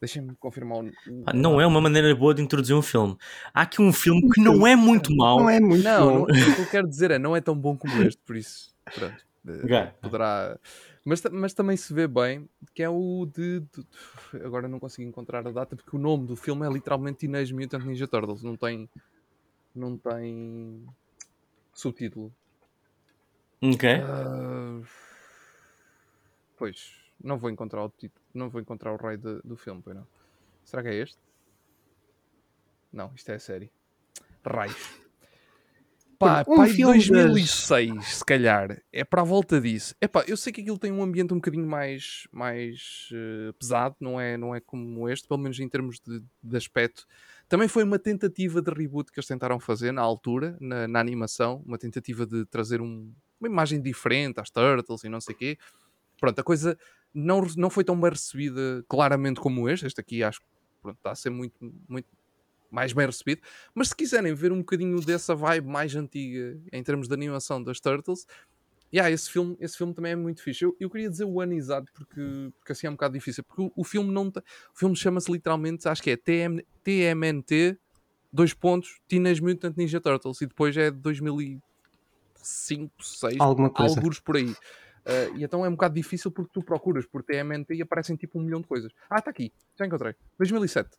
Deixem-me 0.07 0.37
confirmar 0.37 0.79
o... 0.85 0.91
Não 1.35 1.61
é 1.61 1.67
uma 1.67 1.81
maneira 1.81 2.15
boa 2.15 2.33
de 2.33 2.41
introduzir 2.41 2.77
um 2.77 2.81
filme. 2.83 3.17
Há 3.53 3.63
aqui 3.63 3.83
um 3.83 3.93
filme 3.93 4.31
que 4.31 4.41
não 4.41 4.65
é 4.65 4.77
muito 4.77 5.13
mau. 5.17 5.41
Não 5.41 5.51
é 5.51 5.59
muito 5.59 5.83
Não, 5.83 6.07
bom. 6.07 6.13
não, 6.19 6.23
o 6.23 6.55
que 6.55 6.61
eu 6.61 6.71
quero 6.71 6.89
dizer 6.89 7.11
é, 7.11 7.19
não 7.19 7.35
é 7.35 7.41
tão 7.41 7.57
bom 7.59 7.77
como 7.77 8.01
este, 8.05 8.23
por 8.25 8.37
isso, 8.37 8.73
pronto. 8.95 9.17
uh, 9.47 9.65
Ok. 9.65 9.87
Poderá... 10.01 10.59
Mas, 11.05 11.23
mas 11.33 11.53
também 11.55 11.77
se 11.77 11.93
vê 11.93 12.07
bem 12.07 12.49
que 12.75 12.83
é 12.83 12.89
o 12.89 13.27
de, 13.33 13.61
de- 13.61 14.45
Agora 14.45 14.67
não 14.69 14.79
consigo 14.81 15.09
encontrar 15.09 15.47
a 15.47 15.51
data 15.53 15.75
porque 15.77 15.95
o 15.97 15.99
nome 16.01 16.27
do 16.27 16.35
filme 16.37 16.65
é 16.67 16.71
literalmente 16.71 17.19
Teenage 17.19 17.53
Mutant 17.55 17.85
Ninja 17.85 18.07
Turtles. 18.09 18.43
Não 18.43 18.57
tem. 18.57 18.89
Não 19.75 19.97
tem. 19.97 20.85
Subtítulo. 21.73 22.33
Ok. 23.63 23.89
Ah, 24.03 24.81
pois, 26.57 26.93
não 27.23 27.39
vou 27.39 27.51
encontrar 27.51 27.85
o 27.85 27.89
título, 27.89 28.25
não 28.37 28.49
vou 28.49 28.61
encontrar 28.61 28.93
o 28.93 28.97
raio 28.97 29.19
de- 29.19 29.41
do 29.45 29.57
filme, 29.57 29.81
pois 29.83 29.97
não. 29.97 30.07
Será 30.65 30.83
que 30.83 30.89
é 30.89 30.95
este? 30.95 31.19
Não, 32.93 33.13
isto 33.15 33.29
é 33.31 33.35
a 33.35 33.39
série. 33.41 33.71
Raios. 34.45 35.07
Pá, 36.19 36.43
Um 36.49 36.57
pá, 36.57 36.67
em 36.67 36.73
filme 36.73 36.95
das- 36.97 37.09
2006, 37.09 38.07
se 38.17 38.25
calhar, 38.25 38.81
é 38.91 39.05
para 39.05 39.21
a 39.21 39.25
volta 39.25 39.61
disso. 39.61 39.95
Epá, 40.01 40.25
eu 40.27 40.35
sei 40.35 40.51
que 40.51 40.63
aquilo 40.63 40.79
tem 40.79 40.91
um 40.91 41.03
ambiente 41.03 41.35
um 41.35 41.37
bocadinho 41.37 41.67
mais, 41.67 42.27
mais 42.33 43.11
eh, 43.13 43.53
pesado, 43.59 43.97
não 44.01 44.19
é, 44.19 44.35
não 44.39 44.55
é 44.55 44.61
como 44.61 45.07
este, 45.11 45.29
pelo 45.29 45.41
menos 45.41 45.61
em 45.61 45.69
termos 45.69 46.01
de, 46.01 46.23
de 46.43 46.57
aspecto. 46.57 47.07
Também 47.51 47.69
foi 47.69 47.85
uma 47.85 47.99
tentativa 47.99 48.63
de 48.63 48.71
reboot 48.71 49.13
que 49.13 49.19
eles 49.19 49.27
tentaram 49.29 49.61
fazer 49.61 49.93
na 49.93 50.01
altura, 50.01 50.57
na, 50.59 50.89
na 50.89 51.01
animação, 51.01 51.63
uma 51.67 51.77
tentativa 51.77 52.25
de 52.25 52.47
trazer 52.47 52.81
um- 52.81 53.13
uma 53.39 53.49
imagem 53.49 53.83
diferente 53.83 54.41
às 54.41 54.49
Turtles 54.49 55.05
e 55.05 55.11
não 55.11 55.21
sei 55.21 55.35
o 55.35 55.39
quê. 55.39 55.59
Pronto, 56.21 56.39
a 56.39 56.45
coisa 56.45 56.79
não, 57.13 57.43
não 57.57 57.71
foi 57.71 57.85
tão 57.85 57.99
bem 58.01 58.11
recebida 58.11 58.85
claramente 58.89 59.41
como 59.41 59.69
este. 59.69 59.87
Este 59.87 60.01
aqui 60.01 60.23
acho 60.23 60.41
que 60.41 60.47
pronto, 60.83 60.97
está 60.97 61.11
a 61.11 61.15
ser 61.15 61.31
muito, 61.31 61.55
muito 61.89 62.09
mais 62.71 62.93
bem 62.93 63.07
recebido. 63.07 63.41
Mas 63.75 63.89
se 63.89 63.97
quiserem 63.97 64.35
ver 64.35 64.53
um 64.53 64.59
bocadinho 64.59 65.01
dessa 65.01 65.35
vibe 65.35 65.67
mais 65.67 65.95
antiga 65.95 66.59
em 66.73 66.83
termos 66.83 67.09
de 67.09 67.15
animação 67.15 67.63
das 67.63 67.81
Turtles, 67.81 68.27
yeah, 68.93 69.11
esse, 69.11 69.31
filme, 69.31 69.57
esse 69.61 69.77
filme 69.77 69.95
também 69.95 70.13
é 70.13 70.17
muito 70.17 70.43
fixe. 70.43 70.65
Eu, 70.65 70.77
eu 70.79 70.91
queria 70.91 71.09
dizer 71.09 71.25
o 71.25 71.41
ano 71.41 71.55
exato 71.55 71.91
porque, 71.93 72.53
porque 72.59 72.73
assim 72.73 72.87
é 72.87 72.91
um 72.91 72.95
bocado 72.95 73.15
difícil. 73.15 73.45
Porque 73.45 73.63
o, 73.63 73.73
o 73.75 73.85
filme 73.85 74.13
não 74.13 74.29
o 74.29 74.79
filme 74.79 74.97
chama-se 74.97 75.31
literalmente, 75.31 75.89
acho 75.89 76.03
que 76.03 76.11
é 76.11 76.17
TM, 76.17 76.63
TMNT, 76.83 77.79
dois 78.33 78.53
pontos, 78.53 79.01
Teenage 79.09 79.43
Mutant 79.43 79.77
Ninja 79.77 80.01
Turtles, 80.01 80.41
e 80.41 80.47
depois 80.47 80.77
é 80.77 80.91
de 80.91 80.99
2005, 80.99 81.63
2006, 82.97 83.41
Alguma 83.41 83.71
coisa. 83.71 83.97
alguns 83.97 84.21
por 84.21 84.37
aí. 84.37 84.55
Uh, 85.07 85.37
e 85.37 85.45
então 85.45 85.65
é 85.65 85.69
um 85.69 85.73
bocado 85.73 85.95
difícil 85.95 86.31
porque 86.33 86.51
tu 86.53 86.63
procuras 86.63 87.07
por 87.07 87.23
TMNT 87.23 87.75
e 87.75 87.83
aparecem 87.83 88.17
tipo 88.17 88.39
um 88.39 88.43
milhão 88.43 88.61
de 88.61 88.67
coisas. 88.67 88.91
Ah, 89.09 89.19
está 89.19 89.31
aqui, 89.31 89.53
já 89.79 89.87
encontrei. 89.87 90.15
2007. 90.39 90.91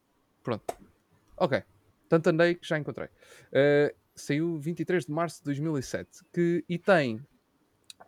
Pronto. 0.41 0.63
Ok. 1.35 1.61
Tanto 2.07 2.27
andei 2.29 2.55
que 2.55 2.65
já 2.65 2.77
encontrei. 2.77 3.07
Uh, 3.51 3.93
saiu 4.15 4.57
23 4.57 5.05
de 5.05 5.11
março 5.11 5.39
de 5.39 5.45
2007. 5.45 6.09
Que, 6.33 6.63
e 6.69 6.77
tem 6.77 7.21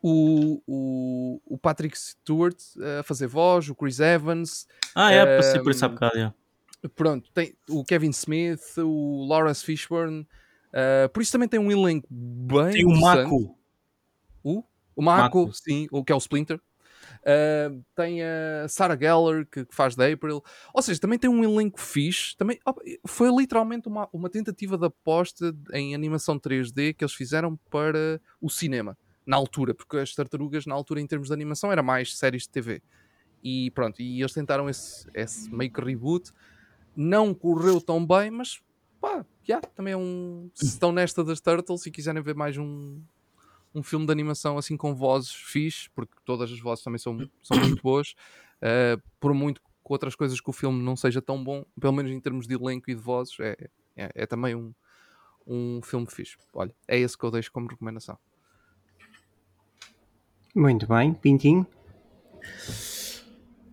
o, 0.02 0.62
o, 0.66 1.42
o 1.46 1.58
Patrick 1.58 1.98
Stewart 2.00 2.58
a 3.00 3.04
fazer 3.04 3.28
voz, 3.28 3.68
o 3.70 3.76
Chris 3.76 4.00
Evans, 4.00 4.66
Ah, 4.96 5.12
é, 5.12 5.38
passei 5.38 5.60
por 5.62 5.72
isso 5.72 5.84
há 5.84 5.90
Ehm, 5.90 5.94
bocado. 5.96 6.18
é. 6.18 6.34
pronto, 6.96 7.30
tem 7.34 7.54
o 7.70 7.84
Kevin 7.84 8.12
Smith, 8.12 8.78
o 8.78 9.26
Lawrence 9.28 9.64
Fishburne, 9.66 10.26
Uh, 10.70 11.10
por 11.10 11.24
isso 11.24 11.32
também 11.32 11.48
tem 11.50 11.60
um 11.60 11.72
elenco 11.72 12.08
bem 12.12 12.70
Tem 12.74 12.86
o. 12.86 12.92
Mako. 13.02 13.58
O? 15.00 15.02
Mako, 15.02 15.46
Mako. 15.46 15.54
sim, 15.54 15.88
o 15.92 16.04
que 16.04 16.12
é 16.12 16.16
o 16.16 16.18
Splinter. 16.18 16.60
Uh, 17.20 17.82
tem 17.96 18.22
a 18.22 18.68
Sarah 18.68 18.98
Geller, 19.00 19.48
que, 19.50 19.64
que 19.66 19.74
faz 19.74 19.96
da 19.96 20.06
April. 20.12 20.44
Ou 20.74 20.82
seja, 20.82 21.00
também 21.00 21.18
tem 21.18 21.30
um 21.30 21.42
elenco 21.42 21.80
fixe. 21.80 22.36
Também, 22.36 22.60
foi 23.08 23.34
literalmente 23.34 23.88
uma, 23.88 24.10
uma 24.12 24.30
tentativa 24.30 24.78
de 24.78 24.88
aposta 24.88 25.56
em 25.72 25.96
animação 25.96 26.38
3D 26.38 26.94
que 26.94 27.04
eles 27.06 27.14
fizeram 27.14 27.58
para 27.70 28.22
o 28.42 28.50
cinema, 28.50 28.98
na 29.26 29.38
altura, 29.38 29.74
porque 29.74 29.96
as 29.96 30.14
tartarugas, 30.14 30.66
na 30.66 30.76
altura, 30.76 31.00
em 31.00 31.08
termos 31.08 31.30
de 31.30 31.34
animação, 31.34 31.72
era 31.72 31.82
mais 31.82 32.18
séries 32.18 32.44
de 32.44 32.50
TV. 32.50 32.82
E 33.42 33.72
pronto, 33.72 34.02
e 34.02 34.20
eles 34.20 34.34
tentaram 34.34 34.70
esse, 34.70 35.08
esse 35.14 35.50
meio 35.50 35.72
que 35.72 35.80
reboot. 35.80 36.34
Não 36.94 37.34
correu 37.34 37.80
tão 37.80 38.06
bem, 38.06 38.30
mas 38.32 38.60
pá, 39.00 39.26
já, 39.44 39.62
também 39.62 39.94
é 39.94 39.98
um. 39.98 40.52
Se 40.54 40.66
estão 40.66 40.92
nesta 40.92 41.24
das 41.24 41.40
Turtles 41.40 41.86
e 41.86 41.92
quiserem 41.92 42.22
ver 42.22 42.36
mais 42.36 42.58
um, 42.58 43.02
um 43.74 43.84
filme 43.84 44.06
de 44.06 44.12
animação 44.12 44.58
assim 44.58 44.76
com 44.76 44.96
vozes 44.96 45.32
fixe, 45.32 45.90
porque 45.92 46.14
todas 46.26 46.52
as 46.52 46.60
vozes 46.60 46.84
também 46.84 46.98
são, 46.98 47.18
são 47.44 47.58
muito 47.60 47.82
boas, 47.82 48.16
uh, 48.62 49.02
por 49.20 49.34
muito 49.34 49.62
que 49.62 49.68
outras 49.84 50.16
coisas 50.16 50.40
que 50.40 50.50
o 50.50 50.54
filme 50.54 50.82
não 50.84 50.96
seja 50.96 51.22
tão 51.22 51.44
bom, 51.44 51.66
pelo 51.80 51.94
menos 51.94 52.12
em 52.12 52.20
termos 52.20 52.48
de 52.48 52.54
elenco 52.54 52.90
e 52.92 52.96
de 52.96 53.02
vozes, 53.02 53.40
é, 53.40 53.56
é, 53.96 54.12
é 54.16 54.26
também 54.26 54.56
um, 54.56 54.74
um 55.46 55.82
filme 55.82 56.08
fixe. 56.08 56.38
Olha, 56.54 56.74
é 56.88 56.98
esse 56.98 57.18
que 57.18 57.24
eu 57.24 57.32
deixo 57.32 57.52
como 57.52 57.68
recomendação. 57.68 58.18
Muito 60.56 60.88
bem, 60.88 61.14
Pintinho. 61.14 61.66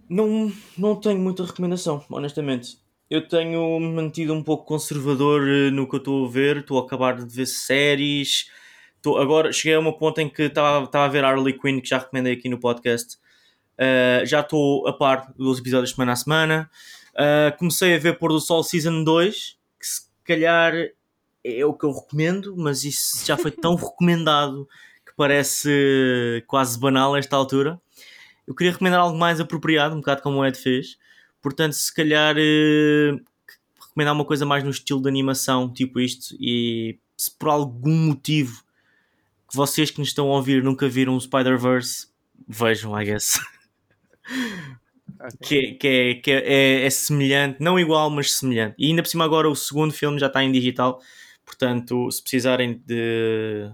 Não, 0.09 0.53
não 0.77 0.97
tenho 0.97 1.19
muita 1.19 1.45
recomendação, 1.45 2.05
honestamente. 2.11 2.79
Eu 3.09 3.27
tenho 3.27 3.79
mantido 3.81 4.33
um 4.35 4.43
pouco 4.43 4.65
conservador 4.65 5.47
eh, 5.49 5.71
no 5.71 5.89
que 5.89 5.97
eu 5.97 5.99
estou 5.99 6.27
a 6.27 6.29
ver. 6.29 6.59
Estou 6.59 6.79
a 6.81 6.85
acabar 6.85 7.25
de 7.25 7.35
ver 7.35 7.47
séries. 7.47 8.51
Estou, 9.07 9.19
agora 9.19 9.53
cheguei 9.53 9.77
a 9.77 9.79
uma 9.79 9.97
ponto 9.97 10.21
em 10.21 10.29
que 10.29 10.43
estava 10.43 10.91
a 10.93 11.07
ver 11.07 11.25
Harley 11.25 11.57
Quinn, 11.57 11.81
que 11.81 11.89
já 11.89 11.99
recomendei 11.99 12.33
aqui 12.33 12.49
no 12.49 12.59
podcast. 12.59 13.17
Uh, 13.79 14.27
já 14.27 14.41
estou 14.41 14.85
a 14.89 14.93
par 14.93 15.33
dos 15.39 15.61
episódios 15.61 15.93
semana 15.93 16.11
a 16.11 16.17
semana. 16.17 16.71
Uh, 17.13 17.57
comecei 17.57 17.95
a 17.95 17.99
ver 18.01 18.19
Pôr 18.19 18.33
do 18.33 18.41
Sol 18.41 18.65
Season 18.65 19.05
2, 19.05 19.57
que 19.79 19.87
se 19.87 20.01
calhar 20.25 20.73
é 21.45 21.65
o 21.65 21.73
que 21.73 21.87
eu 21.87 21.93
recomendo, 21.93 22.57
mas 22.57 22.83
isso 22.83 23.25
já 23.25 23.37
foi 23.37 23.53
tão 23.53 23.77
recomendado 23.79 24.69
que 25.07 25.13
parece 25.17 26.43
quase 26.49 26.77
banal 26.77 27.15
a 27.15 27.21
esta 27.21 27.37
altura. 27.37 27.81
Eu 28.45 28.57
queria 28.57 28.73
recomendar 28.73 28.99
algo 28.99 29.17
mais 29.17 29.39
apropriado, 29.39 29.95
um 29.95 30.01
bocado 30.01 30.21
como 30.21 30.39
o 30.39 30.45
Ed 30.45 30.59
fez. 30.59 30.99
Portanto, 31.41 31.75
se 31.75 31.95
calhar 31.95 32.35
uh, 32.35 33.21
recomendar 33.81 34.15
uma 34.15 34.25
coisa 34.25 34.45
mais 34.45 34.65
no 34.65 34.71
estilo 34.71 35.01
de 35.01 35.09
animação, 35.09 35.73
tipo 35.73 36.01
isto, 36.01 36.35
e 36.41 36.99
se 37.17 37.31
por 37.31 37.51
algum 37.51 37.95
motivo 37.95 38.66
vocês 39.57 39.91
que 39.91 39.99
nos 39.99 40.09
estão 40.09 40.31
a 40.31 40.37
ouvir 40.37 40.63
nunca 40.63 40.89
viram 40.89 41.17
o 41.17 41.21
Spider-Verse, 41.21 42.09
vejam, 42.47 43.01
I 43.01 43.05
guess. 43.05 43.41
que, 45.43 45.73
que, 45.75 45.89
é, 45.89 46.15
que 46.17 46.31
é, 46.31 46.45
é, 46.45 46.87
é, 46.87 46.91
semelhante, 46.91 47.57
não 47.61 47.79
igual, 47.79 48.11
mas 48.11 48.35
semelhante. 48.35 48.75
E 48.79 48.87
ainda 48.87 49.03
por 49.03 49.09
cima 49.09 49.25
agora 49.25 49.49
o 49.49 49.57
segundo 49.57 49.93
filme 49.93 50.19
já 50.19 50.27
está 50.27 50.45
em 50.45 50.53
digital, 50.53 51.01
portanto, 51.45 52.11
se 52.11 52.23
precisarem 52.23 52.83
de... 52.87 53.71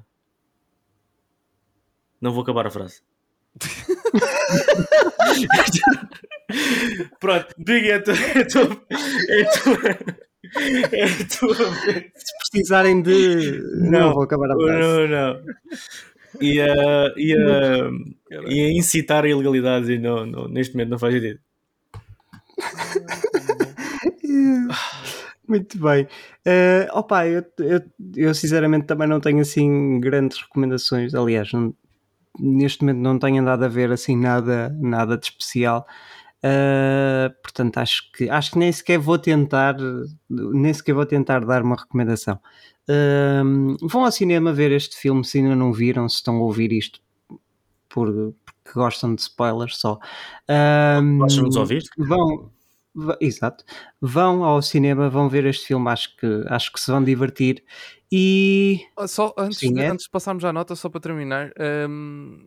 Não 2.20 2.33
vou 2.33 2.43
acabar 2.43 2.66
a 2.66 2.70
frase. 2.70 3.03
Pronto, 7.20 7.55
Big, 7.59 7.91
é 7.91 7.99
tu, 7.99 8.11
é 8.11 8.45
tu, 8.45 8.85
é 8.91 9.45
tu, 9.45 10.14
é 10.93 11.07
Se 11.09 11.38
precisarem 12.51 13.01
de. 13.03 13.62
Não, 13.76 14.01
não 14.01 14.14
vou 14.14 14.24
acabar 14.24 14.51
a 14.51 14.57
frase. 14.57 14.80
Não, 14.80 15.09
não. 15.09 15.40
Ia, 16.40 17.12
ia, 17.16 17.90
ia 18.49 18.72
incitar 18.72 19.24
a 19.24 19.28
ilegalidades 19.28 19.88
e 19.88 19.99
não, 19.99 20.24
não, 20.24 20.49
neste 20.49 20.74
momento 20.74 20.90
não 20.90 20.99
faz 20.99 21.14
sentido. 21.14 21.40
Muito 25.47 25.78
bem. 25.78 26.05
Uh, 26.47 26.88
opa, 26.93 27.26
eu, 27.26 27.45
eu, 27.59 27.80
eu 28.16 28.34
sinceramente 28.34 28.86
também 28.86 29.07
não 29.07 29.20
tenho 29.20 29.40
assim 29.40 30.01
grandes 30.01 30.40
recomendações. 30.40 31.14
Aliás, 31.14 31.53
não, 31.53 31.74
neste 32.38 32.82
momento 32.82 32.99
não 32.99 33.18
tenho 33.18 33.43
andado 33.43 33.64
a 33.64 33.68
ver 33.68 33.93
assim 33.93 34.16
nada, 34.16 34.74
nada 34.80 35.18
de 35.18 35.26
especial. 35.26 35.86
Uh, 36.45 37.32
portanto, 37.40 37.78
acho 37.78 38.11
que, 38.12 38.28
acho 38.28 38.51
que 38.51 38.59
nem 38.59 38.72
sequer 38.72 38.99
vou 38.99 39.16
tentar, 39.18 39.76
nem 40.28 40.74
sequer 40.74 40.93
vou 40.95 41.07
tentar 41.07 41.45
dar 41.45 41.62
uma 41.62 41.76
recomendação. 41.76 42.40
Uh, 42.88 43.76
vão 43.86 44.05
ao 44.05 44.11
cinema 44.11 44.53
ver 44.53 44.72
este 44.72 44.97
filme 44.97 45.24
se 45.24 45.38
ainda 45.38 45.55
não 45.55 45.72
viram, 45.72 46.09
se 46.09 46.16
estão 46.16 46.36
a 46.36 46.40
ouvir 46.40 46.72
isto 46.72 47.01
por, 47.88 48.09
porque 48.45 48.72
gostam 48.74 49.14
de 49.14 49.22
spoilers 49.22 49.76
só. 49.76 49.99
Uh, 50.49 51.18
Gostam 51.18 51.45
de 51.45 51.47
nos 51.49 51.57
ouvir? 51.57 51.82
Vão, 51.97 52.51
exato. 53.20 53.64
Vão 54.01 54.43
ao 54.43 54.61
cinema, 54.62 55.09
vão 55.09 55.28
ver 55.28 55.45
este 55.45 55.66
filme, 55.66 55.88
acho 55.88 56.16
que, 56.16 56.45
acho 56.49 56.72
que 56.72 56.80
se 56.80 56.90
vão 56.90 57.05
divertir. 57.05 57.62
E 58.11 58.80
só 59.07 59.32
antes, 59.38 59.59
Sim, 59.59 59.78
é? 59.78 59.86
antes 59.88 60.07
de 60.07 60.11
passarmos 60.11 60.45
à 60.45 60.53
nota, 60.53 60.74
só 60.74 60.88
para 60.88 61.01
terminar, 61.01 61.53
um, 61.88 62.47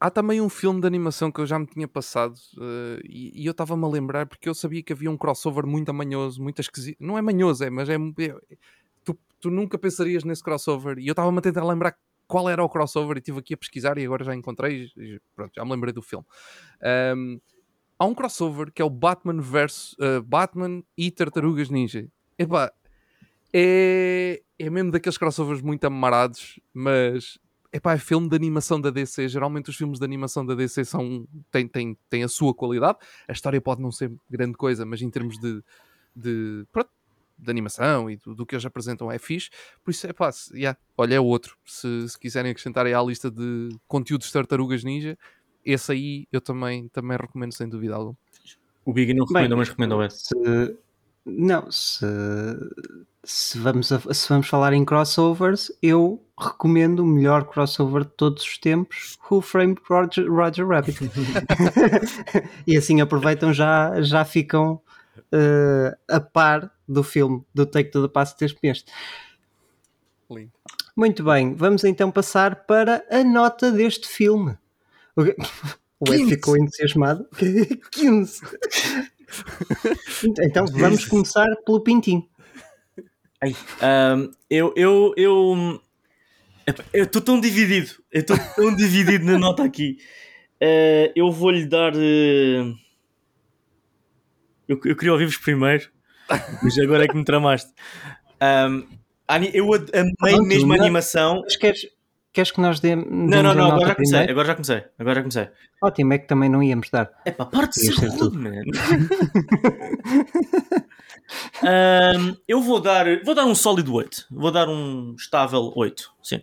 há 0.00 0.10
também 0.10 0.40
um 0.40 0.48
filme 0.48 0.80
de 0.80 0.86
animação 0.86 1.30
que 1.30 1.40
eu 1.40 1.46
já 1.46 1.58
me 1.58 1.66
tinha 1.66 1.88
passado 1.88 2.34
uh, 2.56 3.00
e, 3.04 3.42
e, 3.42 3.46
eu 3.46 3.52
estava-me 3.52 3.84
a 3.84 3.88
lembrar 3.88 4.26
porque 4.26 4.48
eu 4.48 4.54
sabia 4.54 4.82
que 4.82 4.92
havia 4.92 5.10
um 5.10 5.16
crossover 5.16 5.66
muito 5.66 5.88
amanhoso, 5.88 6.42
muito 6.42 6.60
esquisito. 6.60 6.98
Não 7.00 7.16
é 7.16 7.22
manhoso, 7.22 7.64
é, 7.64 7.70
mas 7.70 7.88
é. 7.88 7.94
é 7.94 7.98
tu, 9.04 9.18
tu, 9.40 9.50
nunca 9.50 9.78
pensarias 9.78 10.24
nesse 10.24 10.42
crossover 10.42 10.98
e 10.98 11.06
eu 11.06 11.12
estava-me 11.12 11.38
a 11.38 11.42
tentar 11.42 11.64
lembrar 11.64 11.96
qual 12.26 12.48
era 12.48 12.62
o 12.62 12.68
crossover 12.68 13.16
e 13.16 13.20
estive 13.20 13.38
aqui 13.38 13.54
a 13.54 13.56
pesquisar 13.56 13.98
e 13.98 14.04
agora 14.04 14.24
já 14.24 14.34
encontrei. 14.34 14.88
E, 14.96 15.20
pronto, 15.34 15.52
já 15.54 15.64
me 15.64 15.70
lembrei 15.70 15.92
do 15.92 16.02
filme. 16.02 16.26
Um, 17.16 17.40
há 17.98 18.04
um 18.04 18.14
crossover 18.14 18.72
que 18.72 18.82
é 18.82 18.84
o 18.84 18.90
Batman 18.90 19.40
versus 19.40 19.94
uh, 19.94 20.22
Batman 20.22 20.82
e 20.96 21.10
Tartarugas 21.10 21.70
Ninja. 21.70 22.08
Epá, 22.38 22.70
é, 23.52 24.42
é 24.58 24.68
mesmo 24.68 24.90
daqueles 24.90 25.16
crossovers 25.16 25.62
muito 25.62 25.84
amarados, 25.84 26.60
mas 26.74 27.38
epá, 27.76 27.94
é 27.94 27.98
filme 27.98 28.28
de 28.28 28.36
animação 28.36 28.80
da 28.80 28.90
DC. 28.90 29.28
Geralmente 29.28 29.70
os 29.70 29.76
filmes 29.76 29.98
de 29.98 30.04
animação 30.04 30.44
da 30.44 30.54
DC 30.54 30.84
são, 30.84 31.26
têm, 31.50 31.68
têm, 31.68 31.96
têm 32.08 32.22
a 32.24 32.28
sua 32.28 32.54
qualidade. 32.54 32.98
A 33.28 33.32
história 33.32 33.60
pode 33.60 33.80
não 33.80 33.92
ser 33.92 34.12
grande 34.28 34.54
coisa, 34.54 34.84
mas 34.84 35.00
em 35.02 35.10
termos 35.10 35.38
de, 35.38 35.62
de, 36.14 36.66
pronto, 36.72 36.90
de 37.38 37.50
animação 37.50 38.10
e 38.10 38.16
do, 38.16 38.34
do, 38.34 38.46
que 38.46 38.54
eles 38.54 38.64
apresentam 38.64 39.10
é 39.10 39.18
fixe. 39.18 39.50
Por 39.84 39.90
isso, 39.90 40.06
epá, 40.06 40.32
se, 40.32 40.54
yeah, 40.56 40.78
olha, 40.96 41.16
é 41.16 41.20
outro. 41.20 41.56
Se, 41.64 42.08
se 42.08 42.18
quiserem 42.18 42.50
acrescentar 42.50 42.86
aí 42.86 42.94
à 42.94 43.02
lista 43.02 43.30
de 43.30 43.68
conteúdos 43.86 44.30
Tartarugas 44.32 44.82
Ninja, 44.82 45.18
esse 45.64 45.92
aí 45.92 46.28
eu 46.32 46.40
também, 46.40 46.88
também 46.88 47.16
recomendo 47.16 47.52
sem 47.52 47.68
dúvida 47.68 47.94
alguma. 47.94 48.16
O 48.84 48.92
Big 48.92 49.12
não 49.12 49.24
recomenda, 49.24 49.56
mas 49.56 49.68
recomenda 49.68 49.96
o 49.96 50.02
S. 50.02 50.34
Não, 51.24 51.70
se, 51.72 52.06
se, 53.26 53.58
vamos 53.58 53.90
a, 53.90 54.14
se 54.14 54.28
vamos 54.28 54.46
falar 54.46 54.72
em 54.72 54.84
crossovers, 54.84 55.72
eu 55.82 56.22
recomendo 56.38 57.00
o 57.00 57.06
melhor 57.06 57.44
crossover 57.44 58.04
de 58.04 58.10
todos 58.10 58.44
os 58.44 58.56
tempos, 58.56 59.18
Who 59.28 59.40
Framed 59.40 59.80
Roger, 59.88 60.30
Roger 60.30 60.66
Rabbit. 60.66 60.98
e 62.66 62.76
assim 62.76 63.00
aproveitam, 63.00 63.52
já, 63.52 64.00
já 64.00 64.24
ficam 64.24 64.80
uh, 65.32 65.96
a 66.08 66.20
par 66.20 66.70
do 66.86 67.02
filme, 67.02 67.44
do 67.52 67.66
Take 67.66 67.90
to 67.90 68.06
the 68.06 68.12
Past 68.12 68.38
deste 68.38 68.58
mês. 68.62 68.84
Lindo. 70.30 70.52
Muito 70.96 71.24
bem, 71.24 71.52
vamos 71.52 71.82
então 71.84 72.10
passar 72.10 72.64
para 72.64 73.04
a 73.10 73.24
nota 73.24 73.72
deste 73.72 74.06
filme. 74.06 74.56
O 75.16 75.22
Ed 76.14 76.28
ficou 76.28 76.56
entusiasmado. 76.56 77.28
15. 77.90 78.40
então 80.40 80.64
vamos 80.66 81.04
começar 81.06 81.48
pelo 81.64 81.80
Pintinho. 81.80 82.26
Um, 83.44 84.32
eu 84.48 84.72
eu 84.76 85.14
eu 85.16 85.80
eu 86.92 87.04
estou 87.04 87.22
tão 87.22 87.40
dividido. 87.40 87.90
Eu 88.10 88.20
estou 88.20 88.36
tão 88.56 88.74
dividido 88.74 89.24
na 89.24 89.38
nota 89.38 89.62
aqui. 89.62 89.98
Uh, 90.62 91.12
eu 91.14 91.30
vou-lhe 91.30 91.66
dar. 91.66 91.94
Uh... 91.94 92.74
Eu, 94.68 94.80
eu 94.84 94.96
queria 94.96 95.12
ouvir-vos 95.12 95.36
primeiro, 95.36 95.88
mas 96.62 96.76
agora 96.78 97.04
é 97.04 97.08
que 97.08 97.16
me 97.16 97.24
tramaste. 97.24 97.72
Um, 98.42 98.86
eu 99.52 99.68
amei 99.74 100.40
mesmo 100.40 100.72
a 100.72 100.76
animação. 100.76 101.42
Mas 101.42 101.56
queres, 101.56 101.86
Queres 102.36 102.50
que 102.50 102.60
nós 102.60 102.80
demos. 102.80 103.06
Não, 103.08 103.42
não, 103.42 103.54
não, 103.54 103.68
agora 103.68 103.88
já 103.88 103.94
comecei, 103.94 104.28
agora 104.28 104.46
já 104.46 104.54
comecei, 104.54 104.84
agora 104.98 105.14
já 105.14 105.22
comecei. 105.22 105.48
Ótimo, 105.82 106.12
é 106.12 106.18
que 106.18 106.28
também 106.28 106.50
não 106.50 106.62
íamos 106.62 106.90
dar. 106.90 107.10
É 107.24 107.30
pá, 107.30 107.46
parte 107.46 107.80
de 107.80 107.94
ser 107.94 108.14
tudo, 108.14 108.38
man. 108.38 108.50
um, 111.64 112.36
eu 112.46 112.60
vou 112.60 112.78
dar, 112.78 113.06
vou 113.24 113.34
dar 113.34 113.46
um 113.46 113.54
sólido 113.54 113.94
8. 113.94 114.26
Vou 114.30 114.52
dar 114.52 114.68
um 114.68 115.14
estável 115.14 115.72
8, 115.74 116.12
sim. 116.22 116.42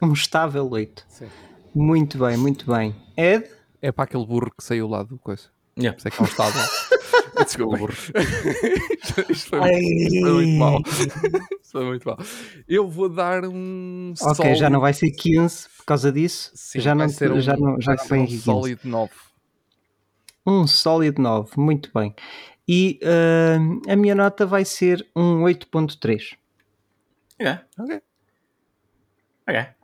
Um 0.00 0.14
estável 0.14 0.66
8. 0.70 1.04
Sim. 1.10 1.28
Muito 1.74 2.16
bem, 2.16 2.38
muito 2.38 2.64
bem. 2.64 2.96
Ed? 3.18 3.50
É 3.82 3.92
para 3.92 4.04
aquele 4.04 4.24
burro 4.24 4.50
que 4.56 4.64
saiu 4.64 4.88
lá 4.88 5.02
do 5.02 5.18
coisa. 5.18 5.50
Yeah. 5.78 6.00
Sei 6.00 6.10
que 6.10 6.18
é 6.18 6.22
um 6.22 6.26
estável. 6.26 6.62
Desculpa. 7.44 7.78
Porra. 7.78 7.94
Isto 9.30 9.48
foi, 9.48 9.60
isto 9.70 10.20
foi 10.20 10.32
muito 10.32 10.58
mal. 10.58 10.82
Isto 10.86 11.70
foi 11.72 11.84
muito 11.84 12.06
mal. 12.06 12.18
Eu 12.68 12.88
vou 12.88 13.08
dar 13.08 13.44
um 13.44 14.14
Ok, 14.20 14.54
já 14.54 14.68
não 14.68 14.80
vai 14.80 14.92
ser 14.92 15.10
15 15.10 15.68
por 15.76 15.84
causa 15.84 16.10
disso. 16.12 16.50
Sim, 16.54 16.80
já 16.80 16.94
vai 16.94 17.06
não, 17.06 17.12
ser 17.12 17.32
um, 17.32 17.40
já 17.40 17.56
não, 17.56 17.80
já 17.80 17.92
vai 17.94 17.98
ser 17.98 18.08
foi 18.08 18.18
um 18.18 18.22
aqui 18.22 18.32
15. 18.32 18.44
sólido 18.44 18.80
9. 18.84 19.12
Um 20.46 20.66
sólido 20.66 21.22
9, 21.22 21.50
muito 21.56 21.90
bem. 21.94 22.14
E 22.66 23.00
hum, 23.60 23.80
a 23.88 23.96
minha 23.96 24.14
nota 24.14 24.46
vai 24.46 24.64
ser 24.64 25.06
um 25.14 25.42
8.3. 25.42 26.36
Ok, 27.40 27.58
Ok. 27.78 28.02
ok. 29.48 29.79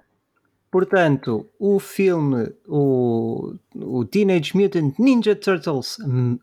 Portanto, 0.76 1.46
o 1.58 1.78
filme, 1.80 2.52
o, 2.68 3.54
o 3.74 4.04
Teenage 4.04 4.54
Mutant 4.54 4.92
Ninja 4.98 5.34
Turtles 5.34 5.96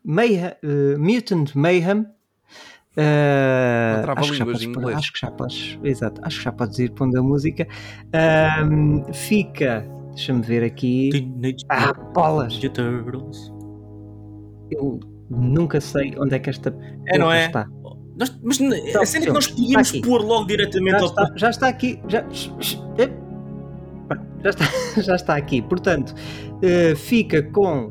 Mayhem, 0.04 0.54
eh, 0.60 0.96
Mutant 0.98 1.54
Mayhem. 1.54 2.04
Não 2.96 4.12
acho, 4.16 4.32
que 4.32 4.38
já 4.38 4.44
podes 4.44 4.62
inglês. 4.62 4.98
acho 4.98 5.12
que 5.12 5.20
já 5.20 5.30
podes, 5.30 5.78
exato, 5.84 6.20
acho 6.24 6.38
que 6.38 6.44
já 6.46 6.50
podes 6.50 6.78
ir 6.80 6.90
pondo 6.90 7.16
a 7.16 7.22
música. 7.22 7.64
Fica, 9.12 9.86
deixa-me 10.16 10.42
ver 10.42 10.64
aqui. 10.64 11.10
Teenage 11.12 11.64
Ah, 11.68 11.92
bolas! 11.92 12.54
Ninja 12.54 12.70
Turtles. 12.70 13.52
Eu 14.72 14.98
nunca 15.30 15.80
sei 15.80 16.12
onde 16.18 16.34
é 16.34 16.40
que 16.40 16.50
esta 16.50 16.76
É, 17.06 17.16
não 17.16 17.30
é? 17.30 17.46
está. 17.46 17.68
Nós, 18.16 18.36
mas 18.42 18.60
Então, 18.60 19.02
a 19.02 19.06
cena 19.06 19.26
é 19.26 19.26
que 19.28 19.32
nós 19.32 19.46
podíamos 19.46 19.92
pôr 20.00 20.22
logo 20.22 20.46
diretamente 20.46 20.98
já 20.98 21.02
ao 21.02 21.06
está, 21.06 21.32
já 21.36 21.50
está 21.50 21.68
aqui. 21.68 22.00
Já. 22.08 22.24
Já, 24.44 24.50
está, 24.50 24.64
já 25.02 25.16
está 25.16 25.36
aqui. 25.36 25.62
Portanto, 25.62 26.14
eh, 26.62 26.94
fica 26.94 27.42
com. 27.42 27.90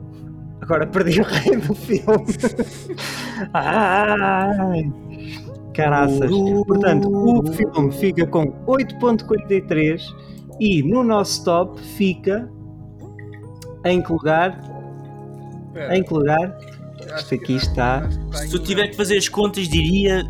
Agora 0.62 0.88
perdi 0.88 1.20
o 1.20 1.24
rei 1.24 1.58
do 1.58 1.76
filme. 1.76 2.26
Ai, 3.54 4.90
caraças. 5.74 6.32
Portanto, 6.66 7.10
o 7.12 7.46
filme 7.52 7.92
fica 7.92 8.26
com 8.28 8.46
8.43 8.66 10.02
e 10.60 10.82
no 10.84 11.04
nosso 11.04 11.44
top 11.44 11.82
fica. 11.82 12.50
Em 13.84 14.02
que 14.02 14.14
lugar? 14.14 14.58
Em 15.92 16.02
que 16.02 16.14
lugar? 16.14 16.58
Isto 17.18 17.36
aqui 17.36 17.56
está. 17.56 18.10
Se 18.32 18.50
tu 18.50 18.60
tiver 18.60 18.88
que 18.88 18.96
fazer 18.96 19.18
as 19.18 19.28
contas, 19.28 19.68
diria. 19.68 20.24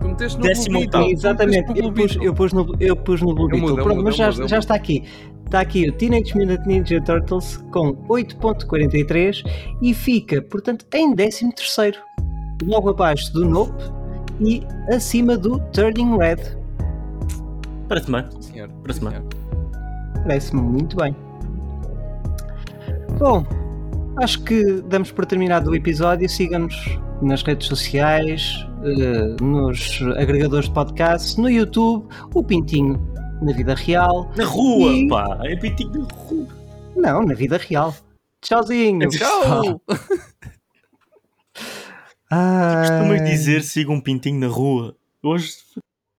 Tu 0.00 0.08
meteste 0.08 0.38
no 0.38 0.44
décimo 0.44 1.10
Exatamente, 1.10 1.68
eu 1.70 1.74
Blue 1.74 1.92
pus, 1.92 2.12
Beetle. 2.12 2.24
eu 2.24 2.34
pus 2.34 2.52
no, 2.52 2.76
eu 2.78 2.96
pus 2.96 3.22
no 3.22 3.34
Blue 3.34 3.48
Beetle. 3.48 3.74
Pronto, 3.74 4.04
mas 4.04 4.14
já, 4.14 4.30
já 4.30 4.58
está 4.58 4.76
aqui. 4.76 5.02
Está 5.46 5.60
aqui 5.60 5.88
o 5.88 5.92
Teenage 5.92 6.36
Mutant 6.36 6.66
Ninja 6.66 7.00
Turtles 7.00 7.56
com 7.70 7.94
8.43 8.08 9.44
e 9.80 9.94
fica, 9.94 10.42
portanto, 10.42 10.84
em 10.92 11.14
13 11.14 11.52
terceiro, 11.52 11.98
logo 12.64 12.90
abaixo 12.90 13.32
do 13.32 13.48
Nope 13.48 13.72
e 14.40 14.60
acima 14.88 15.36
do 15.36 15.60
Turning 15.72 16.18
Red. 16.18 16.38
Parece 17.88 18.10
bem. 18.10 18.24
Senhor. 18.40 18.68
Parece 18.82 18.98
Sim, 18.98 19.06
bem. 19.06 19.14
senhor. 19.14 19.28
Parece-me 20.24 20.62
muito 20.62 20.96
bem. 20.96 21.14
Bom, 23.16 23.46
acho 24.16 24.42
que 24.42 24.82
damos 24.88 25.12
por 25.12 25.26
terminado 25.26 25.70
o 25.70 25.76
episódio. 25.76 26.28
Siga-nos 26.28 26.98
nas 27.22 27.44
redes 27.44 27.68
sociais, 27.68 28.66
eh, 28.82 29.36
nos 29.40 30.02
agregadores 30.16 30.66
de 30.66 30.74
podcast, 30.74 31.40
no 31.40 31.48
YouTube, 31.48 32.04
o 32.34 32.42
Pintinho 32.42 33.00
na 33.42 33.52
vida 33.52 33.74
real. 33.74 34.30
Na 34.36 34.44
rua, 34.44 34.92
E- 34.92 35.08
pá. 35.08 35.38
É 35.44 35.56
pitinho 35.56 36.02
na 36.02 36.14
rua. 36.14 36.46
Não, 36.96 37.22
na 37.24 37.34
vida 37.34 37.56
real. 37.58 37.94
Tchauzinho. 38.40 39.08
Tchau! 39.08 39.80
Ai. 42.30 42.88
Costumas 42.88 43.24
dizer 43.24 43.62
siga 43.62 43.92
um 43.92 44.00
pintinho 44.00 44.38
na 44.40 44.48
rua. 44.48 44.96
Hoje 45.22 45.54